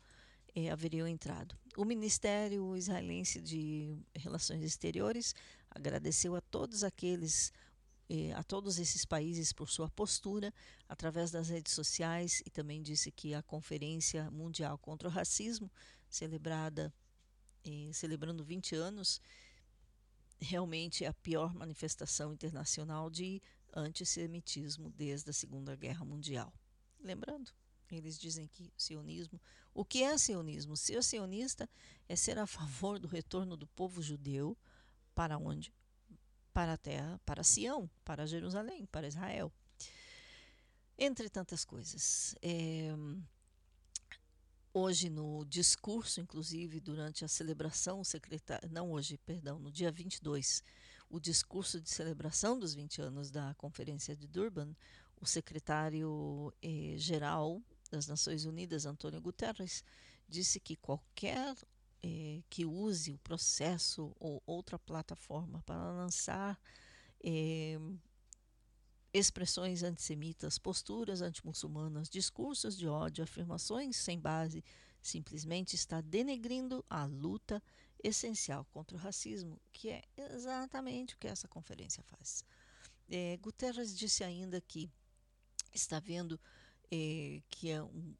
eh, 0.54 0.70
haveriam 0.70 1.08
entrado. 1.08 1.58
O 1.78 1.86
Ministério 1.86 2.76
Israelense 2.76 3.40
de 3.40 3.96
Relações 4.16 4.64
Exteriores 4.64 5.34
agradeceu 5.70 6.36
a 6.36 6.42
todos 6.42 6.84
aqueles, 6.84 7.54
eh, 8.10 8.34
a 8.34 8.44
todos 8.44 8.80
esses 8.80 9.06
países 9.06 9.54
por 9.54 9.70
sua 9.70 9.90
postura 9.90 10.54
através 10.90 11.32
das 11.32 11.48
redes 11.50 11.74
sociais 11.74 12.42
e 12.46 12.50
também 12.50 12.82
disse 12.82 13.12
que 13.12 13.34
a 13.34 13.42
Conferência 13.44 14.30
Mundial 14.32 14.78
contra 14.78 15.08
o 15.08 15.12
Racismo, 15.12 15.72
celebrada, 16.10 16.94
eh, 17.64 17.92
celebrando 17.94 18.44
20 18.44 18.76
anos, 18.76 19.22
realmente 20.40 21.06
é 21.06 21.08
a 21.08 21.14
pior 21.14 21.54
manifestação 21.54 22.34
internacional 22.34 23.10
de 23.10 23.42
antissemitismo 23.80 24.90
desde 24.92 25.30
a 25.30 25.34
Segunda 25.34 25.76
Guerra 25.76 26.04
Mundial. 26.04 26.54
Lembrando, 27.00 27.52
eles 27.90 28.18
dizem 28.18 28.48
que 28.48 28.72
sionismo. 28.78 29.40
O 29.74 29.86
que 29.86 30.04
é 30.04 30.18
sionismo? 30.18 30.76
Ser 30.76 31.04
sionista 31.04 31.70
é 32.08 32.16
ser 32.16 32.38
a 32.38 32.48
favor 32.48 33.00
do 33.00 33.08
retorno 33.08 33.56
do 33.56 33.68
povo 33.68 34.02
judeu 34.02 34.58
para 35.14 35.38
onde? 35.38 35.74
Para 36.52 36.74
a 36.74 36.78
terra, 36.78 37.20
para 37.26 37.44
Sião, 37.44 37.90
para 38.04 38.26
Jerusalém, 38.26 38.86
para 38.88 39.08
Israel. 39.08 39.52
Entre 40.98 41.30
tantas 41.30 41.64
coisas. 41.64 42.36
É, 42.42 42.90
hoje, 44.74 45.10
no 45.10 45.46
discurso, 45.46 46.20
inclusive, 46.20 46.80
durante 46.80 47.24
a 47.24 47.28
celebração, 47.28 48.00
o 48.00 48.06
secretário. 48.06 48.70
Não 48.72 48.92
hoje, 48.92 49.18
perdão, 49.20 49.60
no 49.60 49.72
dia 49.72 49.92
22, 49.92 50.64
o 51.10 51.20
discurso 51.20 51.80
de 51.80 51.90
celebração 51.90 52.60
dos 52.60 52.74
20 52.74 53.02
anos 53.02 53.32
da 53.32 53.54
Conferência 53.56 54.16
de 54.16 54.28
Durban, 54.28 54.76
o 55.20 55.26
secretário-geral 55.26 57.58
eh, 57.58 57.62
das 57.92 58.08
Nações 58.08 58.46
Unidas, 58.46 58.86
Antônio 58.86 59.22
Guterres, 59.22 59.84
disse 60.28 60.60
que 60.60 60.76
qualquer 60.76 61.56
eh, 62.04 62.42
que 62.50 62.66
use 62.66 63.14
o 63.14 63.20
processo 63.20 64.14
ou 64.20 64.44
outra 64.46 64.78
plataforma 64.78 65.64
para 65.66 65.92
lançar 65.92 66.60
eh, 67.24 67.80
expressões 69.14 69.84
antissemitas, 69.84 70.60
posturas 70.60 71.22
antimuçulmanas, 71.22 72.10
discursos 72.10 72.78
de 72.78 72.88
ódio, 72.88 73.24
afirmações 73.24 73.96
sem 73.96 74.20
base, 74.20 74.64
simplesmente 75.02 75.76
está 75.76 76.02
denegrindo 76.02 76.84
a 76.90 77.06
luta 77.06 77.64
essencial 78.04 78.66
contra 78.66 78.96
o 78.96 79.00
racismo, 79.00 79.60
que 79.72 79.90
é 79.90 80.04
exatamente 80.18 81.16
o 81.16 81.18
que 81.18 81.28
essa 81.28 81.48
conferência 81.48 82.04
faz. 82.04 82.44
Eh, 83.10 83.38
Guterres 83.42 83.98
disse 83.98 84.24
ainda 84.24 84.60
que 84.62 84.90
está 85.74 86.00
vendo 86.00 86.40
é, 86.92 87.42
que 87.50 87.70
é 87.70 87.82
um, 87.82 88.16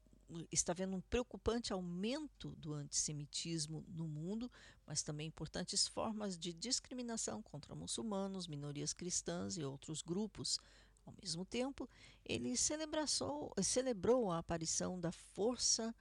está 0.52 0.72
havendo 0.72 0.96
um 0.96 1.00
preocupante 1.00 1.72
aumento 1.72 2.54
do 2.56 2.74
antissemitismo 2.74 3.84
no 3.88 4.06
mundo, 4.06 4.50
mas 4.86 5.02
também 5.02 5.26
importantes 5.26 5.88
formas 5.88 6.36
de 6.36 6.52
discriminação 6.52 7.42
contra 7.42 7.74
muçulmanos, 7.74 8.46
minorias 8.46 8.92
cristãs 8.92 9.56
e 9.56 9.64
outros 9.64 10.02
grupos. 10.02 10.58
Ao 11.06 11.14
mesmo 11.22 11.44
tempo, 11.44 11.88
ele 12.24 12.54
celebrou 12.56 14.30
a 14.30 14.38
aparição 14.38 15.00
da 15.00 15.10
força 15.10 15.94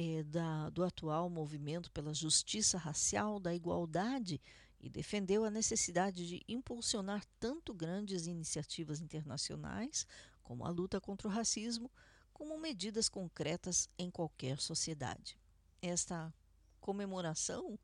eh, 0.00 0.22
da, 0.22 0.70
do 0.70 0.84
atual 0.84 1.28
movimento 1.28 1.90
pela 1.90 2.14
justiça 2.14 2.78
racial, 2.78 3.40
da 3.40 3.52
igualdade, 3.52 4.40
e 4.80 4.88
defendeu 4.88 5.44
a 5.44 5.50
necessidade 5.50 6.24
de 6.24 6.40
impulsionar 6.46 7.24
tanto 7.40 7.74
grandes 7.74 8.28
iniciativas 8.28 9.00
internacionais 9.00 10.06
como 10.40 10.64
a 10.64 10.70
luta 10.70 11.00
contra 11.00 11.26
o 11.26 11.30
racismo, 11.30 11.90
como 12.32 12.56
medidas 12.56 13.08
concretas 13.08 13.90
em 13.98 14.08
qualquer 14.08 14.60
sociedade. 14.60 15.36
Esta 15.82 16.32
comemoração 16.80 17.76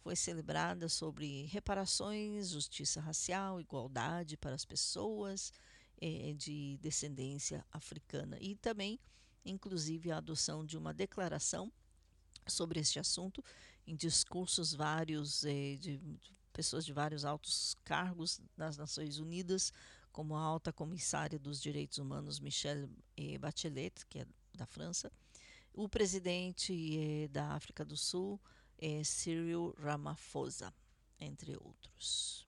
foi 0.00 0.14
celebrada 0.14 0.86
sobre 0.90 1.46
reparações, 1.46 2.50
justiça 2.50 3.00
racial, 3.00 3.58
igualdade 3.58 4.36
para 4.36 4.54
as 4.54 4.66
pessoas 4.66 5.50
eh, 5.98 6.34
de 6.36 6.76
descendência 6.76 7.64
africana 7.72 8.36
e 8.38 8.54
também, 8.54 9.00
inclusive, 9.44 10.10
a 10.10 10.18
adoção 10.18 10.64
de 10.64 10.76
uma 10.76 10.92
declaração 10.92 11.72
sobre 12.46 12.80
este 12.80 12.98
assunto 12.98 13.44
em 13.86 13.94
discursos 13.94 14.74
vários 14.74 15.44
eh, 15.44 15.76
de, 15.76 16.00
pessoas 16.52 16.84
de 16.84 16.92
vários 16.92 17.24
altos 17.24 17.76
cargos 17.84 18.40
das 18.56 18.76
Nações 18.76 19.18
Unidas, 19.18 19.72
como 20.12 20.36
a 20.36 20.40
alta 20.40 20.72
comissária 20.72 21.38
dos 21.38 21.60
direitos 21.60 21.98
humanos 21.98 22.40
Michelle 22.40 22.88
eh, 23.16 23.36
Bachelet, 23.38 24.06
que 24.06 24.20
é 24.20 24.26
da 24.54 24.66
França, 24.66 25.10
o 25.72 25.88
presidente 25.88 26.72
eh, 26.96 27.28
da 27.28 27.48
África 27.48 27.84
do 27.84 27.96
Sul, 27.96 28.40
é 28.78 29.02
Cyril 29.02 29.74
Ramaphosa, 29.78 30.72
entre 31.20 31.56
outros. 31.56 32.46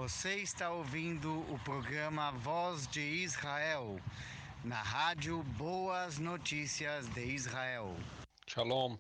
Você 0.07 0.35
está 0.35 0.71
ouvindo 0.71 1.41
o 1.53 1.59
programa 1.65 2.31
Voz 2.31 2.87
de 2.87 3.01
Israel, 3.01 3.99
na 4.63 4.81
rádio 4.81 5.43
Boas 5.43 6.17
Notícias 6.17 7.09
de 7.09 7.25
Israel. 7.25 7.93
Shalom, 8.47 8.97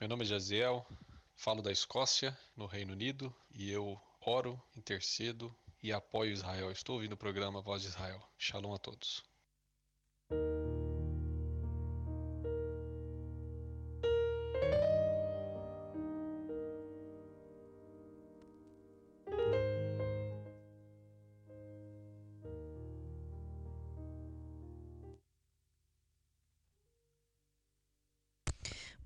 meu 0.00 0.08
nome 0.08 0.24
é 0.24 0.26
Jaziel, 0.26 0.86
falo 1.36 1.60
da 1.60 1.70
Escócia, 1.70 2.34
no 2.56 2.64
Reino 2.64 2.94
Unido, 2.94 3.30
e 3.54 3.70
eu 3.70 4.00
oro, 4.22 4.58
intercedo 4.74 5.54
e 5.82 5.92
apoio 5.92 6.32
Israel. 6.32 6.72
Estou 6.72 6.94
ouvindo 6.94 7.12
o 7.12 7.18
programa 7.18 7.60
Voz 7.60 7.82
de 7.82 7.88
Israel. 7.88 8.26
Shalom 8.38 8.72
a 8.72 8.78
todos. 8.78 9.22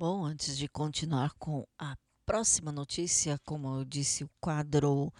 Bom, 0.04 0.24
antes 0.24 0.58
de 0.58 0.66
continuar 0.66 1.32
com 1.38 1.64
a 1.78 1.96
próxima 2.26 2.72
notícia, 2.72 3.38
como 3.44 3.78
eu 3.78 3.84
disse, 3.84 4.24
o 4.24 4.30
quadro 4.40 5.14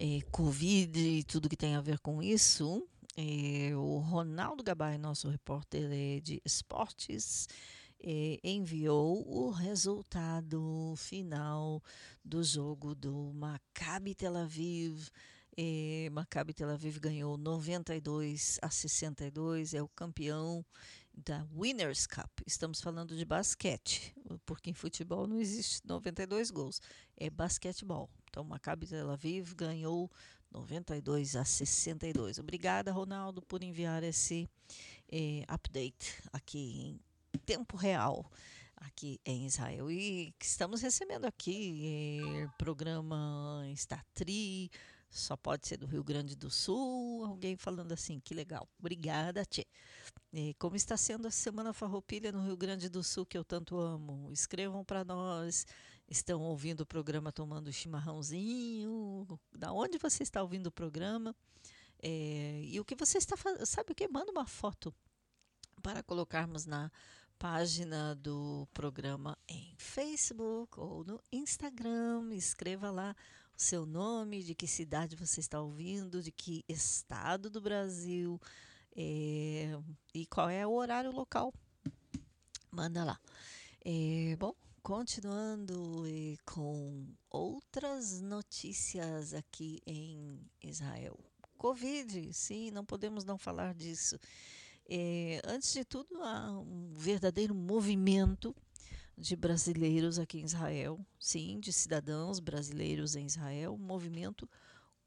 eh, 0.00 0.20
Covid 0.30 0.98
e 0.98 1.22
tudo 1.22 1.50
que 1.50 1.54
tem 1.54 1.74
a 1.74 1.82
ver 1.82 1.98
com 1.98 2.22
isso, 2.22 2.82
eh, 3.14 3.76
o 3.76 3.98
Ronaldo 3.98 4.64
Gabay, 4.64 4.96
nosso 4.96 5.28
repórter 5.28 5.86
eh, 5.92 6.20
de 6.20 6.40
esportes, 6.46 7.46
enviou 8.42 9.22
o 9.28 9.50
resultado 9.50 10.94
final 10.96 11.82
do 12.24 12.42
jogo 12.42 12.94
do 12.94 13.34
Maccabi 13.34 14.14
Tel 14.14 14.38
Aviv. 14.38 15.10
Maccabi 16.10 16.54
Tel 16.54 16.70
Aviv 16.70 16.98
ganhou 16.98 17.36
92 17.36 18.58
a 18.62 18.70
62, 18.70 19.74
é 19.74 19.82
o 19.82 19.88
campeão 19.88 20.64
da 21.14 21.46
Winners 21.54 22.06
Cup. 22.06 22.30
Estamos 22.46 22.80
falando 22.80 23.16
de 23.16 23.24
basquete, 23.24 24.14
porque 24.44 24.70
em 24.70 24.74
futebol 24.74 25.26
não 25.26 25.40
existe 25.40 25.86
92 25.86 26.50
gols, 26.50 26.80
é 27.16 27.28
basquetebol. 27.30 28.10
Então, 28.28 28.44
Maccabi 28.44 28.86
Tel 28.86 29.10
Aviv 29.10 29.54
ganhou 29.54 30.10
92 30.50 31.36
a 31.36 31.44
62. 31.44 32.38
Obrigada, 32.38 32.92
Ronaldo, 32.92 33.42
por 33.42 33.62
enviar 33.62 34.02
esse 34.02 34.48
eh, 35.10 35.44
update 35.48 36.22
aqui 36.32 37.00
em 37.34 37.38
tempo 37.38 37.76
real 37.76 38.30
aqui 38.76 39.20
em 39.24 39.46
Israel. 39.46 39.90
E 39.90 40.34
estamos 40.40 40.82
recebendo 40.82 41.24
aqui 41.24 42.42
eh, 42.42 42.48
programa 42.58 43.64
Statri, 43.74 44.70
só 45.12 45.36
pode 45.36 45.68
ser 45.68 45.76
do 45.76 45.86
Rio 45.86 46.02
Grande 46.02 46.34
do 46.34 46.50
Sul. 46.50 47.26
Alguém 47.26 47.54
falando 47.54 47.92
assim, 47.92 48.18
que 48.18 48.32
legal. 48.32 48.66
Obrigada, 48.78 49.44
Tchê. 49.44 49.66
E 50.32 50.54
como 50.54 50.74
está 50.74 50.96
sendo 50.96 51.28
a 51.28 51.30
Semana 51.30 51.74
Farroupilha 51.74 52.32
no 52.32 52.42
Rio 52.42 52.56
Grande 52.56 52.88
do 52.88 53.02
Sul, 53.04 53.26
que 53.26 53.36
eu 53.36 53.44
tanto 53.44 53.78
amo? 53.78 54.30
Escrevam 54.32 54.82
para 54.82 55.04
nós. 55.04 55.66
Estão 56.08 56.40
ouvindo 56.40 56.80
o 56.80 56.86
programa 56.86 57.30
tomando 57.30 57.70
chimarrãozinho? 57.70 59.38
Da 59.54 59.70
onde 59.70 59.98
você 59.98 60.22
está 60.22 60.42
ouvindo 60.42 60.68
o 60.68 60.72
programa? 60.72 61.36
É, 62.02 62.62
e 62.64 62.80
o 62.80 62.84
que 62.84 62.94
você 62.94 63.18
está 63.18 63.36
fazendo? 63.36 63.66
Sabe 63.66 63.92
o 63.92 63.94
que? 63.94 64.08
Manda 64.08 64.32
uma 64.32 64.46
foto 64.46 64.94
para 65.82 66.02
colocarmos 66.02 66.64
na 66.64 66.90
página 67.38 68.14
do 68.14 68.66
programa 68.72 69.36
em 69.46 69.74
Facebook 69.76 70.80
ou 70.80 71.04
no 71.04 71.20
Instagram. 71.30 72.32
Escreva 72.32 72.90
lá 72.90 73.14
seu 73.56 73.86
nome, 73.86 74.42
de 74.42 74.54
que 74.54 74.66
cidade 74.66 75.16
você 75.16 75.40
está 75.40 75.60
ouvindo, 75.60 76.22
de 76.22 76.32
que 76.32 76.64
estado 76.68 77.48
do 77.48 77.60
Brasil 77.60 78.40
é, 78.96 79.72
e 80.14 80.26
qual 80.26 80.48
é 80.48 80.66
o 80.66 80.72
horário 80.72 81.10
local. 81.10 81.52
Manda 82.70 83.04
lá. 83.04 83.20
É, 83.84 84.36
bom, 84.38 84.54
continuando 84.82 86.04
é, 86.06 86.36
com 86.44 87.06
outras 87.30 88.20
notícias 88.20 89.34
aqui 89.34 89.80
em 89.86 90.38
Israel. 90.62 91.18
Covid, 91.56 92.32
sim, 92.32 92.70
não 92.70 92.84
podemos 92.84 93.24
não 93.24 93.38
falar 93.38 93.74
disso. 93.74 94.18
É, 94.88 95.40
antes 95.44 95.72
de 95.72 95.84
tudo, 95.84 96.20
há 96.22 96.50
um 96.58 96.92
verdadeiro 96.94 97.54
movimento 97.54 98.54
de 99.16 99.36
brasileiros 99.36 100.18
aqui 100.18 100.38
em 100.38 100.44
Israel, 100.44 100.98
sim, 101.18 101.60
de 101.60 101.72
cidadãos 101.72 102.40
brasileiros 102.40 103.14
em 103.14 103.26
Israel, 103.26 103.74
um 103.74 103.78
movimento 103.78 104.48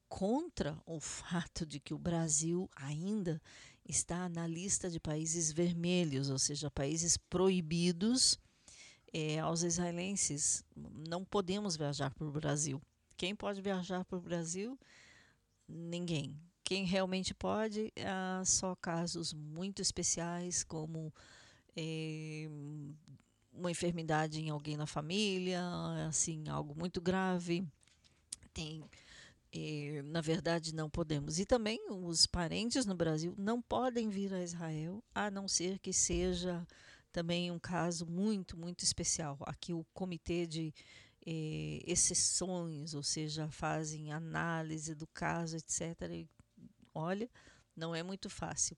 contra 0.07 0.79
o 0.85 0.99
fato 0.99 1.65
de 1.65 1.79
que 1.79 1.93
o 1.93 1.99
Brasil 1.99 2.69
ainda 2.75 3.41
está 3.87 4.29
na 4.29 4.47
lista 4.47 4.89
de 4.89 4.99
países 4.99 5.51
vermelhos, 5.51 6.29
ou 6.29 6.39
seja, 6.39 6.71
países 6.71 7.17
proibidos 7.17 8.39
é, 9.13 9.39
aos 9.39 9.63
israelenses. 9.63 10.63
Não 10.75 11.23
podemos 11.23 11.75
viajar 11.75 12.13
para 12.13 12.27
o 12.27 12.31
Brasil. 12.31 12.81
Quem 13.17 13.35
pode 13.35 13.61
viajar 13.61 14.03
para 14.05 14.17
o 14.17 14.21
Brasil? 14.21 14.77
Ninguém. 15.67 16.39
Quem 16.63 16.83
realmente 16.83 17.33
pode, 17.33 17.91
é 17.95 18.43
só 18.43 18.75
casos 18.75 19.33
muito 19.33 19.81
especiais, 19.81 20.63
como 20.63 21.13
é, 21.75 22.49
uma 23.55 23.71
enfermidade 23.71 24.41
em 24.41 24.49
alguém 24.49 24.77
na 24.77 24.85
família, 24.85 25.61
assim, 26.07 26.47
algo 26.49 26.75
muito 26.77 27.01
grave. 27.01 27.65
Tem 28.53 28.83
e, 29.55 30.01
na 30.03 30.19
verdade, 30.19 30.75
não 30.75 30.89
podemos. 30.89 31.39
E 31.39 31.45
também 31.45 31.79
os 31.89 32.27
parentes 32.27 32.85
no 32.85 32.93
Brasil 32.93 33.33
não 33.37 33.61
podem 33.61 34.09
vir 34.09 34.33
a 34.33 34.43
Israel, 34.43 35.01
a 35.13 35.31
não 35.31 35.47
ser 35.47 35.79
que 35.79 35.93
seja 35.93 36.67
também 37.09 37.49
um 37.49 37.57
caso 37.57 38.05
muito, 38.05 38.57
muito 38.57 38.83
especial. 38.83 39.37
Aqui 39.45 39.73
o 39.73 39.85
comitê 39.93 40.45
de 40.45 40.73
eh, 41.25 41.81
exceções, 41.87 42.93
ou 42.93 43.01
seja, 43.01 43.49
fazem 43.49 44.11
análise 44.11 44.93
do 44.93 45.07
caso, 45.07 45.55
etc. 45.55 46.01
E, 46.11 46.27
olha, 46.93 47.29
não 47.73 47.95
é 47.95 48.03
muito 48.03 48.29
fácil. 48.29 48.75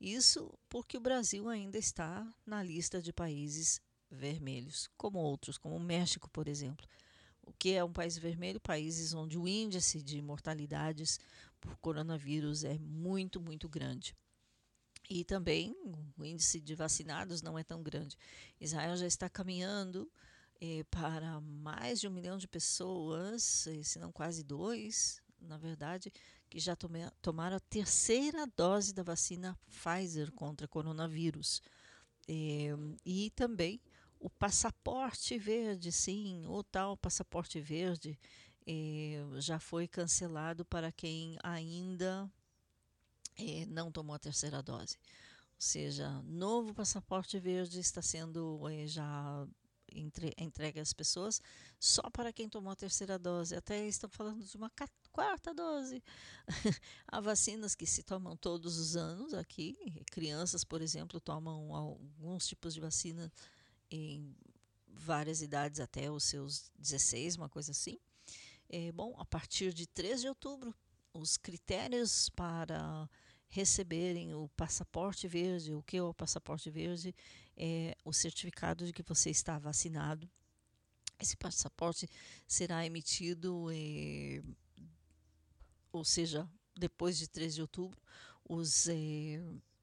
Isso 0.00 0.56
porque 0.68 0.96
o 0.96 1.00
Brasil 1.00 1.48
ainda 1.48 1.78
está 1.78 2.24
na 2.46 2.62
lista 2.62 3.02
de 3.02 3.12
países 3.12 3.80
vermelhos, 4.12 4.88
como 4.96 5.18
outros, 5.18 5.58
como 5.58 5.76
o 5.76 5.80
México, 5.80 6.28
por 6.30 6.46
exemplo. 6.46 6.86
O 7.44 7.52
que 7.52 7.72
é 7.72 7.82
um 7.82 7.92
país 7.92 8.16
vermelho? 8.16 8.60
Países 8.60 9.14
onde 9.14 9.38
o 9.38 9.48
índice 9.48 10.02
de 10.02 10.22
mortalidades 10.22 11.18
por 11.60 11.76
coronavírus 11.78 12.62
é 12.62 12.78
muito, 12.78 13.40
muito 13.40 13.68
grande. 13.68 14.14
E 15.10 15.24
também 15.24 15.76
o 16.16 16.24
índice 16.24 16.60
de 16.60 16.74
vacinados 16.74 17.42
não 17.42 17.58
é 17.58 17.64
tão 17.64 17.82
grande. 17.82 18.16
Israel 18.60 18.96
já 18.96 19.06
está 19.06 19.28
caminhando 19.28 20.10
eh, 20.60 20.84
para 20.90 21.40
mais 21.40 22.00
de 22.00 22.06
um 22.06 22.12
milhão 22.12 22.38
de 22.38 22.46
pessoas, 22.46 23.66
eh, 23.66 23.82
se 23.82 23.98
não 23.98 24.12
quase 24.12 24.44
dois, 24.44 25.20
na 25.40 25.58
verdade, 25.58 26.12
que 26.48 26.60
já 26.60 26.76
tome, 26.76 27.00
tomaram 27.20 27.56
a 27.56 27.60
terceira 27.60 28.46
dose 28.56 28.94
da 28.94 29.02
vacina 29.02 29.58
Pfizer 29.66 30.30
contra 30.32 30.68
coronavírus. 30.68 31.60
Eh, 32.28 32.76
e 33.04 33.30
também 33.30 33.80
o 34.22 34.30
passaporte 34.30 35.36
verde, 35.36 35.90
sim, 35.90 36.46
o 36.46 36.62
tal 36.62 36.96
passaporte 36.96 37.60
verde 37.60 38.16
eh, 38.64 39.20
já 39.40 39.58
foi 39.58 39.88
cancelado 39.88 40.64
para 40.64 40.92
quem 40.92 41.36
ainda 41.42 42.30
eh, 43.36 43.66
não 43.66 43.90
tomou 43.90 44.14
a 44.14 44.20
terceira 44.20 44.62
dose. 44.62 44.96
Ou 44.96 45.58
seja, 45.58 46.08
novo 46.22 46.72
passaporte 46.72 47.36
verde 47.40 47.80
está 47.80 48.00
sendo 48.00 48.60
eh, 48.68 48.86
já 48.86 49.44
entre, 49.94 50.32
entregue 50.38 50.78
às 50.78 50.92
pessoas 50.92 51.40
só 51.80 52.02
para 52.10 52.32
quem 52.32 52.48
tomou 52.48 52.72
a 52.72 52.76
terceira 52.76 53.18
dose. 53.18 53.56
Até 53.56 53.88
estão 53.88 54.08
falando 54.08 54.44
de 54.44 54.56
uma 54.56 54.70
quarta 55.10 55.52
dose. 55.52 56.00
Há 57.08 57.20
vacinas 57.20 57.74
que 57.74 57.86
se 57.86 58.04
tomam 58.04 58.36
todos 58.36 58.78
os 58.78 58.96
anos 58.96 59.34
aqui. 59.34 59.76
Crianças, 60.12 60.62
por 60.62 60.80
exemplo, 60.80 61.20
tomam 61.20 61.74
alguns 61.74 62.46
tipos 62.46 62.72
de 62.74 62.80
vacina 62.80 63.32
em 63.92 64.34
várias 64.88 65.42
idades 65.42 65.80
até 65.80 66.10
os 66.10 66.24
seus 66.24 66.70
16, 66.78 67.36
uma 67.36 67.48
coisa 67.48 67.72
assim. 67.72 67.98
É, 68.68 68.90
bom, 68.92 69.14
a 69.18 69.24
partir 69.24 69.72
de 69.74 69.86
3 69.86 70.22
de 70.22 70.28
outubro, 70.28 70.74
os 71.12 71.36
critérios 71.36 72.30
para 72.30 73.08
receberem 73.48 74.34
o 74.34 74.48
passaporte 74.56 75.28
verde, 75.28 75.74
o 75.74 75.82
que 75.82 75.98
é 75.98 76.02
o 76.02 76.14
passaporte 76.14 76.70
verde? 76.70 77.14
É 77.54 77.94
o 78.02 78.12
certificado 78.12 78.86
de 78.86 78.94
que 78.94 79.02
você 79.02 79.28
está 79.28 79.58
vacinado. 79.58 80.28
Esse 81.20 81.36
passaporte 81.36 82.08
será 82.48 82.84
emitido, 82.86 83.66
é, 83.70 84.42
ou 85.92 86.02
seja, 86.02 86.48
depois 86.74 87.18
de 87.18 87.28
3 87.28 87.54
de 87.54 87.60
outubro, 87.60 88.00
os, 88.48 88.88
é, 88.88 89.38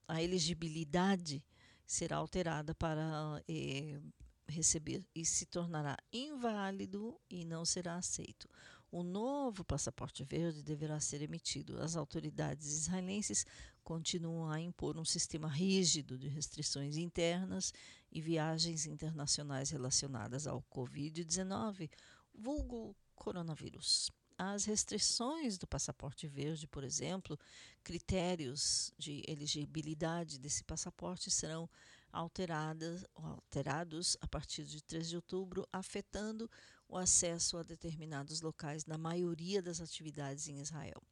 a 0.07 0.21
elegibilidade 0.23 1.43
será 1.89 2.17
alterada 2.17 2.75
para 2.75 3.43
eh, 3.47 3.99
receber 4.47 5.03
e 5.15 5.25
se 5.25 5.47
tornará 5.47 5.97
inválido 6.13 7.19
e 7.27 7.43
não 7.43 7.65
será 7.65 7.95
aceito. 7.95 8.47
O 8.91 9.01
novo 9.01 9.63
passaporte 9.63 10.23
verde 10.23 10.61
deverá 10.61 10.99
ser 10.99 11.23
emitido. 11.23 11.81
As 11.81 11.95
autoridades 11.95 12.67
israelenses 12.67 13.43
continuam 13.83 14.51
a 14.51 14.61
impor 14.61 14.99
um 14.99 15.03
sistema 15.03 15.47
rígido 15.47 16.15
de 16.15 16.27
restrições 16.27 16.95
internas 16.95 17.73
e 18.11 18.21
viagens 18.21 18.85
internacionais 18.85 19.71
relacionadas 19.71 20.45
ao 20.45 20.61
Covid-19, 20.71 21.89
vulgo 22.35 22.95
coronavírus. 23.15 24.11
As 24.41 24.63
restrições 24.63 25.57
do 25.57 25.67
passaporte 25.67 26.25
verde, 26.25 26.65
por 26.65 26.85
exemplo, 26.85 27.37
critérios 27.83 28.89
de 28.97 29.21
elegibilidade 29.27 30.39
desse 30.39 30.63
passaporte 30.63 31.29
serão 31.29 31.69
alteradas, 32.09 33.05
alterados 33.13 34.15
a 34.21 34.27
partir 34.29 34.63
de 34.63 34.81
3 34.81 35.09
de 35.09 35.15
outubro, 35.17 35.67
afetando 35.73 36.49
o 36.87 36.95
acesso 36.95 37.57
a 37.57 37.63
determinados 37.63 38.39
locais 38.39 38.85
na 38.85 38.97
maioria 38.97 39.61
das 39.61 39.81
atividades 39.81 40.47
em 40.47 40.61
Israel. 40.61 41.03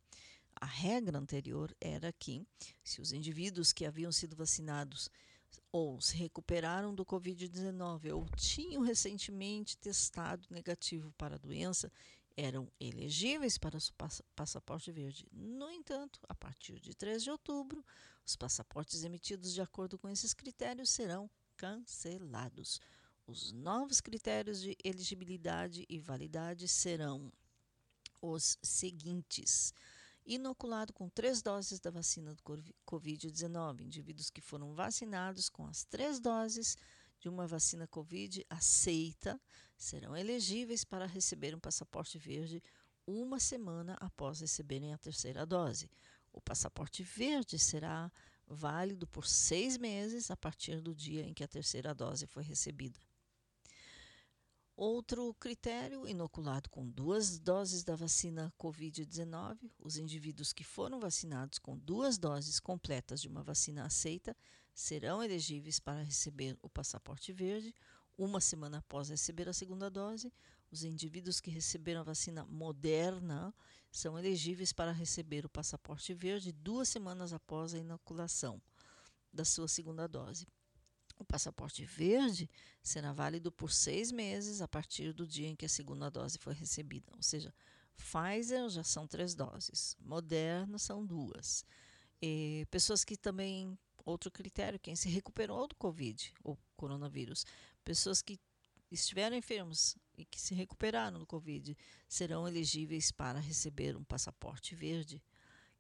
A 0.56 0.66
regra 0.66 1.20
anterior 1.20 1.76
era 1.82 2.14
que, 2.14 2.48
se 2.82 3.02
os 3.02 3.12
indivíduos 3.12 3.74
que 3.74 3.86
haviam 3.86 4.12
sido 4.12 4.38
vacinados 4.38 5.12
ou 5.70 6.00
se 6.00 6.16
recuperaram 6.16 6.96
do 6.96 7.06
Covid-19 7.06 8.14
ou 8.14 8.26
tinham 8.38 8.82
recentemente 8.82 9.78
testado 9.78 10.48
negativo 10.50 11.12
para 11.18 11.36
a 11.36 11.40
doença, 11.40 11.92
eram 12.38 12.72
elegíveis 12.80 13.58
para 13.58 13.78
o 13.78 13.82
passaporte 14.36 14.92
verde. 14.92 15.28
No 15.34 15.72
entanto, 15.72 16.20
a 16.30 16.36
partir 16.36 16.80
de 16.80 16.96
3 16.96 17.24
de 17.24 17.32
outubro, 17.32 17.84
os 18.24 18.36
passaportes 18.36 19.04
emitidos 19.04 19.54
de 19.54 19.62
acordo 19.62 19.98
com 19.98 20.08
esses 20.08 20.36
critérios 20.36 20.92
serão 20.92 21.28
cancelados. 21.58 22.80
Os 23.26 23.52
novos 23.52 24.00
critérios 24.00 24.62
de 24.62 24.78
elegibilidade 24.84 25.84
e 25.90 26.00
validade 26.00 26.68
serão 26.68 27.34
os 28.22 28.58
seguintes: 28.62 29.74
inoculado 30.24 30.94
com 30.94 31.10
três 31.10 31.42
doses 31.42 31.80
da 31.80 31.90
vacina 31.90 32.36
do 32.36 32.44
Covid-19, 32.86 33.82
indivíduos 33.82 34.30
que 34.30 34.42
foram 34.42 34.76
vacinados 34.76 35.50
com 35.50 35.66
as 35.66 35.84
três 35.86 36.20
doses 36.20 36.78
de 37.20 37.28
uma 37.28 37.48
vacina 37.48 37.88
Covid 37.88 38.46
aceita 38.50 39.42
serão 39.78 40.18
elegíveis 40.18 40.84
para 40.84 41.06
receber 41.06 41.56
um 41.56 41.60
passaporte 41.60 42.18
verde 42.18 42.62
uma 43.06 43.40
semana 43.40 43.96
após 44.02 44.42
receberem 44.42 44.94
a 44.94 44.98
terceira 44.98 45.46
dose. 45.46 45.90
O 46.34 46.42
passaporte 46.42 47.04
verde 47.04 47.58
será 47.58 48.12
válido 48.46 49.08
por 49.08 49.26
seis 49.26 49.78
meses 49.78 50.30
a 50.32 50.36
partir 50.36 50.82
do 50.82 50.94
dia 50.94 51.24
em 51.24 51.34
que 51.34 51.44
a 51.44 51.48
terceira 51.48 51.94
dose 51.94 52.26
foi 52.28 52.44
recebida. 52.44 53.00
Outro 54.76 55.34
critério, 55.40 56.08
inoculado 56.08 56.70
com 56.70 56.88
duas 56.88 57.40
doses 57.40 57.84
da 57.84 57.96
vacina 57.96 58.54
Covid-19, 58.60 59.72
os 59.80 59.98
indivíduos 59.98 60.54
que 60.54 60.64
foram 60.64 61.00
vacinados 61.00 61.58
com 61.58 61.76
duas 61.76 62.20
doses 62.20 62.60
completas 62.60 63.20
de 63.20 63.28
uma 63.28 63.42
vacina 63.42 63.86
aceita 63.86 64.38
serão 64.76 65.24
elegíveis 65.24 65.80
para 65.80 66.04
receber 66.04 66.56
o 66.62 66.70
passaporte 66.70 67.34
verde 67.34 67.74
uma 68.18 68.42
semana 68.42 68.80
após 68.80 69.10
receber 69.10 69.48
a 69.48 69.54
segunda 69.54 69.90
dose. 69.90 70.32
Os 70.72 70.84
indivíduos 70.84 71.40
que 71.40 71.52
receberam 71.52 72.02
a 72.02 72.04
vacina 72.04 72.46
moderna 72.46 73.54
são 73.92 74.18
elegíveis 74.18 74.74
para 74.74 74.92
receber 74.92 75.46
o 75.46 75.50
passaporte 75.50 76.14
verde 76.14 76.52
duas 76.52 76.90
semanas 76.90 77.32
após 77.32 77.74
a 77.74 77.78
inoculação 77.78 78.62
da 79.32 79.46
sua 79.46 79.68
segunda 79.68 80.08
dose. 80.08 80.48
O 81.20 81.26
passaporte 81.26 81.84
verde 81.84 82.50
será 82.84 83.12
válido 83.12 83.52
por 83.52 83.72
seis 83.72 84.12
meses 84.12 84.62
a 84.62 84.68
partir 84.68 85.14
do 85.14 85.26
dia 85.26 85.48
em 85.48 85.56
que 85.56 85.66
a 85.66 85.70
segunda 85.70 86.10
dose 86.10 86.38
foi 86.38 86.54
recebida. 86.54 87.12
Ou 87.16 87.24
seja, 87.24 87.54
Pfizer 87.96 88.70
já 88.70 88.84
são 88.84 89.08
três 89.08 89.34
doses, 89.34 89.98
Moderna 90.00 90.78
são 90.78 91.06
duas. 91.06 91.66
E 92.22 92.68
pessoas 92.70 93.04
que 93.04 93.18
também, 93.18 93.78
outro 94.06 94.30
critério, 94.30 94.80
quem 94.80 94.96
se 94.96 95.10
recuperou 95.10 95.68
do 95.68 95.76
Covid, 95.76 96.34
ou 96.44 96.58
coronavírus, 96.76 97.46
pessoas 97.88 98.22
que 98.22 98.38
estiveram 98.92 99.38
enfermos 99.38 99.96
e 100.18 100.26
que 100.26 100.42
se 100.42 100.54
recuperaram 100.54 101.20
do 101.20 101.26
Covid 101.26 101.78
serão 102.06 102.46
elegíveis 102.46 103.14
para 103.14 103.40
receber 103.40 103.96
um 103.96 104.04
passaporte 104.04 104.76
verde, 104.76 105.24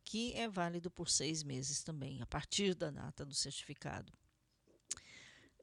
que 0.05 0.31
é 0.33 0.47
válido 0.47 0.89
por 0.89 1.09
seis 1.09 1.43
meses 1.43 1.83
também, 1.83 2.21
a 2.21 2.25
partir 2.25 2.73
da 2.73 2.89
data 2.89 3.25
do 3.25 3.35
certificado. 3.35 4.13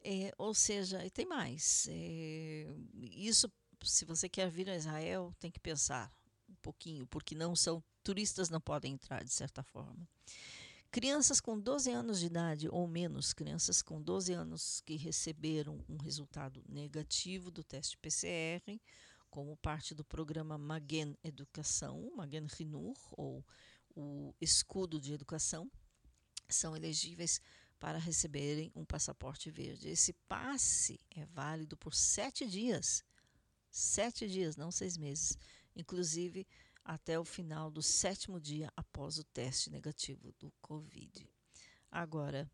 É, 0.03 0.31
ou 0.37 0.53
seja, 0.53 1.03
e 1.03 1.09
tem 1.09 1.25
mais. 1.25 1.87
É, 1.89 2.67
isso, 2.93 3.51
se 3.81 4.05
você 4.05 4.29
quer 4.29 4.51
vir 4.51 4.69
a 4.69 4.75
Israel, 4.75 5.33
tem 5.39 5.49
que 5.49 5.59
pensar 5.59 6.13
um 6.47 6.55
pouquinho, 6.61 7.07
porque 7.07 7.33
não 7.33 7.55
são 7.55 7.83
turistas 8.03 8.51
não 8.51 8.61
podem 8.61 8.93
entrar 8.93 9.23
de 9.23 9.33
certa 9.33 9.63
forma. 9.63 10.07
Crianças 10.95 11.41
com 11.41 11.59
12 11.59 11.91
anos 11.91 12.21
de 12.21 12.27
idade 12.27 12.69
ou 12.69 12.87
menos, 12.87 13.33
crianças 13.33 13.81
com 13.81 14.01
12 14.01 14.31
anos 14.31 14.79
que 14.79 14.95
receberam 14.95 15.83
um 15.89 15.97
resultado 15.97 16.63
negativo 16.69 17.51
do 17.51 17.65
teste 17.65 17.97
PCR, 17.97 18.79
como 19.29 19.57
parte 19.57 19.93
do 19.93 20.05
programa 20.05 20.57
Magen 20.57 21.17
Educação, 21.21 22.13
Magen 22.15 22.47
Rinur, 22.47 22.95
ou 23.11 23.45
o 23.93 24.33
escudo 24.39 24.97
de 24.97 25.11
educação, 25.11 25.69
são 26.47 26.77
elegíveis 26.77 27.41
para 27.77 27.97
receberem 27.97 28.71
um 28.73 28.85
passaporte 28.85 29.51
verde. 29.51 29.89
Esse 29.89 30.13
passe 30.29 30.97
é 31.11 31.25
válido 31.25 31.75
por 31.75 31.93
sete 31.93 32.47
dias. 32.47 33.03
Sete 33.69 34.29
dias, 34.29 34.55
não 34.55 34.71
seis 34.71 34.95
meses. 34.95 35.37
Inclusive 35.75 36.47
até 36.85 37.19
o 37.19 37.25
final 37.25 37.71
do 37.71 37.81
sétimo 37.81 38.39
dia 38.39 38.71
após 38.77 39.17
o 39.17 39.23
teste 39.23 39.71
negativo 39.71 40.31
do 40.39 40.53
Covid. 40.61 41.27
Agora, 41.91 42.49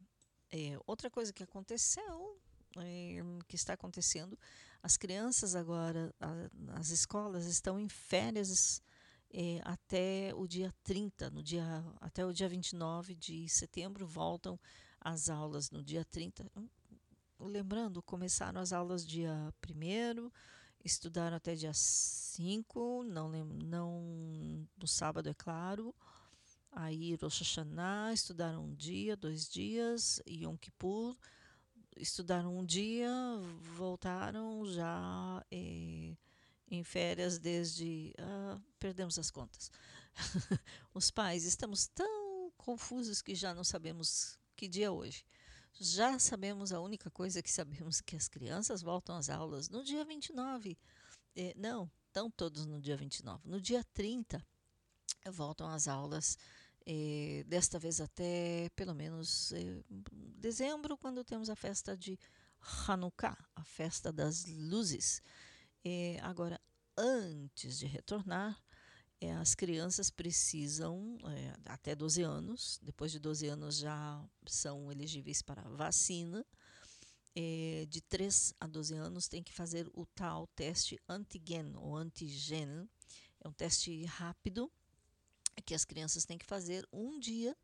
é, 0.49 0.80
outra 0.88 1.10
coisa 1.10 1.34
que 1.34 1.44
aconteceu, 1.44 2.40
é, 2.78 3.22
que 3.48 3.58
está 3.58 3.74
acontecendo, 3.74 4.40
as 4.82 4.95
crianças 4.95 5.53
agora, 5.53 6.16
a, 6.20 6.80
as 6.80 6.90
escolas 6.90 7.45
estão 7.45 7.78
em 7.78 7.90
férias 7.90 8.82
é, 9.34 9.60
até 9.64 10.34
o 10.36 10.48
dia 10.48 10.74
30, 10.84 11.30
no 11.30 11.44
dia, 11.44 11.64
até 11.99 12.26
o 12.26 12.34
dia 12.34 12.48
29 12.48 13.16
de 13.16 13.48
setembro 13.49 14.06
voltam 14.06 14.60
as 14.99 15.30
aulas 15.30 15.70
no 15.72 15.84
dia 15.84 16.06
30. 16.06 16.49
Hum, 16.56 16.70
lembrando, 17.40 18.02
começaram 18.02 18.62
as 18.62 18.72
aulas 18.72 19.06
dia 19.06 19.53
1 19.68 20.32
estudaram 20.84 21.38
até 21.38 21.56
dia 21.56 21.74
5, 21.74 23.03
não, 23.03 23.30
não 23.30 24.68
no 24.78 24.88
sábado, 24.88 25.30
é 25.30 25.34
claro. 25.34 25.94
Aí 26.72 27.16
Rosh 27.16 27.40
Hashanah, 27.40 28.14
estudaram 28.14 28.66
um 28.66 28.74
dia, 28.74 29.18
dois 29.18 29.49
dias, 29.49 30.22
Yom 30.28 30.56
Kippur, 30.56 31.18
estudaram 31.98 32.58
um 32.58 32.66
dia, 32.66 33.12
voltaram 33.76 34.66
já 34.66 35.45
eh, 35.52 36.16
em 36.70 36.84
férias 36.84 37.38
desde. 37.38 38.14
Ah, 38.18 38.60
perdemos 38.80 39.20
as 39.20 39.30
contas. 39.30 39.70
Os 40.94 41.12
pais 41.12 41.44
estamos 41.44 41.88
tão 41.88 42.52
confusos 42.58 43.22
que 43.22 43.36
já 43.36 43.53
não 43.53 43.64
sabemos 43.64 44.40
que 44.56 44.68
dia 44.68 44.88
é 44.88 44.90
hoje. 44.90 45.26
Já 45.84 46.20
sabemos 46.20 46.72
a 46.72 46.80
única 46.80 47.10
coisa 47.10 47.41
que 47.41 47.49
sabemos 47.49 48.02
que 48.02 48.16
as 48.16 48.28
crianças 48.28 48.84
voltam 48.84 49.16
às 49.16 49.32
aulas 49.32 49.68
no 49.68 49.84
dia 49.84 50.06
29. 50.06 50.78
É, 51.36 51.56
não, 51.58 51.90
estão 52.06 52.30
todos 52.30 52.68
no 52.68 52.80
dia 52.80 52.95
29. 52.95 53.49
No 53.49 53.60
dia 53.60 53.84
30 53.91 54.45
voltam 55.32 55.68
às 55.68 55.88
aulas, 55.88 56.38
é, 56.86 57.44
desta 57.48 57.80
vez 57.80 57.99
até 57.99 58.70
pelo 58.76 58.94
menos 58.94 59.52
é, 59.53 59.84
dezembro, 60.38 60.95
quando 60.95 61.24
temos 61.24 61.49
a 61.49 61.56
festa 61.56 61.98
de 61.98 62.16
Hanukkah, 62.88 63.36
a 63.56 63.64
festa 63.64 64.14
das 64.14 64.45
luzes. 64.45 65.20
É, 65.84 66.20
agora, 66.22 66.62
antes 66.95 67.80
de 67.80 67.88
retornar, 67.88 68.56
é, 69.22 69.31
as 69.34 69.53
crianças 69.53 70.10
precisam, 70.10 71.15
é, 71.26 71.53
até 71.65 71.93
12 71.93 72.23
anos, 72.23 72.80
depois 72.81 73.11
de 73.11 73.19
12 73.19 73.48
anos 73.49 73.77
já 73.77 74.27
são 74.48 74.91
elegíveis 74.91 75.43
para 75.43 75.61
vacina. 75.69 76.43
É, 77.35 77.85
de 77.88 78.02
3 78.02 78.56
a 78.60 78.65
12 78.65 78.95
anos 78.95 79.27
tem 79.27 79.43
que 79.43 79.53
fazer 79.53 79.88
o 79.93 80.07
tal 80.07 80.48
teste 80.48 80.99
antigen 81.07 81.76
ou 81.76 81.95
antigen. 81.95 82.89
É 83.39 83.48
um 83.48 83.53
teste 83.53 84.03
rápido 84.06 84.72
que 85.65 85.76
as 85.76 85.85
crianças 85.85 86.26
têm 86.26 86.39
que 86.39 86.45
fazer 86.45 86.88
um 86.91 87.19
dia 87.19 87.56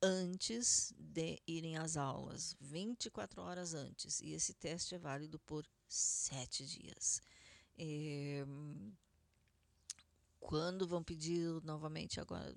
antes 0.00 0.94
de 0.96 1.42
irem 1.48 1.76
às 1.78 1.96
aulas, 1.96 2.56
24 2.60 3.42
horas 3.42 3.74
antes. 3.74 4.20
E 4.20 4.30
esse 4.30 4.54
teste 4.54 4.94
é 4.94 4.98
válido 4.98 5.38
por 5.40 5.66
7 5.88 6.64
dias. 6.64 7.20
É, 7.76 8.46
quando 10.40 10.88
vão 10.88 11.02
pedir 11.02 11.48
novamente, 11.62 12.18
agora 12.18 12.56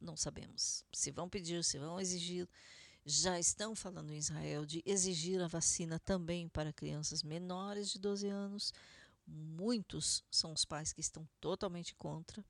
não 0.00 0.16
sabemos. 0.16 0.84
Se 0.92 1.10
vão 1.10 1.28
pedir, 1.28 1.62
se 1.62 1.78
vão 1.78 2.00
exigir. 2.00 2.48
Já 3.04 3.38
estão 3.38 3.74
falando 3.74 4.12
em 4.12 4.18
Israel 4.18 4.66
de 4.66 4.82
exigir 4.84 5.40
a 5.40 5.46
vacina 5.46 5.98
também 5.98 6.48
para 6.48 6.72
crianças 6.72 7.22
menores 7.22 7.90
de 7.90 7.98
12 7.98 8.28
anos. 8.28 8.72
Muitos 9.26 10.24
são 10.30 10.52
os 10.52 10.64
pais 10.64 10.92
que 10.92 11.00
estão 11.00 11.26
totalmente 11.40 11.94
contra. 11.94 12.44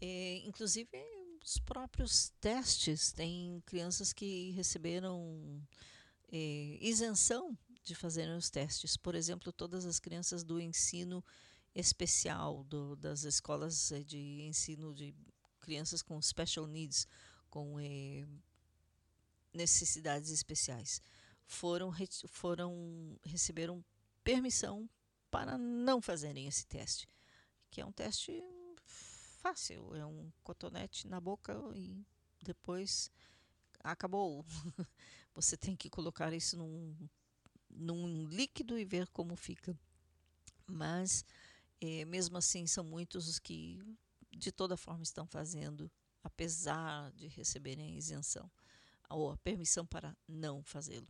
É, 0.00 0.36
inclusive, 0.44 0.88
os 1.42 1.58
próprios 1.58 2.32
testes. 2.40 3.12
Tem 3.12 3.62
crianças 3.66 4.12
que 4.12 4.50
receberam 4.52 5.60
é, 6.30 6.78
isenção 6.80 7.56
de 7.82 7.94
fazerem 7.94 8.36
os 8.36 8.50
testes. 8.50 8.96
Por 8.96 9.14
exemplo, 9.14 9.52
todas 9.52 9.84
as 9.84 9.98
crianças 9.98 10.44
do 10.44 10.60
ensino 10.60 11.24
especial, 11.74 12.64
do, 12.64 12.96
das 12.96 13.22
escolas 13.24 13.92
é, 13.92 14.02
de 14.02 14.42
ensino 14.42 14.94
de 14.94 15.14
crianças 15.60 16.02
com 16.02 16.20
special 16.20 16.66
needs, 16.66 17.06
com 17.48 17.78
é, 17.78 18.26
necessidades 19.52 20.30
especiais, 20.30 21.00
foram, 21.46 21.92
foram 22.28 23.18
receberam 23.24 23.84
permissão 24.22 24.88
para 25.30 25.56
não 25.56 26.00
fazerem 26.00 26.46
esse 26.46 26.66
teste, 26.66 27.08
que 27.70 27.80
é 27.80 27.86
um 27.86 27.92
teste 27.92 28.42
fácil, 28.84 29.94
é 29.94 30.04
um 30.04 30.30
cotonete 30.42 31.06
na 31.06 31.20
boca 31.20 31.54
e 31.74 32.04
depois 32.42 33.10
acabou. 33.82 34.44
Você 35.34 35.56
tem 35.56 35.76
que 35.76 35.88
colocar 35.88 36.32
isso 36.32 36.56
num, 36.56 36.96
num 37.70 38.26
líquido 38.28 38.78
e 38.78 38.84
ver 38.84 39.08
como 39.08 39.36
fica. 39.36 39.78
Mas, 40.66 41.24
é, 41.80 42.04
mesmo 42.04 42.36
assim, 42.36 42.66
são 42.66 42.84
muitos 42.84 43.26
os 43.26 43.38
que, 43.38 43.80
de 44.30 44.52
toda 44.52 44.76
forma, 44.76 45.02
estão 45.02 45.26
fazendo, 45.26 45.90
apesar 46.22 47.10
de 47.12 47.26
receberem 47.28 47.92
a 47.94 47.96
isenção 47.96 48.50
ou 49.08 49.30
a 49.30 49.36
permissão 49.38 49.86
para 49.86 50.16
não 50.28 50.62
fazê-lo. 50.62 51.08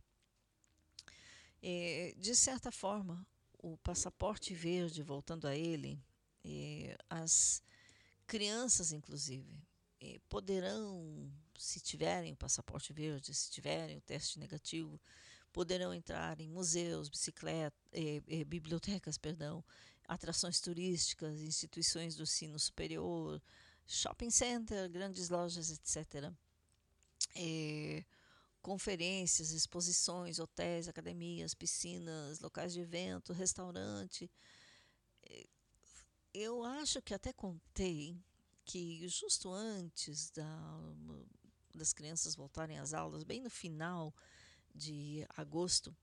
É, 1.61 2.15
de 2.17 2.35
certa 2.35 2.71
forma, 2.71 3.25
o 3.59 3.77
passaporte 3.77 4.53
verde, 4.53 5.03
voltando 5.03 5.47
a 5.47 5.55
ele, 5.55 6.03
é, 6.43 6.97
as 7.09 7.61
crianças, 8.25 8.91
inclusive, 8.91 9.61
é, 9.99 10.19
poderão, 10.27 11.31
se 11.57 11.79
tiverem 11.79 12.33
o 12.33 12.37
passaporte 12.37 12.91
verde, 12.93 13.33
se 13.33 13.51
tiverem 13.51 13.97
o 13.97 14.01
teste 14.01 14.39
negativo, 14.39 14.99
poderão 15.51 15.93
entrar 15.93 16.39
em 16.39 16.49
museus, 16.49 17.09
bicicleta, 17.09 17.75
bibliotecas, 18.47 19.17
perdão, 19.17 19.63
atrações 20.07 20.59
turísticas, 20.59 21.41
instituições 21.41 22.15
do 22.15 22.23
ensino 22.23 22.59
superior, 22.59 23.41
shopping 23.85 24.29
center, 24.29 24.89
grandes 24.89 25.29
lojas, 25.29 25.71
etc. 25.71 26.31
É, 27.35 28.03
conferências, 28.61 29.51
exposições, 29.51 30.39
hotéis, 30.39 30.87
academias, 30.87 31.53
piscinas, 31.53 32.39
locais 32.39 32.73
de 32.73 32.81
evento, 32.81 33.33
restaurante. 33.33 34.29
É, 35.23 35.45
eu 36.33 36.63
acho 36.63 37.01
que 37.01 37.13
até 37.13 37.33
contei 37.33 38.17
que 38.63 39.07
justo 39.07 39.51
antes 39.51 40.29
da, 40.31 40.93
das 41.73 41.91
crianças 41.91 42.35
voltarem 42.35 42.79
às 42.79 42.93
aulas, 42.93 43.23
bem 43.23 43.41
no 43.41 43.49
final 43.49 44.15
de 44.73 45.25
agosto, 45.35 45.95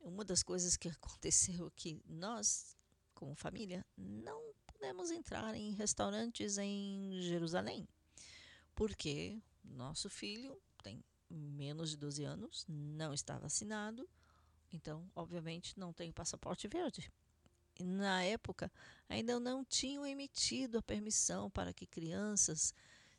uma 0.00 0.24
das 0.24 0.42
coisas 0.42 0.76
que 0.76 0.88
aconteceu 0.88 1.66
é 1.66 1.72
que 1.76 2.00
nós, 2.06 2.76
como 3.18 3.34
família, 3.34 3.84
não 3.96 4.40
pudemos 4.64 5.10
entrar 5.10 5.52
em 5.56 5.72
restaurantes 5.72 6.56
em 6.56 7.20
Jerusalém, 7.20 7.88
porque 8.76 9.42
nosso 9.64 10.08
filho 10.08 10.56
tem 10.84 11.04
menos 11.28 11.90
de 11.90 11.96
12 11.96 12.22
anos, 12.22 12.64
não 12.68 13.12
está 13.12 13.36
vacinado, 13.36 14.08
então, 14.72 15.10
obviamente, 15.16 15.76
não 15.76 15.92
tem 15.92 16.12
passaporte 16.12 16.68
verde. 16.68 17.10
E 17.76 17.84
na 17.84 18.22
época, 18.22 18.70
ainda 19.08 19.40
não 19.40 19.64
tinham 19.64 20.06
emitido 20.06 20.78
a 20.78 20.82
permissão 20.82 21.50
para 21.50 21.72
que 21.72 21.86
crianças 21.86 22.72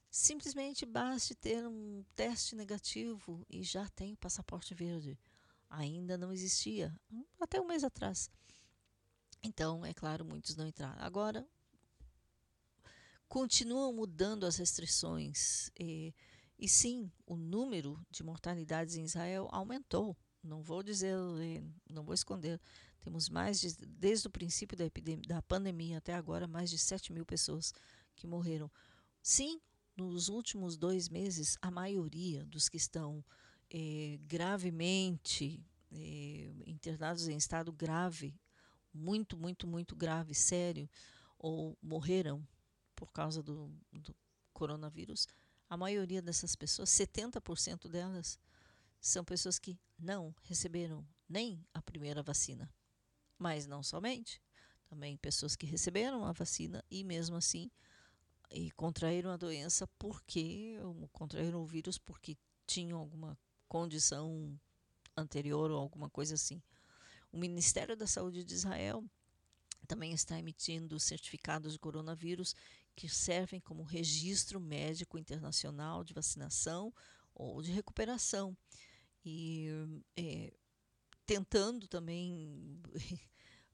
simplesmente 0.10 0.86
baste 0.86 1.36
ter 1.36 1.68
um 1.68 2.06
teste 2.16 2.56
negativo 2.56 3.46
e 3.50 3.64
já 3.64 3.88
tem 3.90 4.14
o 4.14 4.18
passaporte 4.18 4.74
verde. 4.74 5.20
Ainda 5.70 6.18
não 6.18 6.32
existia, 6.32 6.98
até 7.38 7.60
um 7.60 7.68
mês 7.68 7.84
atrás. 7.84 8.30
Então, 9.42 9.86
é 9.86 9.94
claro, 9.94 10.26
muitos 10.26 10.56
não 10.56 10.68
entraram. 10.68 11.02
Agora, 11.02 11.48
continuam 13.28 13.94
mudando 13.94 14.46
as 14.46 14.58
restrições. 14.58 15.72
E, 15.80 16.14
e 16.58 16.68
sim, 16.68 17.12
o 17.26 17.38
número 17.38 18.00
de 18.10 18.24
mortalidades 18.24 18.96
em 18.96 19.04
Israel 19.04 19.48
aumentou. 19.52 20.18
Não 20.44 20.62
vou 20.62 20.84
dizer, 20.84 21.16
não 21.90 22.04
vou 22.04 22.14
esconder. 22.14 22.60
Temos 23.02 23.30
mais 23.30 23.62
de, 23.62 23.74
desde 23.86 24.28
o 24.28 24.32
princípio 24.32 24.78
da, 24.78 24.86
epidemia, 24.86 25.26
da 25.28 25.42
pandemia 25.42 25.98
até 26.00 26.14
agora, 26.14 26.48
mais 26.48 26.70
de 26.70 26.78
7 26.78 27.14
mil 27.14 27.26
pessoas 27.26 27.74
que 28.16 28.28
morreram. 28.28 28.70
Sim, 29.22 29.62
nos 29.96 30.28
últimos 30.28 30.78
dois 30.78 31.08
meses, 31.08 31.58
a 31.62 31.72
maioria 31.72 32.46
dos 32.46 32.68
que 32.68 32.78
estão 32.78 33.24
eh, 33.70 34.18
gravemente 34.24 35.64
eh, 35.92 36.52
internados 36.66 37.28
em 37.28 37.38
estado 37.38 37.72
grave, 37.72 38.34
muito, 39.00 39.38
muito, 39.38 39.66
muito 39.66 39.96
grave, 39.96 40.36
sério, 40.36 40.90
ou 41.38 41.78
morreram 41.82 42.46
por 42.96 43.12
causa 43.12 43.42
do, 43.42 43.72
do 43.92 44.16
coronavírus, 44.54 45.28
a 45.70 45.78
maioria 45.78 46.22
dessas 46.22 46.56
pessoas, 46.56 46.90
70% 46.90 47.88
delas, 47.88 48.38
são 49.00 49.24
pessoas 49.24 49.58
que 49.58 49.80
não 49.98 50.36
receberam 50.44 51.08
nem 51.28 51.66
a 51.74 51.82
primeira 51.82 52.22
vacina. 52.22 52.70
Mas 53.38 53.66
não 53.66 53.82
somente, 53.82 54.42
também 54.88 55.16
pessoas 55.16 55.56
que 55.56 55.66
receberam 55.66 56.26
a 56.26 56.34
vacina 56.34 56.84
e 56.90 57.04
mesmo 57.04 57.38
assim 57.38 57.72
e 58.52 58.72
contraíram 58.72 59.30
a 59.30 59.38
doença 59.38 59.88
porque 60.00 60.78
contraíram 61.14 61.62
o 61.62 61.66
vírus 61.66 61.98
porque 61.98 62.36
tinham 62.66 63.00
alguma 63.00 63.38
condição 63.68 64.60
anterior 65.16 65.70
ou 65.70 65.78
alguma 65.78 66.10
coisa 66.10 66.34
assim. 66.36 66.62
O 67.32 67.38
Ministério 67.38 67.96
da 67.96 68.08
Saúde 68.08 68.44
de 68.44 68.54
Israel 68.54 69.04
também 69.88 70.14
está 70.14 70.38
emitindo 70.38 71.00
certificados 71.00 71.74
de 71.74 71.80
coronavírus 71.80 72.56
que 72.96 73.08
servem 73.08 73.60
como 73.60 73.84
registro 73.84 74.60
médico 74.60 75.18
internacional 75.18 76.04
de 76.04 76.14
vacinação 76.14 76.94
ou 77.34 77.62
de 77.62 77.72
recuperação. 77.72 78.56
E 79.24 79.68
é, 80.18 80.54
tentando 81.26 81.88
também 81.88 82.82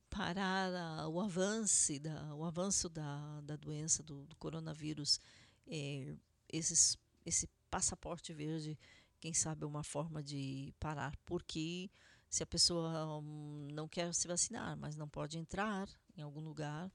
parar 0.09 0.73
a, 0.73 1.07
o 1.07 1.19
avanço 1.19 1.99
da, 1.99 2.35
o 2.35 2.43
avanço 2.43 2.87
da, 2.89 3.41
da 3.41 3.55
doença 3.55 4.03
do, 4.03 4.25
do 4.27 4.35
coronavírus, 4.35 5.19
é, 5.67 6.15
esses, 6.51 6.97
esse 7.25 7.49
passaporte 7.69 8.33
verde, 8.33 8.77
quem 9.19 9.33
sabe 9.33 9.63
é 9.63 9.67
uma 9.67 9.83
forma 9.83 10.21
de 10.21 10.73
parar, 10.79 11.15
porque 11.25 11.89
se 12.29 12.43
a 12.43 12.47
pessoa 12.47 13.19
hum, 13.19 13.67
não 13.71 13.87
quer 13.87 14.13
se 14.13 14.27
vacinar, 14.27 14.77
mas 14.77 14.95
não 14.95 15.07
pode 15.07 15.37
entrar 15.37 15.89
em 16.17 16.21
algum 16.21 16.41
lugar, 16.41 16.91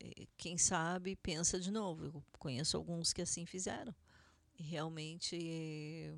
é, 0.00 0.26
quem 0.36 0.58
sabe 0.58 1.16
pensa 1.16 1.60
de 1.60 1.70
novo. 1.70 2.04
Eu 2.06 2.24
conheço 2.38 2.76
alguns 2.76 3.12
que 3.12 3.22
assim 3.22 3.46
fizeram. 3.46 3.94
E 4.58 4.62
realmente 4.62 6.12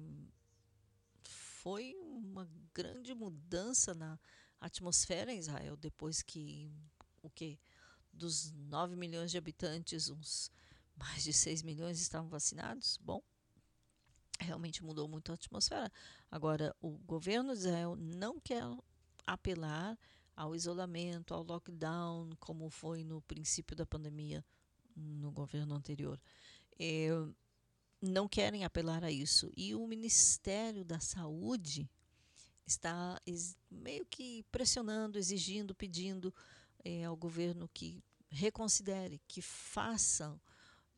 foi 1.23 1.95
uma 1.97 2.49
grande 2.75 3.15
mudança 3.15 3.95
na 3.95 4.19
atmosfera 4.61 5.33
em 5.33 5.39
Israel 5.39 5.77
depois 5.77 6.23
que 6.23 6.71
o 7.23 7.31
que 7.31 7.59
dos 8.13 8.53
9 8.53 8.97
milhões 8.97 9.31
de 9.31 9.39
habitantes, 9.39 10.09
uns 10.09 10.51
mais 10.97 11.25
de 11.25 11.33
6 11.33 11.63
milhões 11.63 12.01
estavam 12.01 12.29
vacinados. 12.29 12.99
Bom, 13.03 13.23
realmente 14.39 14.85
mudou 14.85 15.09
muito 15.09 15.31
a 15.31 15.35
atmosfera. 15.35 15.91
Agora, 16.31 16.75
o 16.81 16.91
governo 16.91 17.53
de 17.53 17.61
Israel 17.61 17.97
não 17.97 18.39
quer 18.41 18.63
apelar 19.27 19.99
ao 20.35 20.55
isolamento, 20.55 21.33
ao 21.33 21.43
lockdown, 21.43 22.31
como 22.39 22.69
foi 22.69 23.03
no 23.03 23.23
princípio 23.23 23.75
da 23.75 23.87
pandemia 23.87 24.45
no 24.95 25.31
governo 25.31 25.75
anterior. 25.75 26.21
É, 26.79 27.09
não 28.01 28.29
querem 28.29 28.65
apelar 28.65 29.03
a 29.05 29.11
isso. 29.11 29.51
E 29.57 29.75
o 29.75 29.87
Ministério 29.87 30.85
da 30.85 31.01
Saúde 31.01 31.89
está 32.67 33.21
meio 33.71 34.05
que 34.07 34.45
pressionando, 34.51 35.19
exigindo, 35.19 35.75
pedindo 35.75 36.35
é, 36.85 37.05
ao 37.05 37.17
governo 37.17 37.69
que 37.73 38.03
reconsidere, 38.29 39.21
que 39.27 39.41
façam, 39.41 40.41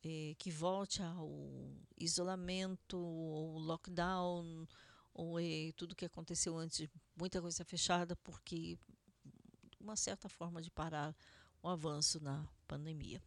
é, 0.03 0.35
que 0.37 0.51
volte 0.51 1.01
ao 1.01 1.29
isolamento, 1.97 2.97
ou 2.97 3.57
lockdown, 3.59 4.67
ou 5.13 5.39
é, 5.39 5.71
tudo 5.75 5.95
que 5.95 6.05
aconteceu 6.05 6.57
antes, 6.57 6.87
muita 7.15 7.41
coisa 7.41 7.63
fechada, 7.65 8.15
porque 8.17 8.77
uma 9.79 9.95
certa 9.95 10.29
forma 10.29 10.61
de 10.61 10.71
parar 10.71 11.15
o 11.61 11.67
avanço 11.67 12.19
na 12.21 12.47
pandemia. 12.67 13.21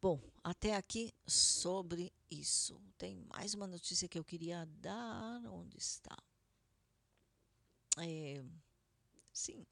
Bom, 0.00 0.20
até 0.44 0.74
aqui 0.74 1.12
sobre 1.26 2.12
isso. 2.30 2.80
Tem 2.98 3.16
mais 3.16 3.54
uma 3.54 3.66
notícia 3.66 4.08
que 4.08 4.18
eu 4.18 4.24
queria 4.24 4.66
dar. 4.66 5.44
Onde 5.46 5.78
está? 5.78 6.16
É, 7.98 8.44
sim. 9.32 9.66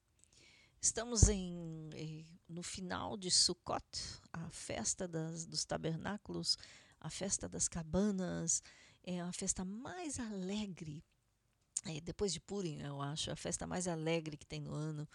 Estamos 0.85 1.31
em, 1.31 1.89
eh, 1.95 2.27
no 2.47 2.63
final 2.63 3.17
de 3.17 3.31
Sukkot, 3.31 3.83
a 4.31 4.51
festa 4.51 5.09
das, 5.09 5.47
dos 5.47 5.65
tabernáculos, 5.65 6.59
a 7.01 7.09
festa 7.09 7.49
das 7.49 7.69
cabanas, 7.69 8.63
é 9.03 9.19
a 9.19 9.33
festa 9.33 9.65
mais 9.65 10.21
alegre. 10.21 11.03
É, 11.87 12.03
depois 12.03 12.35
de 12.35 12.41
Purim, 12.41 12.83
eu 12.83 13.01
acho, 13.01 13.31
a 13.31 13.35
festa 13.35 13.67
mais 13.67 13.89
alegre 13.89 14.37
que 14.37 14.45
tem 14.45 14.61
no 14.61 14.75
ano. 14.75 15.09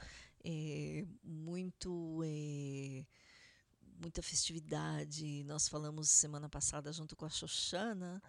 É, 0.43 1.05
muito. 1.21 2.23
É, 2.25 3.05
muita 4.01 4.23
festividade. 4.23 5.43
Nós 5.43 5.69
falamos 5.69 6.09
semana 6.09 6.49
passada 6.49 6.91
junto 6.91 7.15
com 7.15 7.25
a 7.25 7.29
Xoxana, 7.29 8.19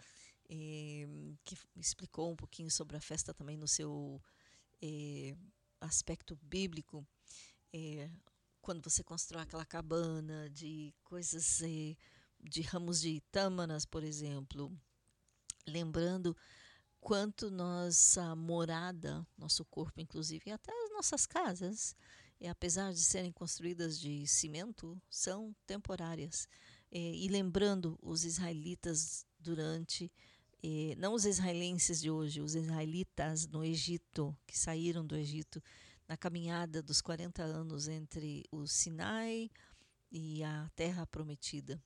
é, 0.47 1.07
que 1.43 1.57
explicou 1.75 2.33
um 2.33 2.37
pouquinho 2.37 2.71
sobre 2.71 2.99
a 2.99 3.01
festa 3.01 3.33
também 3.33 3.57
no 3.57 3.67
seu 3.67 4.23
é, 4.83 5.35
aspecto 5.81 6.37
bíblico. 6.43 7.03
É, 7.73 8.11
quando 8.61 8.83
você 8.83 9.03
constrói 9.03 9.43
aquela 9.43 9.65
cabana 9.65 10.51
de 10.51 10.93
coisas, 11.05 11.63
é, 11.63 11.97
de 12.41 12.63
ramos 12.63 13.01
de 13.01 13.21
tâmaras, 13.31 13.85
por 13.85 14.03
exemplo, 14.03 14.77
lembrando 15.67 16.37
quanto 17.01 17.51
nossa 17.51 18.35
morada, 18.35 19.27
nosso 19.39 19.65
corpo, 19.65 20.01
inclusive, 20.01 20.51
e 20.51 20.53
até 20.53 20.73
as 20.85 20.91
nossas 20.91 21.27
casas, 21.27 21.95
e 22.41 22.49
apesar 22.49 22.93
de 22.93 23.01
serem 23.01 23.33
construídas 23.33 23.99
de 23.99 24.27
cimento, 24.27 25.01
são 25.09 25.55
temporárias. 25.67 26.49
e 26.93 27.29
lembrando 27.29 27.99
os 28.03 28.25
israelitas 28.25 29.25
durante, 29.39 30.11
não 30.99 31.15
os 31.15 31.25
israelenses 31.25 32.01
de 32.01 32.11
hoje, 32.11 32.41
os 32.41 32.55
israelitas 32.55 33.47
no 33.47 33.65
Egito, 33.65 34.37
que 34.47 34.59
saíram 34.59 35.07
do 35.07 35.17
Egito 35.17 35.63
na 36.11 36.17
caminhada 36.17 36.83
dos 36.83 37.01
40 37.01 37.41
anos 37.41 37.87
entre 37.87 38.45
o 38.51 38.67
Sinai 38.67 39.49
e 40.11 40.43
a 40.43 40.69
Terra 40.75 41.07
Prometida. 41.07 41.81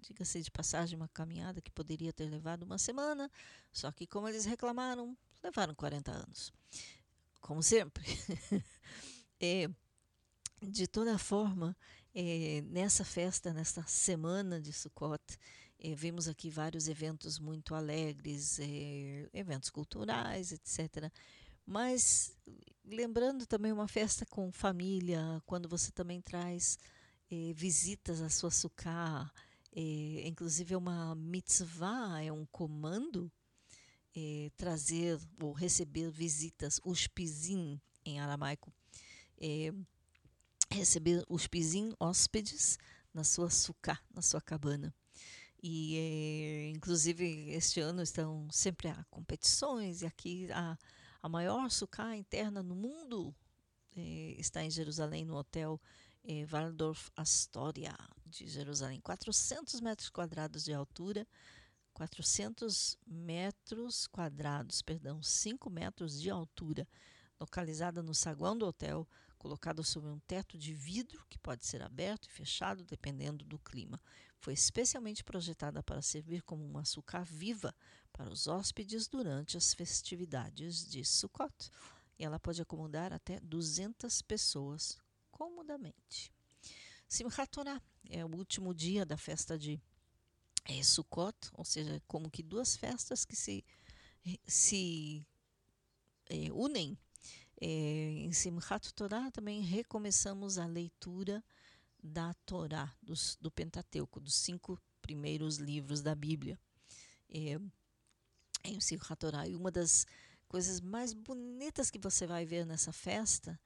Diga-se 0.00 0.40
de 0.40 0.52
passagem, 0.52 0.96
uma 0.96 1.08
caminhada 1.08 1.60
que 1.60 1.68
poderia 1.68 2.12
ter 2.12 2.30
levado 2.30 2.62
uma 2.62 2.78
semana, 2.78 3.28
só 3.72 3.90
que, 3.90 4.06
como 4.06 4.28
eles 4.28 4.44
reclamaram, 4.44 5.18
levaram 5.42 5.74
40 5.74 6.12
anos. 6.12 6.52
Como 7.40 7.60
sempre. 7.60 8.04
é, 9.40 9.68
de 10.62 10.86
toda 10.86 11.18
forma, 11.18 11.76
é, 12.14 12.62
nessa 12.66 13.04
festa, 13.04 13.52
nessa 13.52 13.82
semana 13.82 14.60
de 14.60 14.72
Sukkot, 14.72 15.24
é, 15.80 15.92
vimos 15.92 16.28
aqui 16.28 16.50
vários 16.50 16.86
eventos 16.86 17.40
muito 17.40 17.74
alegres, 17.74 18.60
é, 18.60 19.28
eventos 19.32 19.70
culturais, 19.70 20.52
etc. 20.52 21.10
Mas 21.70 22.34
lembrando 22.82 23.44
também 23.44 23.70
uma 23.70 23.86
festa 23.86 24.24
com 24.24 24.50
família, 24.50 25.20
quando 25.44 25.68
você 25.68 25.92
também 25.92 26.18
traz 26.18 26.78
eh, 27.30 27.52
visitas 27.54 28.22
à 28.22 28.30
sua 28.30 28.50
suká, 28.50 29.30
eh, 29.76 30.26
inclusive 30.26 30.72
é 30.72 30.78
uma 30.78 31.14
mitzvah, 31.14 32.22
é 32.22 32.32
um 32.32 32.46
comando 32.46 33.30
eh, 34.16 34.50
trazer 34.56 35.20
ou 35.42 35.52
receber 35.52 36.10
visitas, 36.10 36.80
os 36.82 37.06
pizim 37.06 37.78
em 38.02 38.18
aramaico, 38.18 38.72
eh, 39.38 39.70
receber 40.70 41.22
os 41.28 41.46
pizim 41.46 41.92
hóspedes 42.00 42.78
na 43.12 43.24
sua 43.24 43.50
suká, 43.50 44.00
na 44.10 44.22
sua 44.22 44.40
cabana. 44.40 44.94
E 45.62 45.96
eh, 45.98 46.70
inclusive 46.74 47.50
este 47.50 47.78
ano 47.78 48.00
estão 48.00 48.48
sempre 48.50 48.88
há 48.88 49.04
competições 49.10 50.00
e 50.00 50.06
aqui 50.06 50.50
há 50.50 50.78
a 51.22 51.28
maior 51.28 51.70
sucá 51.70 52.16
interna 52.16 52.62
no 52.62 52.74
mundo 52.74 53.34
eh, 53.96 54.36
está 54.38 54.62
em 54.62 54.70
Jerusalém, 54.70 55.24
no 55.24 55.36
hotel 55.36 55.80
eh, 56.24 56.44
Waldorf 56.46 57.10
Astoria 57.16 57.96
de 58.26 58.46
Jerusalém. 58.46 59.00
400 59.00 59.80
metros 59.80 60.08
quadrados 60.08 60.64
de 60.64 60.72
altura, 60.72 61.26
400 61.92 62.96
metros 63.06 64.06
quadrados, 64.06 64.82
perdão, 64.82 65.22
5 65.22 65.68
metros 65.68 66.20
de 66.20 66.30
altura, 66.30 66.86
localizada 67.40 68.02
no 68.02 68.14
saguão 68.14 68.56
do 68.56 68.66
hotel, 68.66 69.08
colocado 69.48 69.82
sob 69.82 70.06
um 70.06 70.18
teto 70.18 70.58
de 70.58 70.74
vidro 70.74 71.24
que 71.26 71.38
pode 71.38 71.64
ser 71.64 71.80
aberto 71.80 72.26
e 72.26 72.30
fechado 72.30 72.84
dependendo 72.84 73.46
do 73.46 73.58
clima. 73.58 73.98
Foi 74.38 74.52
especialmente 74.52 75.24
projetada 75.24 75.82
para 75.82 76.02
servir 76.02 76.42
como 76.42 76.62
uma 76.66 76.84
sucá 76.84 77.22
viva 77.22 77.74
para 78.12 78.30
os 78.30 78.46
hóspedes 78.46 79.08
durante 79.08 79.56
as 79.56 79.72
festividades 79.72 80.86
de 80.86 81.02
Sukkot. 81.02 81.70
E 82.18 82.24
ela 82.26 82.38
pode 82.38 82.60
acomodar 82.60 83.10
até 83.10 83.40
200 83.40 84.20
pessoas 84.20 84.98
comodamente. 85.30 86.30
Simchat 87.08 87.50
Torah 87.50 87.80
é 88.10 88.22
o 88.22 88.36
último 88.36 88.74
dia 88.74 89.06
da 89.06 89.16
festa 89.16 89.58
de 89.58 89.80
é, 90.66 90.82
Sukkot, 90.82 91.38
ou 91.54 91.64
seja, 91.64 92.02
como 92.06 92.30
que 92.30 92.42
duas 92.42 92.76
festas 92.76 93.24
que 93.24 93.34
se, 93.34 93.64
se 94.46 95.26
é, 96.26 96.52
unem. 96.52 96.98
É, 97.60 97.66
em 97.66 98.32
Simchat 98.32 98.94
Torah 98.94 99.30
também 99.30 99.60
recomeçamos 99.60 100.58
a 100.58 100.66
leitura 100.66 101.44
da 102.02 102.32
Torá, 102.46 102.94
dos, 103.02 103.36
do 103.40 103.50
Pentateuco, 103.50 104.20
dos 104.20 104.34
cinco 104.34 104.80
primeiros 105.02 105.56
livros 105.56 106.00
da 106.00 106.14
Bíblia. 106.14 106.58
É, 107.28 107.58
em 108.64 108.80
Simchat 108.80 109.16
Torah. 109.16 109.48
E 109.48 109.54
uma 109.54 109.70
das 109.70 110.06
coisas 110.48 110.80
mais 110.80 111.12
bonitas 111.12 111.90
que 111.90 111.98
você 111.98 112.26
vai 112.26 112.46
ver 112.46 112.64
nessa 112.64 112.92
festa 112.92 113.58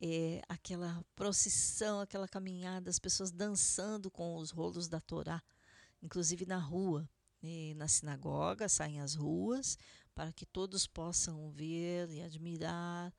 é 0.00 0.40
aquela 0.48 1.04
procissão, 1.16 2.00
aquela 2.00 2.28
caminhada, 2.28 2.88
as 2.88 2.98
pessoas 2.98 3.30
dançando 3.30 4.10
com 4.10 4.36
os 4.36 4.50
rolos 4.50 4.88
da 4.88 5.00
Torá, 5.00 5.42
inclusive 6.02 6.46
na 6.46 6.58
rua. 6.58 7.08
E 7.42 7.72
na 7.74 7.86
sinagoga 7.86 8.68
saem 8.68 9.00
as 9.00 9.14
ruas 9.14 9.78
para 10.14 10.32
que 10.32 10.44
todos 10.44 10.86
possam 10.86 11.50
ver 11.52 12.10
e 12.10 12.20
admirar. 12.20 13.12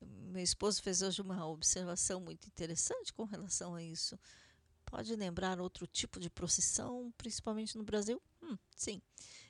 Meu 0.00 0.42
esposo 0.42 0.82
fez 0.82 1.02
hoje 1.02 1.20
uma 1.20 1.46
observação 1.46 2.20
muito 2.20 2.46
interessante 2.46 3.12
com 3.12 3.24
relação 3.24 3.74
a 3.74 3.82
isso. 3.82 4.18
Pode 4.84 5.14
lembrar 5.14 5.60
outro 5.60 5.86
tipo 5.86 6.18
de 6.18 6.30
procissão, 6.30 7.12
principalmente 7.16 7.76
no 7.76 7.84
Brasil? 7.84 8.20
Hum, 8.42 8.56
sim. 8.74 9.00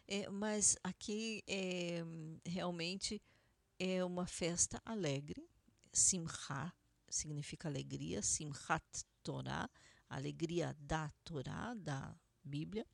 É, 0.07 0.29
mas 0.29 0.77
aqui 0.83 1.43
é, 1.47 2.03
realmente 2.45 3.23
é 3.79 4.05
uma 4.05 4.27
festa 4.27 4.83
alegre. 4.85 5.49
Simcha 5.93 6.73
significa 7.09 7.69
alegria. 7.69 8.23
Simchat 8.23 8.85
Torah, 9.23 9.71
alegria 10.09 10.77
da 10.81 11.11
Torá, 11.25 11.75
da 11.75 12.15
Bíblia. 12.43 12.87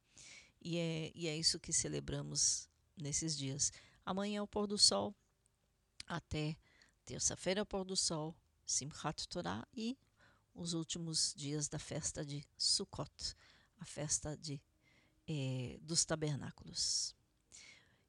E 0.61 0.79
é, 0.79 1.13
e 1.15 1.29
é 1.29 1.37
isso 1.37 1.61
que 1.61 1.73
celebramos 1.73 2.69
nesses 2.97 3.37
dias. 3.37 3.73
Amanhã 4.05 4.39
é 4.39 4.43
o 4.43 4.47
pôr 4.47 4.67
do 4.67 4.79
sol, 4.79 5.15
até 6.07 6.57
terça-feira 7.07 7.61
é 7.61 7.63
o 7.63 7.67
pôr 7.67 7.85
do 7.85 7.97
sol, 7.97 8.35
Simchat 8.67 9.29
Torah 9.29 9.67
e 9.73 9.97
os 10.55 10.75
últimos 10.75 11.33
dias 11.35 11.69
da 11.69 11.79
festa 11.79 12.25
de 12.25 12.45
Sukkot, 12.57 13.35
a 13.79 13.85
festa 13.85 14.37
de 14.37 14.61
é, 15.29 15.79
dos 15.83 16.05
tabernáculos. 16.05 17.15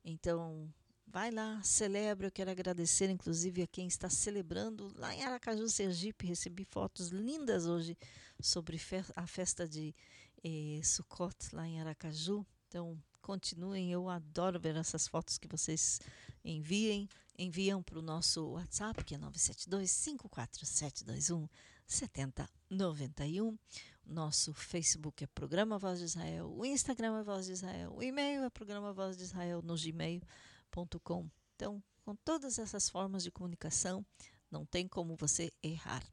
Então, 0.03 0.73
vai 1.05 1.31
lá, 1.31 1.61
celebra. 1.63 2.27
Eu 2.27 2.31
quero 2.31 2.49
agradecer, 2.51 3.09
inclusive, 3.09 3.61
a 3.61 3.67
quem 3.67 3.87
está 3.87 4.09
celebrando 4.09 4.91
lá 4.95 5.13
em 5.13 5.23
Aracaju, 5.23 5.67
Sergipe. 5.69 6.27
Recebi 6.27 6.63
fotos 6.63 7.09
lindas 7.09 7.65
hoje 7.65 7.97
sobre 8.39 8.79
a 9.15 9.27
festa 9.27 9.67
de 9.67 9.95
eh, 10.43 10.81
Sukkot 10.83 11.35
lá 11.53 11.67
em 11.67 11.81
Aracaju. 11.81 12.45
Então, 12.67 12.97
continuem. 13.21 13.91
Eu 13.91 14.09
adoro 14.09 14.59
ver 14.59 14.75
essas 14.75 15.07
fotos 15.07 15.37
que 15.37 15.47
vocês 15.47 15.99
enviem. 16.43 17.09
Enviam 17.37 17.83
para 17.83 17.99
o 17.99 18.01
nosso 18.01 18.51
WhatsApp, 18.51 19.03
que 19.03 19.15
é 19.15 19.17
972 19.17 19.91
54721 19.91 21.47
7091. 21.85 23.57
Nosso 24.05 24.53
Facebook 24.53 25.23
é 25.23 25.27
Programa 25.27 25.77
Voz 25.77 25.99
de 25.99 26.05
Israel, 26.05 26.49
o 26.49 26.65
Instagram 26.65 27.19
é 27.19 27.23
Voz 27.23 27.45
de 27.45 27.51
Israel, 27.51 27.93
o 27.93 28.01
e-mail 28.01 28.43
é 28.43 28.49
Programa 28.49 28.93
Voz 28.93 29.17
de 29.17 29.23
Israel 29.23 29.61
no 29.61 29.75
gmail.com. 29.75 31.29
Então, 31.55 31.83
com 32.05 32.15
todas 32.15 32.57
essas 32.57 32.89
formas 32.89 33.23
de 33.23 33.31
comunicação, 33.31 34.05
não 34.49 34.65
tem 34.65 34.87
como 34.87 35.15
você 35.17 35.51
errar. 35.61 36.03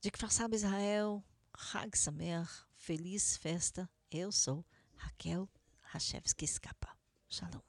De 0.00 0.10
que 0.10 0.32
sabe 0.32 0.54
Israel, 0.56 1.22
Hag 1.52 1.98
Samer, 1.98 2.48
feliz 2.76 3.36
festa. 3.36 3.90
Eu 4.10 4.30
sou 4.30 4.64
Raquel 4.94 5.48
Hashevski 5.92 6.44
Escapa. 6.44 6.96
Shalom. 7.28 7.60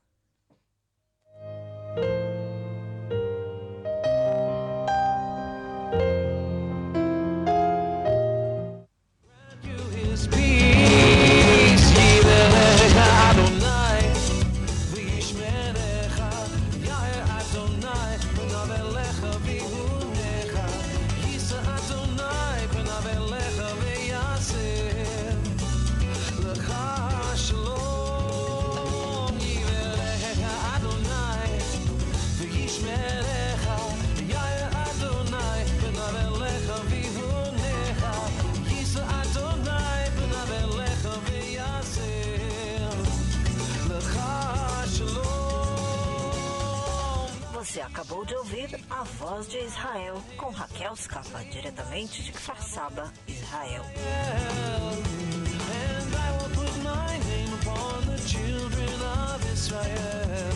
Acabou 47.81 48.23
de 48.25 48.35
ouvir 48.35 48.79
A 48.89 49.03
Voz 49.03 49.47
de 49.47 49.57
Israel 49.57 50.21
com 50.37 50.49
Raquel 50.49 50.95
Scapa, 50.95 51.43
diretamente 51.45 52.23
de 52.23 52.31
Kfar 52.31 52.57
Israel. 53.27 53.85
Israel, 59.53 60.51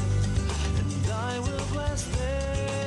and 0.79 1.11
I 1.11 1.39
will 1.39 1.65
bless 1.71 2.03
them. 2.05 2.84